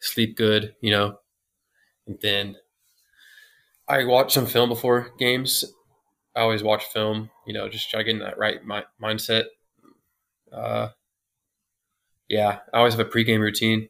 sleep 0.00 0.36
good, 0.36 0.74
you 0.80 0.90
know, 0.90 1.18
and 2.06 2.18
then 2.20 2.56
I 3.88 4.04
watch 4.04 4.34
some 4.34 4.46
film 4.46 4.68
before 4.68 5.12
games. 5.18 5.64
I 6.36 6.40
always 6.40 6.62
watch 6.62 6.84
film, 6.84 7.30
you 7.46 7.52
know, 7.54 7.68
just 7.68 7.90
try 7.90 8.00
to 8.00 8.04
get 8.04 8.14
in 8.14 8.18
that 8.20 8.38
right 8.38 8.64
mi- 8.64 8.82
mindset. 9.02 9.44
Uh, 10.52 10.88
yeah, 12.28 12.60
I 12.72 12.78
always 12.78 12.94
have 12.94 13.06
a 13.06 13.10
pregame 13.10 13.40
routine. 13.40 13.88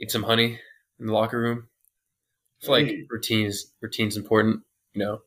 Eat 0.00 0.10
some 0.10 0.24
honey 0.24 0.60
in 0.98 1.06
the 1.06 1.12
locker 1.12 1.38
room. 1.40 1.68
I 2.60 2.64
feel 2.66 2.74
like 2.74 2.86
Mm. 2.86 3.06
routines 3.10 3.72
routine's 3.80 4.16
important, 4.16 4.64
you 4.92 5.04
know. 5.04 5.22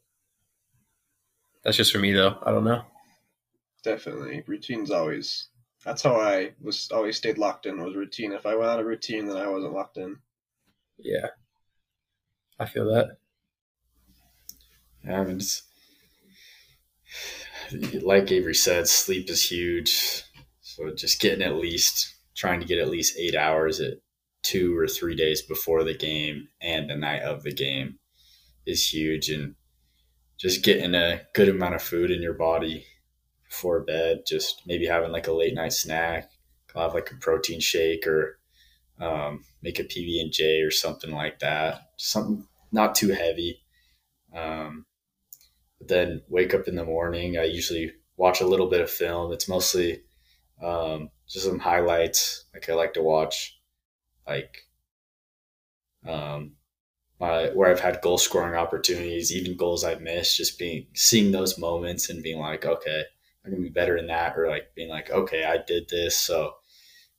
That's 1.63 1.77
just 1.77 1.91
for 1.91 1.99
me 1.99 2.11
though. 2.11 2.37
I 2.43 2.51
don't 2.51 2.65
know. 2.65 2.83
Definitely. 3.83 4.43
Routine's 4.47 4.91
always 4.91 5.47
that's 5.85 6.03
how 6.03 6.15
I 6.15 6.53
was 6.61 6.91
always 6.91 7.17
stayed 7.17 7.37
locked 7.37 7.65
in 7.65 7.81
was 7.81 7.95
routine. 7.95 8.33
If 8.33 8.45
I 8.45 8.55
went 8.55 8.69
out 8.69 8.79
of 8.79 8.85
routine 8.85 9.25
then 9.27 9.37
I 9.37 9.47
wasn't 9.47 9.73
locked 9.73 9.97
in. 9.97 10.19
Yeah. 10.97 11.27
I 12.59 12.65
feel 12.65 12.85
that. 12.93 13.17
I 15.07 15.23
mean, 15.23 15.37
it's, 15.37 15.63
like 18.01 18.31
Avery 18.31 18.55
said, 18.55 18.87
sleep 18.87 19.29
is 19.29 19.49
huge. 19.49 20.23
So 20.61 20.93
just 20.95 21.19
getting 21.19 21.43
at 21.43 21.55
least 21.55 22.15
trying 22.35 22.59
to 22.59 22.65
get 22.65 22.79
at 22.79 22.89
least 22.89 23.17
eight 23.17 23.35
hours 23.35 23.79
at 23.79 23.95
two 24.43 24.77
or 24.77 24.87
three 24.87 25.15
days 25.15 25.41
before 25.41 25.83
the 25.83 25.93
game 25.93 26.47
and 26.61 26.89
the 26.89 26.95
night 26.95 27.21
of 27.21 27.43
the 27.43 27.53
game 27.53 27.99
is 28.65 28.93
huge. 28.93 29.29
And 29.29 29.55
just 30.37 30.63
getting 30.63 30.95
a 30.95 31.21
good 31.33 31.49
amount 31.49 31.75
of 31.75 31.81
food 31.81 32.11
in 32.11 32.21
your 32.21 32.33
body 32.33 32.85
before 33.47 33.83
bed 33.83 34.21
just 34.25 34.61
maybe 34.65 34.87
having 34.87 35.11
like 35.11 35.27
a 35.27 35.33
late 35.33 35.53
night 35.53 35.73
snack 35.73 36.31
I'll 36.75 36.83
have 36.83 36.93
like 36.93 37.11
a 37.11 37.15
protein 37.15 37.59
shake 37.59 38.07
or 38.07 38.39
um, 38.99 39.43
make 39.61 39.79
a 39.79 39.83
PB 39.83 40.21
and 40.21 40.31
J 40.31 40.61
or 40.61 40.71
something 40.71 41.11
like 41.11 41.39
that. 41.39 41.89
Something 41.97 42.47
not 42.71 42.95
too 42.95 43.09
heavy. 43.09 43.61
Um, 44.35 44.85
but 45.81 45.87
then 45.87 46.21
wake 46.29 46.53
up 46.53 46.67
in 46.67 46.75
the 46.75 46.85
morning 46.85 47.37
I 47.37 47.45
usually 47.45 47.91
watch 48.17 48.41
a 48.41 48.47
little 48.47 48.69
bit 48.69 48.81
of 48.81 48.89
film 48.89 49.33
it's 49.33 49.49
mostly 49.49 50.03
um, 50.63 51.09
just 51.27 51.45
some 51.45 51.59
highlights 51.59 52.45
like 52.53 52.69
I 52.69 52.73
like 52.73 52.93
to 52.93 53.01
watch 53.01 53.59
like 54.27 54.55
um 56.07 56.53
my 57.21 57.49
where 57.53 57.69
I've 57.69 57.79
had 57.79 58.01
goal 58.01 58.17
scoring 58.17 58.55
opportunities, 58.55 59.31
even 59.31 59.55
goals 59.55 59.83
I've 59.83 60.01
missed, 60.01 60.37
just 60.37 60.57
being 60.57 60.87
seeing 60.95 61.31
those 61.31 61.59
moments 61.59 62.09
and 62.09 62.23
being 62.23 62.39
like, 62.39 62.65
okay, 62.65 63.03
I'm 63.45 63.51
gonna 63.51 63.63
be 63.63 63.69
better 63.69 63.95
in 63.95 64.07
that, 64.07 64.37
or 64.37 64.49
like 64.49 64.73
being 64.75 64.89
like, 64.89 65.11
okay, 65.11 65.43
I 65.45 65.59
did 65.65 65.87
this, 65.89 66.17
so 66.17 66.55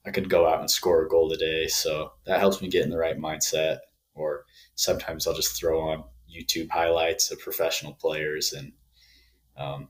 I 0.05 0.11
could 0.11 0.29
go 0.29 0.47
out 0.47 0.61
and 0.61 0.71
score 0.71 1.05
a 1.07 1.09
goal 1.09 1.31
today. 1.31 1.69
So 1.69 2.13
that 2.27 2.41
helps 2.41 2.61
me 2.61 2.69
get 2.69 2.85
in 2.85 2.91
the 2.91 2.99
right 2.99 3.17
mindset. 3.19 3.79
Or 4.15 4.45
sometimes 4.75 5.27
I'll 5.27 5.35
just 5.35 5.57
throw 5.59 5.81
on 5.81 6.05
YouTube 6.33 6.71
highlights 6.71 7.31
of 7.31 7.41
professional 7.41 7.93
players 7.95 8.53
and 8.53 8.73
um, 9.57 9.89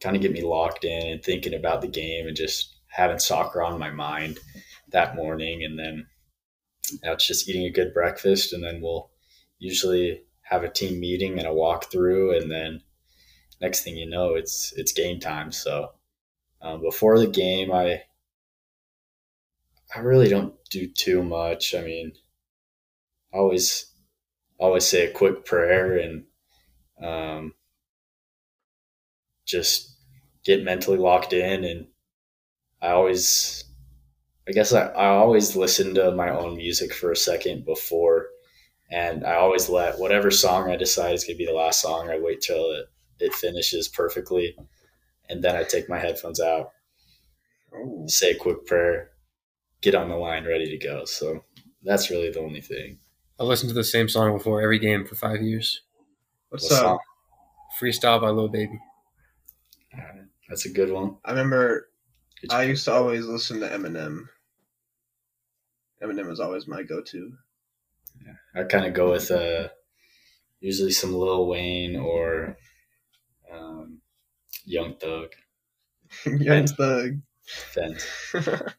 kind 0.00 0.16
of 0.16 0.22
get 0.22 0.32
me 0.32 0.42
locked 0.42 0.84
in 0.84 1.06
and 1.06 1.22
thinking 1.22 1.54
about 1.54 1.80
the 1.80 1.88
game 1.88 2.26
and 2.26 2.36
just 2.36 2.76
having 2.88 3.18
soccer 3.18 3.62
on 3.62 3.78
my 3.78 3.90
mind 3.90 4.38
that 4.90 5.16
morning. 5.16 5.64
And 5.64 5.78
then 5.78 6.06
it's 7.02 7.26
just 7.26 7.48
eating 7.48 7.66
a 7.66 7.70
good 7.70 7.92
breakfast, 7.92 8.52
and 8.52 8.62
then 8.62 8.80
we'll 8.80 9.10
usually 9.58 10.22
have 10.42 10.62
a 10.62 10.70
team 10.70 11.00
meeting 11.00 11.38
and 11.38 11.46
a 11.48 11.50
walkthrough, 11.50 12.40
and 12.40 12.50
then 12.50 12.80
next 13.60 13.82
thing 13.82 13.96
you 13.96 14.08
know, 14.08 14.34
it's 14.34 14.72
it's 14.76 14.92
game 14.92 15.18
time. 15.18 15.50
So 15.52 15.92
um, 16.62 16.80
before 16.80 17.18
the 17.18 17.26
game, 17.26 17.72
I 17.72 18.02
I 19.94 20.00
really 20.00 20.28
don't 20.28 20.54
do 20.70 20.86
too 20.86 21.22
much. 21.22 21.74
I 21.74 21.80
mean, 21.80 22.12
I 23.34 23.38
always 23.38 23.92
always 24.58 24.86
say 24.86 25.06
a 25.06 25.12
quick 25.12 25.44
prayer 25.44 25.98
and 25.98 26.24
um, 27.02 27.54
just 29.44 29.96
get 30.44 30.64
mentally 30.64 30.98
locked 30.98 31.32
in 31.32 31.64
and 31.64 31.86
I 32.80 32.90
always 32.90 33.64
I 34.48 34.52
guess 34.52 34.72
I, 34.72 34.86
I 34.88 35.08
always 35.08 35.56
listen 35.56 35.94
to 35.94 36.12
my 36.12 36.30
own 36.30 36.56
music 36.56 36.92
for 36.92 37.10
a 37.10 37.16
second 37.16 37.64
before, 37.64 38.28
and 38.90 39.24
I 39.26 39.34
always 39.34 39.68
let 39.68 39.98
whatever 39.98 40.30
song 40.30 40.70
I 40.70 40.76
decide 40.76 41.14
is 41.14 41.24
going 41.24 41.34
to 41.36 41.38
be 41.38 41.46
the 41.46 41.52
last 41.52 41.82
song, 41.82 42.08
I 42.08 42.20
wait 42.20 42.42
till 42.42 42.70
it, 42.70 42.86
it 43.18 43.34
finishes 43.34 43.88
perfectly, 43.88 44.56
and 45.28 45.42
then 45.42 45.56
I 45.56 45.64
take 45.64 45.88
my 45.88 45.98
headphones 45.98 46.40
out, 46.40 46.70
oh. 47.74 48.04
say 48.06 48.32
a 48.32 48.38
quick 48.38 48.66
prayer, 48.66 49.10
get 49.80 49.96
on 49.96 50.08
the 50.08 50.16
line 50.16 50.44
ready 50.46 50.70
to 50.70 50.86
go. 50.86 51.04
So 51.04 51.42
that's 51.82 52.10
really 52.10 52.30
the 52.30 52.40
only 52.40 52.60
thing. 52.60 52.98
I 53.38 53.44
listened 53.44 53.70
to 53.70 53.74
the 53.74 53.84
same 53.84 54.08
song 54.08 54.36
before 54.36 54.62
every 54.62 54.78
game 54.78 55.04
for 55.04 55.14
five 55.14 55.42
years. 55.42 55.82
What's 56.48 56.70
what 56.70 56.84
up? 56.84 57.00
Freestyle 57.80 58.20
by 58.20 58.30
Lil 58.30 58.48
Baby. 58.48 58.80
That's 60.48 60.64
a 60.64 60.70
good 60.70 60.90
one. 60.90 61.16
I 61.24 61.30
remember 61.30 61.88
I 62.50 62.64
used 62.64 62.84
to 62.84 62.92
always 62.92 63.26
listen 63.26 63.60
to 63.60 63.68
Eminem 63.68 64.28
Eminem 66.02 66.30
is 66.30 66.40
always 66.40 66.66
my 66.66 66.82
go-to. 66.82 67.32
Yeah, 68.24 68.60
I 68.60 68.64
kind 68.64 68.86
of 68.86 68.94
go 68.94 69.12
with 69.12 69.30
uh, 69.30 69.68
usually 70.60 70.92
some 70.92 71.14
Lil 71.14 71.46
Wayne 71.46 71.96
or 71.96 72.56
um, 73.52 73.98
Young 74.64 74.94
Thug. 74.96 75.28
Young 76.26 76.66
Thug. 76.66 77.20
Fent. 77.46 78.02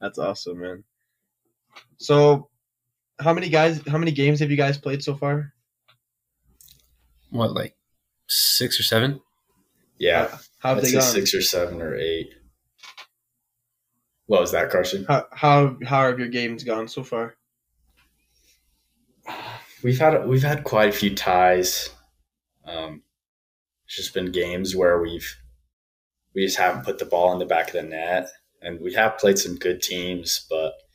That's 0.00 0.18
awesome, 0.18 0.60
man. 0.60 0.84
So, 1.96 2.48
how 3.18 3.32
many 3.32 3.48
guys? 3.48 3.80
How 3.86 3.98
many 3.98 4.12
games 4.12 4.40
have 4.40 4.50
you 4.50 4.56
guys 4.56 4.78
played 4.78 5.02
so 5.02 5.14
far? 5.14 5.52
What, 7.30 7.52
like 7.52 7.74
six 8.28 8.78
or 8.78 8.82
seven? 8.82 9.20
Yeah, 9.98 10.28
how 10.58 10.74
have 10.74 10.82
they 10.82 10.92
gone? 10.92 11.02
Six 11.02 11.34
or 11.34 11.42
seven 11.42 11.80
or 11.80 11.94
eight. 11.96 12.30
What 14.26 14.40
was 14.40 14.52
that, 14.52 14.70
Carson? 14.70 15.04
How 15.08 15.26
how 15.32 15.76
how 15.84 16.10
have 16.10 16.18
your 16.18 16.28
games 16.28 16.64
gone 16.64 16.88
so 16.88 17.02
far? 17.02 17.36
We've 19.82 19.98
had 19.98 20.26
we've 20.26 20.42
had 20.42 20.64
quite 20.64 20.88
a 20.88 20.92
few 20.92 21.14
ties. 21.14 21.90
Um, 22.64 23.02
it's 23.86 23.96
just 23.96 24.14
been 24.14 24.32
games 24.32 24.74
where 24.74 25.00
we've 25.00 25.36
we 26.34 26.44
just 26.44 26.58
haven't 26.58 26.84
put 26.84 26.98
the 26.98 27.04
ball 27.04 27.32
in 27.32 27.38
the 27.38 27.46
back 27.46 27.68
of 27.68 27.74
the 27.74 27.82
net, 27.82 28.28
and 28.60 28.80
we 28.80 28.94
have 28.94 29.18
played 29.18 29.38
some 29.38 29.56
good 29.56 29.80
teams, 29.80 30.44
but 30.50 30.66
at 30.66 30.85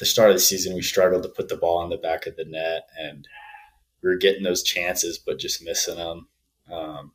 the 0.00 0.06
start 0.06 0.30
of 0.30 0.36
the 0.36 0.40
season 0.40 0.74
we 0.74 0.80
struggled 0.80 1.22
to 1.22 1.28
put 1.28 1.50
the 1.50 1.56
ball 1.56 1.84
in 1.84 1.90
the 1.90 1.98
back 1.98 2.26
of 2.26 2.34
the 2.34 2.46
net, 2.46 2.88
and 2.98 3.28
we 4.02 4.08
were 4.08 4.16
getting 4.16 4.42
those 4.42 4.62
chances 4.62 5.18
but 5.18 5.38
just 5.38 5.62
missing 5.62 5.96
them. 5.96 6.26
Um, 6.72 7.12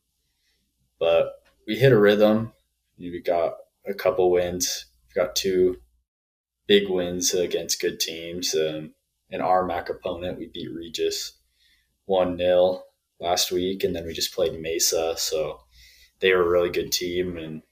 but 0.99 1.41
we 1.65 1.77
hit 1.77 1.91
a 1.91 1.97
rhythm. 1.97 2.53
We 2.99 3.19
got 3.21 3.55
a 3.87 3.93
couple 3.95 4.29
wins 4.29 4.85
We 5.09 5.19
got 5.19 5.35
two 5.35 5.77
big 6.67 6.87
wins 6.87 7.33
against 7.33 7.81
good 7.81 7.99
teams. 7.99 8.53
Um, 8.53 8.93
an 9.31 9.41
RMAC 9.41 9.89
opponent, 9.89 10.37
we 10.37 10.51
beat 10.53 10.71
Regis 10.71 11.39
1 12.05 12.37
0 12.37 12.83
last 13.19 13.51
week, 13.51 13.83
and 13.83 13.95
then 13.95 14.05
we 14.05 14.13
just 14.13 14.35
played 14.35 14.61
Mesa. 14.61 15.15
So 15.17 15.61
they 16.19 16.31
were 16.33 16.43
a 16.43 16.49
really 16.49 16.69
good 16.69 16.91
team, 16.91 17.37
and 17.37 17.63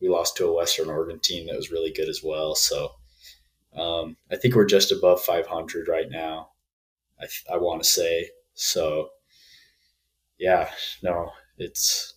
we 0.00 0.08
lost 0.08 0.36
to 0.38 0.48
a 0.48 0.56
Western 0.56 0.90
Oregon 0.90 1.20
team 1.20 1.46
that 1.46 1.56
was 1.56 1.70
really 1.70 1.92
good 1.92 2.08
as 2.08 2.20
well. 2.20 2.56
So 2.56 2.95
um, 3.76 4.16
I 4.30 4.36
think 4.36 4.54
we're 4.54 4.64
just 4.64 4.92
above 4.92 5.20
500 5.22 5.88
right 5.88 6.10
now. 6.10 6.50
I, 7.20 7.26
I 7.54 7.56
want 7.58 7.82
to 7.82 7.88
say 7.88 8.30
so. 8.54 9.10
Yeah, 10.38 10.70
no, 11.02 11.30
it's 11.58 12.14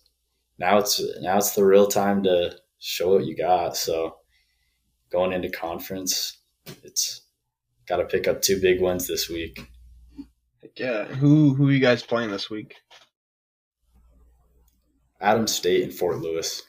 now 0.58 0.78
it's 0.78 1.00
now 1.20 1.38
it's 1.38 1.52
the 1.52 1.64
real 1.64 1.86
time 1.86 2.22
to 2.24 2.56
show 2.78 3.14
what 3.14 3.24
you 3.24 3.36
got. 3.36 3.76
So 3.76 4.16
going 5.10 5.32
into 5.32 5.48
conference, 5.48 6.38
it's 6.82 7.22
got 7.86 7.96
to 7.96 8.04
pick 8.04 8.28
up 8.28 8.42
two 8.42 8.60
big 8.60 8.80
ones 8.80 9.06
this 9.06 9.28
week. 9.28 9.60
Yeah, 10.76 11.04
who 11.04 11.54
who 11.54 11.68
are 11.68 11.72
you 11.72 11.80
guys 11.80 12.02
playing 12.02 12.30
this 12.30 12.50
week? 12.50 12.76
Adams 15.20 15.52
State 15.52 15.82
and 15.82 15.92
Fort 15.92 16.18
Lewis. 16.18 16.62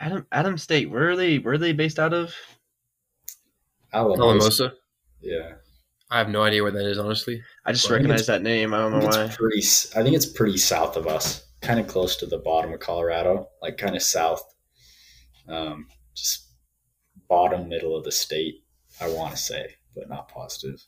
Adam 0.00 0.26
Adams 0.30 0.62
State. 0.62 0.90
Where 0.90 1.10
are 1.10 1.16
they? 1.16 1.38
Where 1.38 1.54
are 1.54 1.58
they 1.58 1.72
based 1.72 1.98
out 1.98 2.14
of? 2.14 2.34
Alamosa. 3.92 4.74
Yeah. 5.20 5.52
I 6.10 6.18
have 6.18 6.28
no 6.30 6.42
idea 6.42 6.62
where 6.62 6.72
that 6.72 6.86
is, 6.86 6.98
honestly. 6.98 7.42
I 7.66 7.72
just 7.72 7.90
recognize 7.90 8.26
that 8.26 8.42
name. 8.42 8.72
I 8.72 8.78
don't 8.78 8.92
know 8.92 9.06
why. 9.06 9.34
Pretty, 9.36 9.60
I 9.94 10.02
think 10.02 10.16
it's 10.16 10.26
pretty 10.26 10.56
south 10.56 10.96
of 10.96 11.06
us, 11.06 11.46
kind 11.60 11.78
of 11.78 11.86
close 11.86 12.16
to 12.16 12.26
the 12.26 12.38
bottom 12.38 12.72
of 12.72 12.80
Colorado, 12.80 13.48
like 13.60 13.76
kind 13.76 13.94
of 13.94 14.02
south. 14.02 14.42
Um, 15.48 15.86
just 16.14 16.48
bottom 17.28 17.68
middle 17.68 17.94
of 17.96 18.04
the 18.04 18.12
state. 18.12 18.64
I 19.00 19.08
want 19.08 19.32
to 19.32 19.36
say, 19.36 19.74
but 19.94 20.08
not 20.08 20.28
positive. 20.28 20.82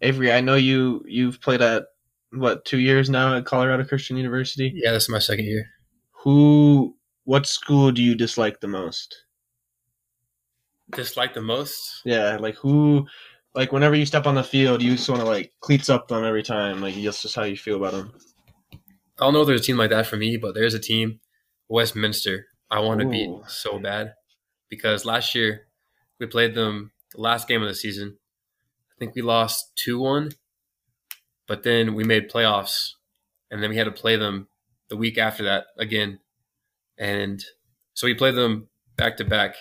Avery, 0.00 0.32
I 0.32 0.40
know 0.40 0.54
you 0.54 1.04
you've 1.06 1.40
played 1.40 1.60
at 1.60 1.84
what 2.32 2.64
two 2.64 2.78
years 2.78 3.10
now 3.10 3.36
at 3.36 3.44
Colorado 3.44 3.84
Christian 3.84 4.16
University. 4.16 4.72
Yeah, 4.74 4.92
this 4.92 5.04
is 5.04 5.08
my 5.08 5.18
second 5.18 5.44
year. 5.44 5.66
Who? 6.22 6.96
What 7.24 7.46
school 7.46 7.92
do 7.92 8.02
you 8.02 8.14
dislike 8.14 8.60
the 8.60 8.68
most? 8.68 9.14
Dislike 10.94 11.34
the 11.34 11.42
most? 11.42 12.02
Yeah, 12.04 12.36
like 12.38 12.56
who? 12.56 13.06
Like 13.54 13.72
whenever 13.72 13.94
you 13.94 14.06
step 14.06 14.26
on 14.26 14.34
the 14.34 14.44
field, 14.44 14.82
you 14.82 14.92
just 14.92 15.08
want 15.08 15.20
to 15.20 15.26
like 15.26 15.52
cleats 15.60 15.88
up 15.88 16.08
them 16.08 16.24
every 16.24 16.42
time. 16.42 16.80
Like 16.80 16.94
that's 16.94 17.22
just 17.22 17.34
how 17.34 17.44
you 17.44 17.56
feel 17.56 17.76
about 17.76 17.92
them. 17.92 18.12
I 18.72 19.24
don't 19.24 19.32
know 19.34 19.40
if 19.40 19.48
there's 19.48 19.62
a 19.62 19.64
team 19.64 19.76
like 19.76 19.90
that 19.90 20.06
for 20.06 20.16
me, 20.16 20.36
but 20.36 20.54
there's 20.54 20.74
a 20.74 20.78
team, 20.78 21.20
Westminster. 21.68 22.46
I 22.70 22.80
want 22.80 23.00
to 23.00 23.08
beat 23.08 23.30
so 23.48 23.78
bad 23.78 24.14
because 24.68 25.04
last 25.04 25.34
year 25.34 25.66
we 26.20 26.26
played 26.26 26.54
them 26.54 26.92
the 27.14 27.20
last 27.20 27.48
game 27.48 27.62
of 27.62 27.68
the 27.68 27.74
season. 27.74 28.18
I 28.92 28.94
think 28.98 29.14
we 29.14 29.22
lost 29.22 29.72
2 29.76 29.98
1, 29.98 30.30
but 31.46 31.62
then 31.62 31.94
we 31.94 32.04
made 32.04 32.30
playoffs, 32.30 32.92
and 33.50 33.62
then 33.62 33.70
we 33.70 33.76
had 33.76 33.84
to 33.84 33.92
play 33.92 34.16
them 34.16 34.48
the 34.88 34.96
week 34.96 35.18
after 35.18 35.44
that 35.44 35.66
again. 35.78 36.20
And 36.98 37.42
so 37.94 38.06
we 38.06 38.14
played 38.14 38.34
them 38.34 38.68
back 38.96 39.16
to 39.16 39.24
back. 39.24 39.56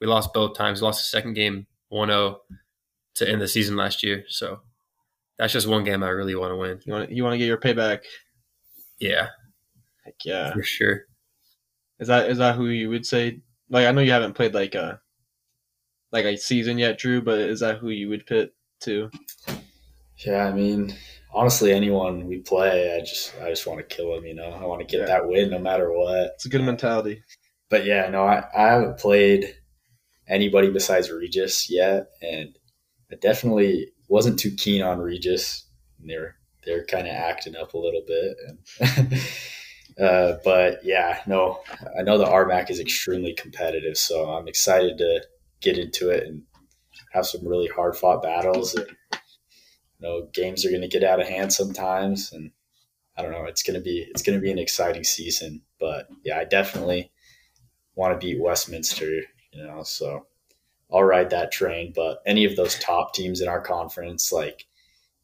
We 0.00 0.06
lost 0.06 0.32
both 0.34 0.56
times. 0.56 0.80
We 0.80 0.86
lost 0.86 1.00
the 1.00 1.16
second 1.16 1.34
game 1.34 1.66
1 1.88 2.08
0 2.08 2.40
to 3.14 3.28
end 3.28 3.40
the 3.40 3.48
season 3.48 3.76
last 3.76 4.02
year. 4.02 4.24
So 4.28 4.60
that's 5.38 5.52
just 5.52 5.66
one 5.66 5.84
game 5.84 6.02
I 6.02 6.08
really 6.08 6.34
want 6.34 6.52
to 6.52 6.56
win. 6.56 6.80
You 6.84 6.92
want 6.92 7.08
to, 7.08 7.14
you 7.14 7.22
want 7.24 7.34
to 7.34 7.38
get 7.38 7.46
your 7.46 7.58
payback? 7.60 8.00
Yeah. 8.98 9.28
Heck 10.04 10.14
yeah. 10.24 10.52
For 10.52 10.62
sure. 10.62 11.02
Is 11.98 12.08
that 12.08 12.28
is 12.30 12.38
that 12.38 12.56
who 12.56 12.66
you 12.68 12.90
would 12.90 13.06
say? 13.06 13.40
Like 13.70 13.86
I 13.86 13.92
know 13.92 14.02
you 14.02 14.12
haven't 14.12 14.34
played 14.34 14.54
like 14.54 14.74
a 14.74 15.00
like 16.12 16.24
a 16.24 16.36
season 16.36 16.78
yet, 16.78 16.98
Drew, 16.98 17.22
but 17.22 17.38
is 17.38 17.60
that 17.60 17.78
who 17.78 17.88
you 17.88 18.08
would 18.10 18.26
pit 18.26 18.54
to? 18.80 19.10
Yeah, 20.24 20.46
I 20.46 20.52
mean, 20.52 20.94
honestly, 21.32 21.72
anyone 21.72 22.26
we 22.26 22.38
play, 22.38 22.96
I 22.96 23.00
just 23.00 23.34
I 23.42 23.48
just 23.50 23.66
want 23.66 23.78
to 23.80 23.96
kill 23.96 24.14
them. 24.14 24.24
You 24.26 24.34
know, 24.34 24.50
I 24.50 24.64
want 24.64 24.80
to 24.80 24.86
get 24.86 25.00
Yeah. 25.00 25.06
that 25.06 25.28
win 25.28 25.50
no 25.50 25.58
matter 25.58 25.90
what. 25.90 26.32
It's 26.34 26.46
a 26.46 26.50
good 26.50 26.62
mentality. 26.62 27.22
But 27.68 27.84
yeah, 27.84 28.08
no, 28.08 28.24
I, 28.24 28.44
I 28.56 28.68
haven't 28.68 28.98
played 28.98 29.54
anybody 30.28 30.70
besides 30.70 31.10
Regis 31.10 31.70
yet, 31.70 32.08
and 32.22 32.58
I 33.10 33.16
definitely 33.16 33.88
wasn't 34.08 34.38
too 34.38 34.50
keen 34.56 34.82
on 34.82 34.98
Regis. 34.98 35.66
And 36.00 36.10
they're 36.10 36.36
they're 36.64 36.84
kind 36.84 37.06
of 37.06 37.14
acting 37.14 37.56
up 37.56 37.74
a 37.74 37.78
little 37.78 38.02
bit, 38.06 38.36
and 38.80 39.20
uh, 40.04 40.36
but 40.44 40.84
yeah, 40.84 41.20
no, 41.26 41.60
I 41.98 42.02
know 42.02 42.18
the 42.18 42.24
RMAC 42.24 42.70
is 42.70 42.80
extremely 42.80 43.34
competitive, 43.34 43.96
so 43.96 44.30
I'm 44.30 44.48
excited 44.48 44.98
to 44.98 45.22
get 45.60 45.78
into 45.78 46.10
it 46.10 46.24
and 46.26 46.42
have 47.12 47.26
some 47.26 47.46
really 47.46 47.68
hard 47.68 47.96
fought 47.96 48.22
battles. 48.22 48.74
And, 48.74 48.86
you 49.10 49.18
know, 50.00 50.28
games 50.34 50.66
are 50.66 50.70
going 50.70 50.82
to 50.82 50.88
get 50.88 51.04
out 51.04 51.20
of 51.20 51.28
hand 51.28 51.52
sometimes, 51.52 52.32
and 52.32 52.50
I 53.16 53.22
don't 53.22 53.32
know. 53.32 53.44
It's 53.44 53.62
gonna 53.62 53.80
be 53.80 54.06
it's 54.10 54.22
gonna 54.22 54.40
be 54.40 54.50
an 54.50 54.58
exciting 54.58 55.04
season, 55.04 55.62
but 55.80 56.08
yeah, 56.24 56.38
I 56.38 56.44
definitely 56.44 57.10
want 57.94 58.12
to 58.18 58.24
beat 58.24 58.40
Westminster, 58.40 59.22
you 59.56 59.66
know, 59.66 59.82
so 59.82 60.26
I'll 60.92 61.02
ride 61.02 61.30
that 61.30 61.52
train. 61.52 61.92
But 61.94 62.18
any 62.26 62.44
of 62.44 62.56
those 62.56 62.78
top 62.78 63.14
teams 63.14 63.40
in 63.40 63.48
our 63.48 63.60
conference, 63.60 64.32
like 64.32 64.66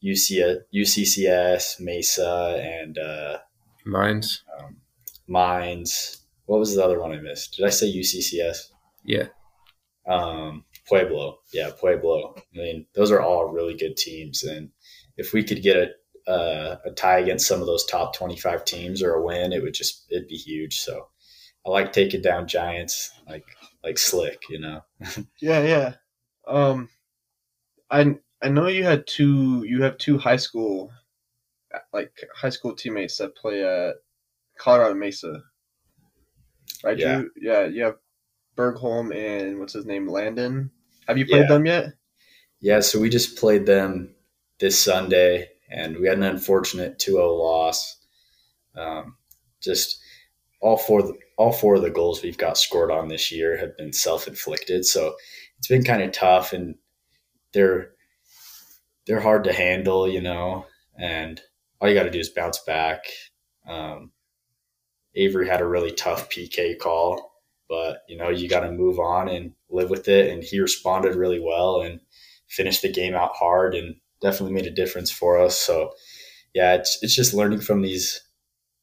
UC, 0.03 0.59
UCCS, 0.75 1.81
Mesa, 1.81 2.61
and 2.61 2.99
uh, 2.99 3.39
Mines. 3.85 4.43
um, 4.59 4.77
Mines. 5.29 6.19
What 6.47 6.59
was 6.59 6.75
the 6.75 6.85
other 6.85 7.01
one 7.01 7.13
I 7.13 7.21
missed? 7.21 7.57
Did 7.57 7.67
I 7.67 7.71
say 7.71 7.93
UCCS? 7.93 8.71
Yeah. 9.05 9.29
Um, 10.07 10.65
Pueblo. 10.89 11.39
Yeah, 11.53 11.71
Pueblo. 11.79 12.35
I 12.37 12.59
mean, 12.59 12.87
those 12.95 13.11
are 13.13 13.21
all 13.21 13.53
really 13.53 13.75
good 13.77 13.97
teams. 13.97 14.43
And 14.43 14.71
if 15.17 15.33
we 15.33 15.45
could 15.45 15.63
get 15.63 15.77
a, 15.77 16.31
uh, 16.31 16.77
a 16.85 16.91
tie 16.91 17.21
against 17.21 17.47
some 17.47 17.61
of 17.61 17.67
those 17.67 17.85
top 17.85 18.17
25 18.17 18.65
teams 18.65 19.03
or 19.03 19.15
a 19.15 19.23
win, 19.25 19.53
it 19.53 19.63
would 19.63 19.75
just, 19.75 20.07
it'd 20.11 20.29
be 20.29 20.37
huge. 20.37 20.81
So 20.81 21.09
I 21.65 21.71
like 21.71 21.93
taking 21.93 22.23
down 22.23 22.49
giants 22.49 23.13
like, 23.29 23.45
like 23.85 23.99
slick, 23.99 24.41
you 24.51 24.59
know? 24.61 24.83
Yeah, 25.41 25.63
yeah. 25.63 25.95
Um, 26.47 26.89
I 27.91 28.17
I 28.43 28.49
know 28.49 28.67
you 28.69 28.85
had 28.85 29.07
two. 29.07 29.65
You 29.65 29.83
have 29.83 29.99
two 29.99 30.19
high 30.19 30.37
school, 30.37 30.91
like 31.93 32.13
high 32.35 32.51
school 32.51 32.75
teammates 32.75 33.19
that 33.19 33.37
play 33.37 33.65
at 33.65 33.97
Colorado 34.59 34.95
Mesa. 34.95 35.43
Right? 36.83 36.99
Yeah. 36.99 37.19
Drew? 37.19 37.31
Yeah. 37.41 37.65
You 37.67 37.85
have 37.85 37.97
Bergholm 38.57 39.15
and 39.15 39.59
what's 39.59 39.73
his 39.75 39.87
name, 39.87 40.09
Landon. 40.09 40.71
Have 41.07 41.19
you 41.19 41.27
played 41.27 41.43
Yeah. 41.43 41.49
them 41.49 41.67
yet? 41.67 41.87
Yeah, 42.61 42.81
so 42.81 43.01
we 43.01 43.09
just 43.09 43.37
played 43.37 43.67
them 43.67 44.15
this 44.61 44.79
Sunday, 44.79 45.49
and 45.69 45.97
we 45.97 46.07
had 46.07 46.19
an 46.19 46.23
unfortunate 46.25 46.99
2-0 46.99 47.37
loss. 47.39 47.97
Um, 48.77 49.17
just 49.61 50.01
all 50.63 50.79
four, 50.79 51.13
all 51.37 51.53
four 51.53 51.75
of 51.75 51.83
the 51.83 51.91
goals 51.91 52.23
we've 52.23 52.39
got 52.39 52.57
scored 52.57 52.91
on 52.91 53.09
this 53.09 53.33
year 53.33 53.59
have 53.59 53.77
been 53.77 53.93
self-inflicted, 53.93 54.87
so 54.87 55.15
it's 55.59 55.69
been 55.69 55.85
kind 55.85 56.03
of 56.03 56.13
tough, 56.13 56.53
and 56.53 56.77
they're 57.53 57.91
they're 59.07 59.21
hard 59.21 59.45
to 59.45 59.53
handle, 59.53 60.09
you 60.09 60.23
know. 60.23 60.67
And 60.97 61.41
all 61.81 61.89
you 61.89 61.95
got 61.95 62.05
to 62.05 62.11
do 62.11 62.21
is 62.21 62.29
bounce 62.29 62.61
back. 62.61 63.07
Um, 63.69 64.13
Avery 65.17 65.49
had 65.49 65.61
a 65.61 65.67
really 65.67 65.91
tough 65.91 66.31
PK 66.31 66.79
call, 66.79 67.33
but 67.69 68.03
you 68.09 68.17
know 68.17 68.29
you 68.29 68.49
got 68.49 68.61
to 68.61 68.71
move 68.71 69.01
on 69.01 69.29
and 69.29 69.53
live 69.69 69.91
with 69.91 70.07
it, 70.09 70.31
and 70.31 70.45
he 70.45 70.61
responded 70.61 71.17
really 71.17 71.41
well 71.41 71.83
and 71.83 72.01
finished 72.49 72.83
the 72.83 72.93
game 72.93 73.15
out 73.15 73.35
hard 73.35 73.75
and 73.75 73.97
definitely 74.21 74.55
made 74.55 74.67
a 74.67 74.71
difference 74.71 75.11
for 75.11 75.39
us. 75.39 75.57
So 75.57 75.91
yeah, 76.55 76.75
it's 76.75 76.99
it's 77.03 77.17
just 77.17 77.35
learning 77.35 77.63
from 77.63 77.83
these 77.83 78.21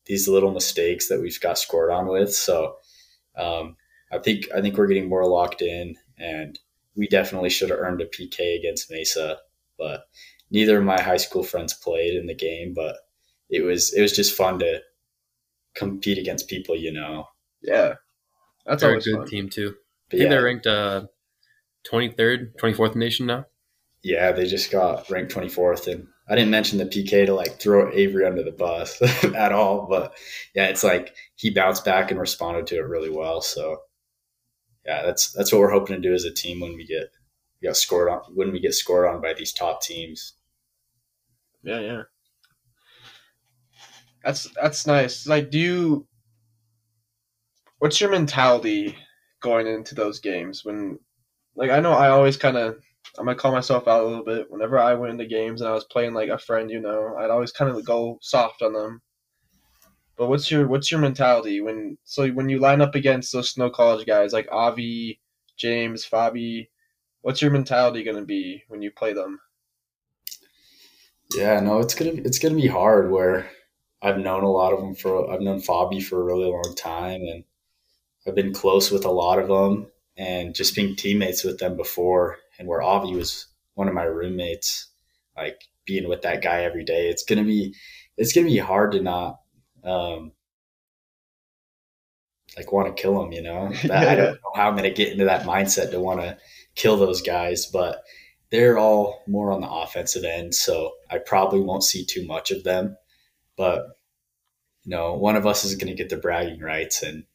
these 0.09 0.27
little 0.27 0.51
mistakes 0.51 1.07
that 1.07 1.21
we've 1.21 1.39
got 1.39 1.57
scored 1.57 1.91
on 1.91 2.07
with. 2.07 2.33
So 2.33 2.75
um, 3.37 3.77
I 4.11 4.17
think 4.17 4.47
I 4.53 4.59
think 4.59 4.77
we're 4.77 4.87
getting 4.87 5.07
more 5.07 5.25
locked 5.25 5.61
in, 5.61 5.95
and 6.17 6.59
we 6.95 7.07
definitely 7.07 7.49
should 7.49 7.69
have 7.69 7.79
earned 7.79 8.01
a 8.01 8.07
PK 8.07 8.57
against 8.57 8.91
Mesa, 8.91 9.37
but 9.77 10.01
neither 10.51 10.79
of 10.79 10.83
my 10.83 10.99
high 10.99 11.17
school 11.17 11.43
friends 11.43 11.73
played 11.73 12.15
in 12.15 12.25
the 12.25 12.35
game. 12.35 12.73
But 12.73 12.97
it 13.49 13.61
was 13.61 13.93
it 13.93 14.01
was 14.01 14.13
just 14.13 14.35
fun 14.35 14.59
to 14.59 14.81
compete 15.75 16.17
against 16.17 16.49
people 16.49 16.75
you 16.75 16.91
know. 16.91 17.25
Yeah. 17.61 17.93
That's 18.65 18.81
They're 18.81 18.97
a 18.97 19.01
good 19.01 19.15
fun. 19.15 19.27
team 19.27 19.49
too. 19.49 19.75
I 19.77 20.11
think 20.11 20.23
yeah, 20.23 20.29
they're 20.29 20.43
ranked 20.43 20.67
uh, 20.67 21.07
23rd, 21.89 22.55
24th 22.55 22.95
nation 22.95 23.25
now. 23.25 23.45
Yeah, 24.03 24.31
they 24.31 24.45
just 24.45 24.71
got 24.71 25.09
ranked 25.09 25.33
24th. 25.33 25.91
And 25.91 26.07
I 26.29 26.35
didn't 26.35 26.51
mention 26.51 26.77
the 26.77 26.85
PK 26.85 27.25
to 27.25 27.33
like 27.33 27.59
throw 27.59 27.91
Avery 27.91 28.25
under 28.25 28.43
the 28.43 28.51
bus 28.51 29.01
at 29.23 29.51
all. 29.51 29.87
But 29.89 30.13
yeah, 30.53 30.67
it's 30.67 30.83
like 30.83 31.15
he 31.35 31.49
bounced 31.49 31.85
back 31.85 32.11
and 32.11 32.19
responded 32.19 32.67
to 32.67 32.75
it 32.75 32.87
really 32.87 33.09
well. 33.09 33.41
So 33.41 33.77
yeah, 34.85 35.03
that's 35.03 35.31
that's 35.31 35.51
what 35.51 35.59
we're 35.59 35.71
hoping 35.71 35.95
to 35.95 36.01
do 36.01 36.13
as 36.13 36.25
a 36.25 36.33
team 36.33 36.59
when 36.59 36.75
we 36.75 36.85
get 36.85 37.11
we 37.61 37.67
got 37.67 37.77
scored 37.77 38.09
on 38.09 38.21
when 38.33 38.51
we 38.51 38.59
get 38.59 38.73
scored 38.73 39.07
on 39.07 39.21
by 39.21 39.33
these 39.33 39.53
top 39.53 39.81
teams. 39.81 40.33
Yeah, 41.63 41.79
yeah. 41.79 42.01
That's 44.23 44.47
that's 44.61 44.87
nice. 44.87 45.27
Like, 45.27 45.49
do 45.49 45.59
you? 45.59 46.07
What's 47.79 48.01
your 48.01 48.09
mentality 48.09 48.97
going 49.41 49.67
into 49.67 49.95
those 49.95 50.19
games? 50.19 50.65
When, 50.65 50.99
like, 51.55 51.69
I 51.69 51.79
know 51.79 51.93
I 51.93 52.09
always 52.09 52.35
kind 52.35 52.57
of, 52.57 52.77
I'm 53.17 53.25
gonna 53.25 53.35
call 53.37 53.51
myself 53.51 53.87
out 53.87 54.03
a 54.03 54.07
little 54.07 54.23
bit. 54.23 54.49
Whenever 54.49 54.77
I 54.79 54.93
went 54.93 55.13
into 55.13 55.25
games 55.25 55.61
and 55.61 55.69
I 55.69 55.73
was 55.73 55.85
playing 55.85 56.13
like 56.13 56.29
a 56.29 56.37
friend, 56.37 56.69
you 56.69 56.79
know, 56.79 57.15
I'd 57.17 57.29
always 57.29 57.51
kind 57.51 57.71
of 57.71 57.83
go 57.85 58.19
soft 58.21 58.61
on 58.61 58.73
them. 58.73 59.01
But 60.15 60.27
what's 60.27 60.51
your 60.51 60.67
what's 60.67 60.91
your 60.91 60.99
mentality 60.99 61.61
when 61.61 61.97
so 62.03 62.27
when 62.29 62.49
you 62.49 62.59
line 62.59 62.81
up 62.81 62.93
against 62.93 63.31
those 63.31 63.51
Snow 63.51 63.69
College 63.69 64.05
guys 64.05 64.33
like 64.33 64.49
Avi, 64.51 65.19
James, 65.57 66.05
Fabi? 66.05 66.67
What's 67.21 67.41
your 67.41 67.51
mentality 67.51 68.03
gonna 68.03 68.25
be 68.25 68.63
when 68.67 68.81
you 68.81 68.91
play 68.91 69.13
them? 69.13 69.39
Yeah, 71.35 71.59
no, 71.59 71.79
it's 71.79 71.95
gonna 71.95 72.11
it's 72.15 72.39
gonna 72.39 72.55
be 72.55 72.67
hard. 72.67 73.11
Where 73.11 73.49
I've 74.01 74.17
known 74.17 74.43
a 74.43 74.51
lot 74.51 74.73
of 74.73 74.79
them 74.79 74.95
for 74.95 75.31
I've 75.31 75.41
known 75.41 75.61
Fabi 75.61 76.03
for 76.03 76.19
a 76.19 76.23
really 76.23 76.45
long 76.45 76.75
time, 76.75 77.21
and 77.21 77.43
I've 78.27 78.35
been 78.35 78.53
close 78.53 78.91
with 78.91 79.05
a 79.05 79.11
lot 79.11 79.39
of 79.39 79.47
them, 79.47 79.87
and 80.17 80.53
just 80.53 80.75
being 80.75 80.95
teammates 80.95 81.43
with 81.43 81.59
them 81.59 81.77
before, 81.77 82.39
and 82.59 82.67
where 82.67 82.81
Avi 82.81 83.15
was 83.15 83.47
one 83.73 83.87
of 83.87 83.95
my 83.95 84.03
roommates, 84.03 84.89
like 85.35 85.59
being 85.85 86.07
with 86.07 86.21
that 86.21 86.43
guy 86.43 86.63
every 86.63 86.83
day, 86.83 87.09
it's 87.09 87.23
gonna 87.23 87.43
be 87.43 87.73
it's 88.17 88.33
gonna 88.33 88.47
be 88.47 88.57
hard 88.57 88.91
to 88.91 89.01
not 89.01 89.39
um, 89.83 90.33
like 92.57 92.71
want 92.71 92.95
to 92.95 93.01
kill 93.01 93.23
him. 93.23 93.31
You 93.31 93.41
know, 93.41 93.71
That- 93.85 94.07
I 94.07 94.15
don't 94.15 94.33
know 94.33 94.51
how 94.53 94.69
I'm 94.69 94.75
gonna 94.75 94.91
get 94.91 95.11
into 95.11 95.25
that 95.25 95.45
mindset 95.45 95.89
to 95.91 95.99
want 95.99 96.19
to 96.19 96.37
kill 96.75 96.97
those 96.97 97.21
guys, 97.21 97.65
but 97.65 98.03
they're 98.51 98.77
all 98.77 99.23
more 99.27 99.51
on 99.51 99.61
the 99.61 99.69
offensive 99.69 100.23
end, 100.23 100.53
so 100.55 100.91
I 101.09 101.19
probably 101.19 101.61
won't 101.61 101.83
see 101.83 102.05
too 102.05 102.25
much 102.25 102.51
of 102.51 102.63
them. 102.63 102.97
But 103.55 103.85
you 104.83 104.91
know, 104.91 105.13
one 105.13 105.35
of 105.35 105.45
us 105.45 105.63
is 105.65 105.75
going 105.75 105.89
to 105.89 105.93
get 105.93 106.09
the 106.09 106.17
bragging 106.17 106.61
rights, 106.61 107.03
and 107.03 107.25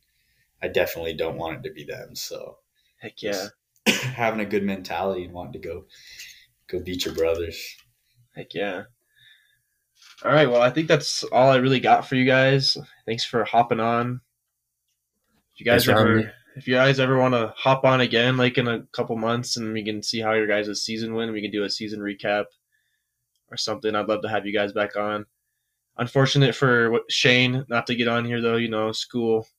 I 0.63 0.69
definitely 0.69 1.15
don't 1.15 1.37
want 1.37 1.59
it 1.59 1.69
to 1.69 1.75
be 1.75 1.85
them. 1.85 2.15
So 2.17 2.59
Heck 2.99 3.23
yeah. 3.23 3.49
having 4.15 4.41
a 4.41 4.45
good 4.45 4.63
mentality 4.63 5.25
and 5.25 5.33
wanting 5.33 5.61
to 5.61 5.69
go 5.69 5.85
go 6.69 6.81
beat 6.81 7.05
your 7.05 7.15
brothers. 7.15 7.77
Heck 8.35 8.55
yeah. 8.55 8.85
All 10.25 10.33
right, 10.33 10.49
well, 10.49 10.63
I 10.63 10.71
think 10.71 10.89
that's 10.89 11.23
all 11.25 11.51
I 11.51 11.57
really 11.57 11.81
got 11.81 12.09
for 12.09 12.15
you 12.15 12.25
guys. 12.25 12.79
Thanks 13.05 13.25
for 13.25 13.45
hopping 13.45 13.81
on. 13.81 14.21
If 15.53 15.61
you 15.61 15.67
guys 15.67 15.87
Thanks 15.87 16.01
ever, 16.01 16.33
if 16.57 16.67
you 16.67 16.75
guys 16.75 16.99
ever 16.99 17.19
want 17.19 17.35
to 17.35 17.53
hop 17.57 17.85
on 17.85 18.01
again, 18.01 18.37
like 18.37 18.57
in 18.57 18.67
a 18.67 18.83
couple 18.93 19.17
months, 19.17 19.57
and 19.57 19.73
we 19.73 19.85
can 19.85 20.03
see 20.03 20.21
how 20.21 20.33
your 20.33 20.47
guys' 20.47 20.83
season 20.83 21.15
went, 21.15 21.33
we 21.33 21.43
can 21.43 21.51
do 21.51 21.65
a 21.65 21.71
season 21.71 22.01
recap 22.01 22.47
or 23.51 23.57
something. 23.57 23.95
I'd 23.95 24.09
love 24.09 24.23
to 24.23 24.29
have 24.29 24.47
you 24.47 24.53
guys 24.53 24.73
back 24.73 24.97
on. 24.97 25.27
Unfortunate 25.99 26.55
for 26.55 27.01
Shane 27.09 27.65
not 27.69 27.87
to 27.89 27.95
get 27.95 28.09
on 28.09 28.25
here 28.25 28.41
though. 28.41 28.57
You 28.57 28.69
know, 28.69 28.93
school. 28.93 29.47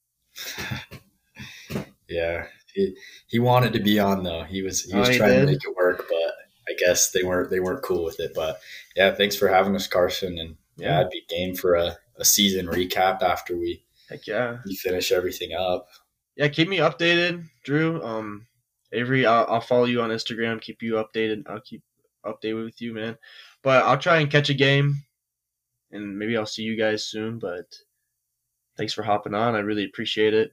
Yeah, 2.08 2.46
he, 2.76 2.96
he 3.28 3.40
wanted 3.40 3.74
to 3.74 3.80
be 3.80 4.00
on 4.00 4.24
though. 4.24 4.44
He 4.44 4.62
was 4.62 4.84
he 4.84 4.94
Oh, 4.94 5.00
was 5.00 5.10
he 5.10 5.18
trying 5.18 5.32
did? 5.32 5.40
to 5.42 5.46
make 5.48 5.64
it 5.64 5.76
work, 5.76 6.06
but 6.08 6.34
I 6.70 6.76
guess 6.78 7.12
they 7.12 7.24
weren't 7.24 7.50
they 7.50 7.60
weren't 7.60 7.82
cool 7.84 8.04
with 8.04 8.20
it. 8.20 8.34
But 8.36 8.60
yeah, 8.96 9.14
thanks 9.16 9.36
for 9.36 9.48
having 9.48 9.76
us, 9.76 9.88
Carson. 9.88 10.38
And 10.38 10.56
yeah, 10.78 11.00
I'd 11.00 11.10
be 11.10 11.24
game 11.30 11.56
for 11.56 11.76
a, 11.76 11.98
a 12.18 12.26
season 12.26 12.68
recap 12.68 13.22
after 13.22 13.58
we 13.58 13.84
Heck 14.10 14.28
yeah. 14.28 14.58
we 14.66 14.76
finish 14.76 15.12
everything 15.12 15.54
up. 15.54 15.88
yeah, 16.36 16.48
keep 16.50 16.68
me 16.70 16.78
updated, 16.78 17.44
Drew. 17.64 18.04
Um, 18.04 18.46
Avery, 18.92 19.26
I'll, 19.26 19.46
I'll 19.50 19.62
follow 19.62 19.86
you 19.86 20.02
on 20.02 20.12
Instagram. 20.12 20.62
Keep 20.62 20.84
you 20.84 20.94
updated. 20.94 21.44
I'll 21.48 21.60
keep 21.62 21.82
updated 22.26 22.64
with 22.66 22.82
you, 22.82 22.94
man. 22.94 23.18
But 23.64 23.84
I'll 23.84 23.98
try 23.98 24.20
and 24.20 24.30
catch 24.32 24.50
a 24.50 24.54
game, 24.54 24.98
and 25.92 26.18
maybe 26.20 26.38
I'll 26.38 26.46
see 26.46 26.62
you 26.64 26.78
guys 26.78 27.04
soon. 27.06 27.40
But 27.40 27.66
thanks 28.78 28.94
for 28.94 29.02
hopping 29.04 29.34
on. 29.34 29.56
I 29.56 29.60
really 29.60 29.86
appreciate 29.86 30.34
it. 30.34 30.52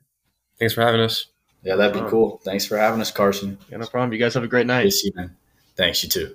Thanks 0.58 0.74
for 0.74 0.80
having 0.82 1.00
us. 1.00 1.26
Yeah, 1.62 1.76
that'd 1.76 2.02
be 2.02 2.08
cool. 2.10 2.40
Thanks 2.44 2.66
for 2.66 2.76
having 2.76 3.00
us, 3.00 3.10
Carson. 3.10 3.58
Yeah, 3.70 3.78
no 3.78 3.86
problem. 3.86 4.12
You 4.12 4.18
guys 4.18 4.34
have 4.34 4.42
a 4.42 4.48
great 4.48 4.66
night. 4.66 4.92
See 4.92 5.08
you, 5.08 5.12
man. 5.14 5.36
Thanks, 5.76 6.02
you 6.02 6.08
too. 6.10 6.34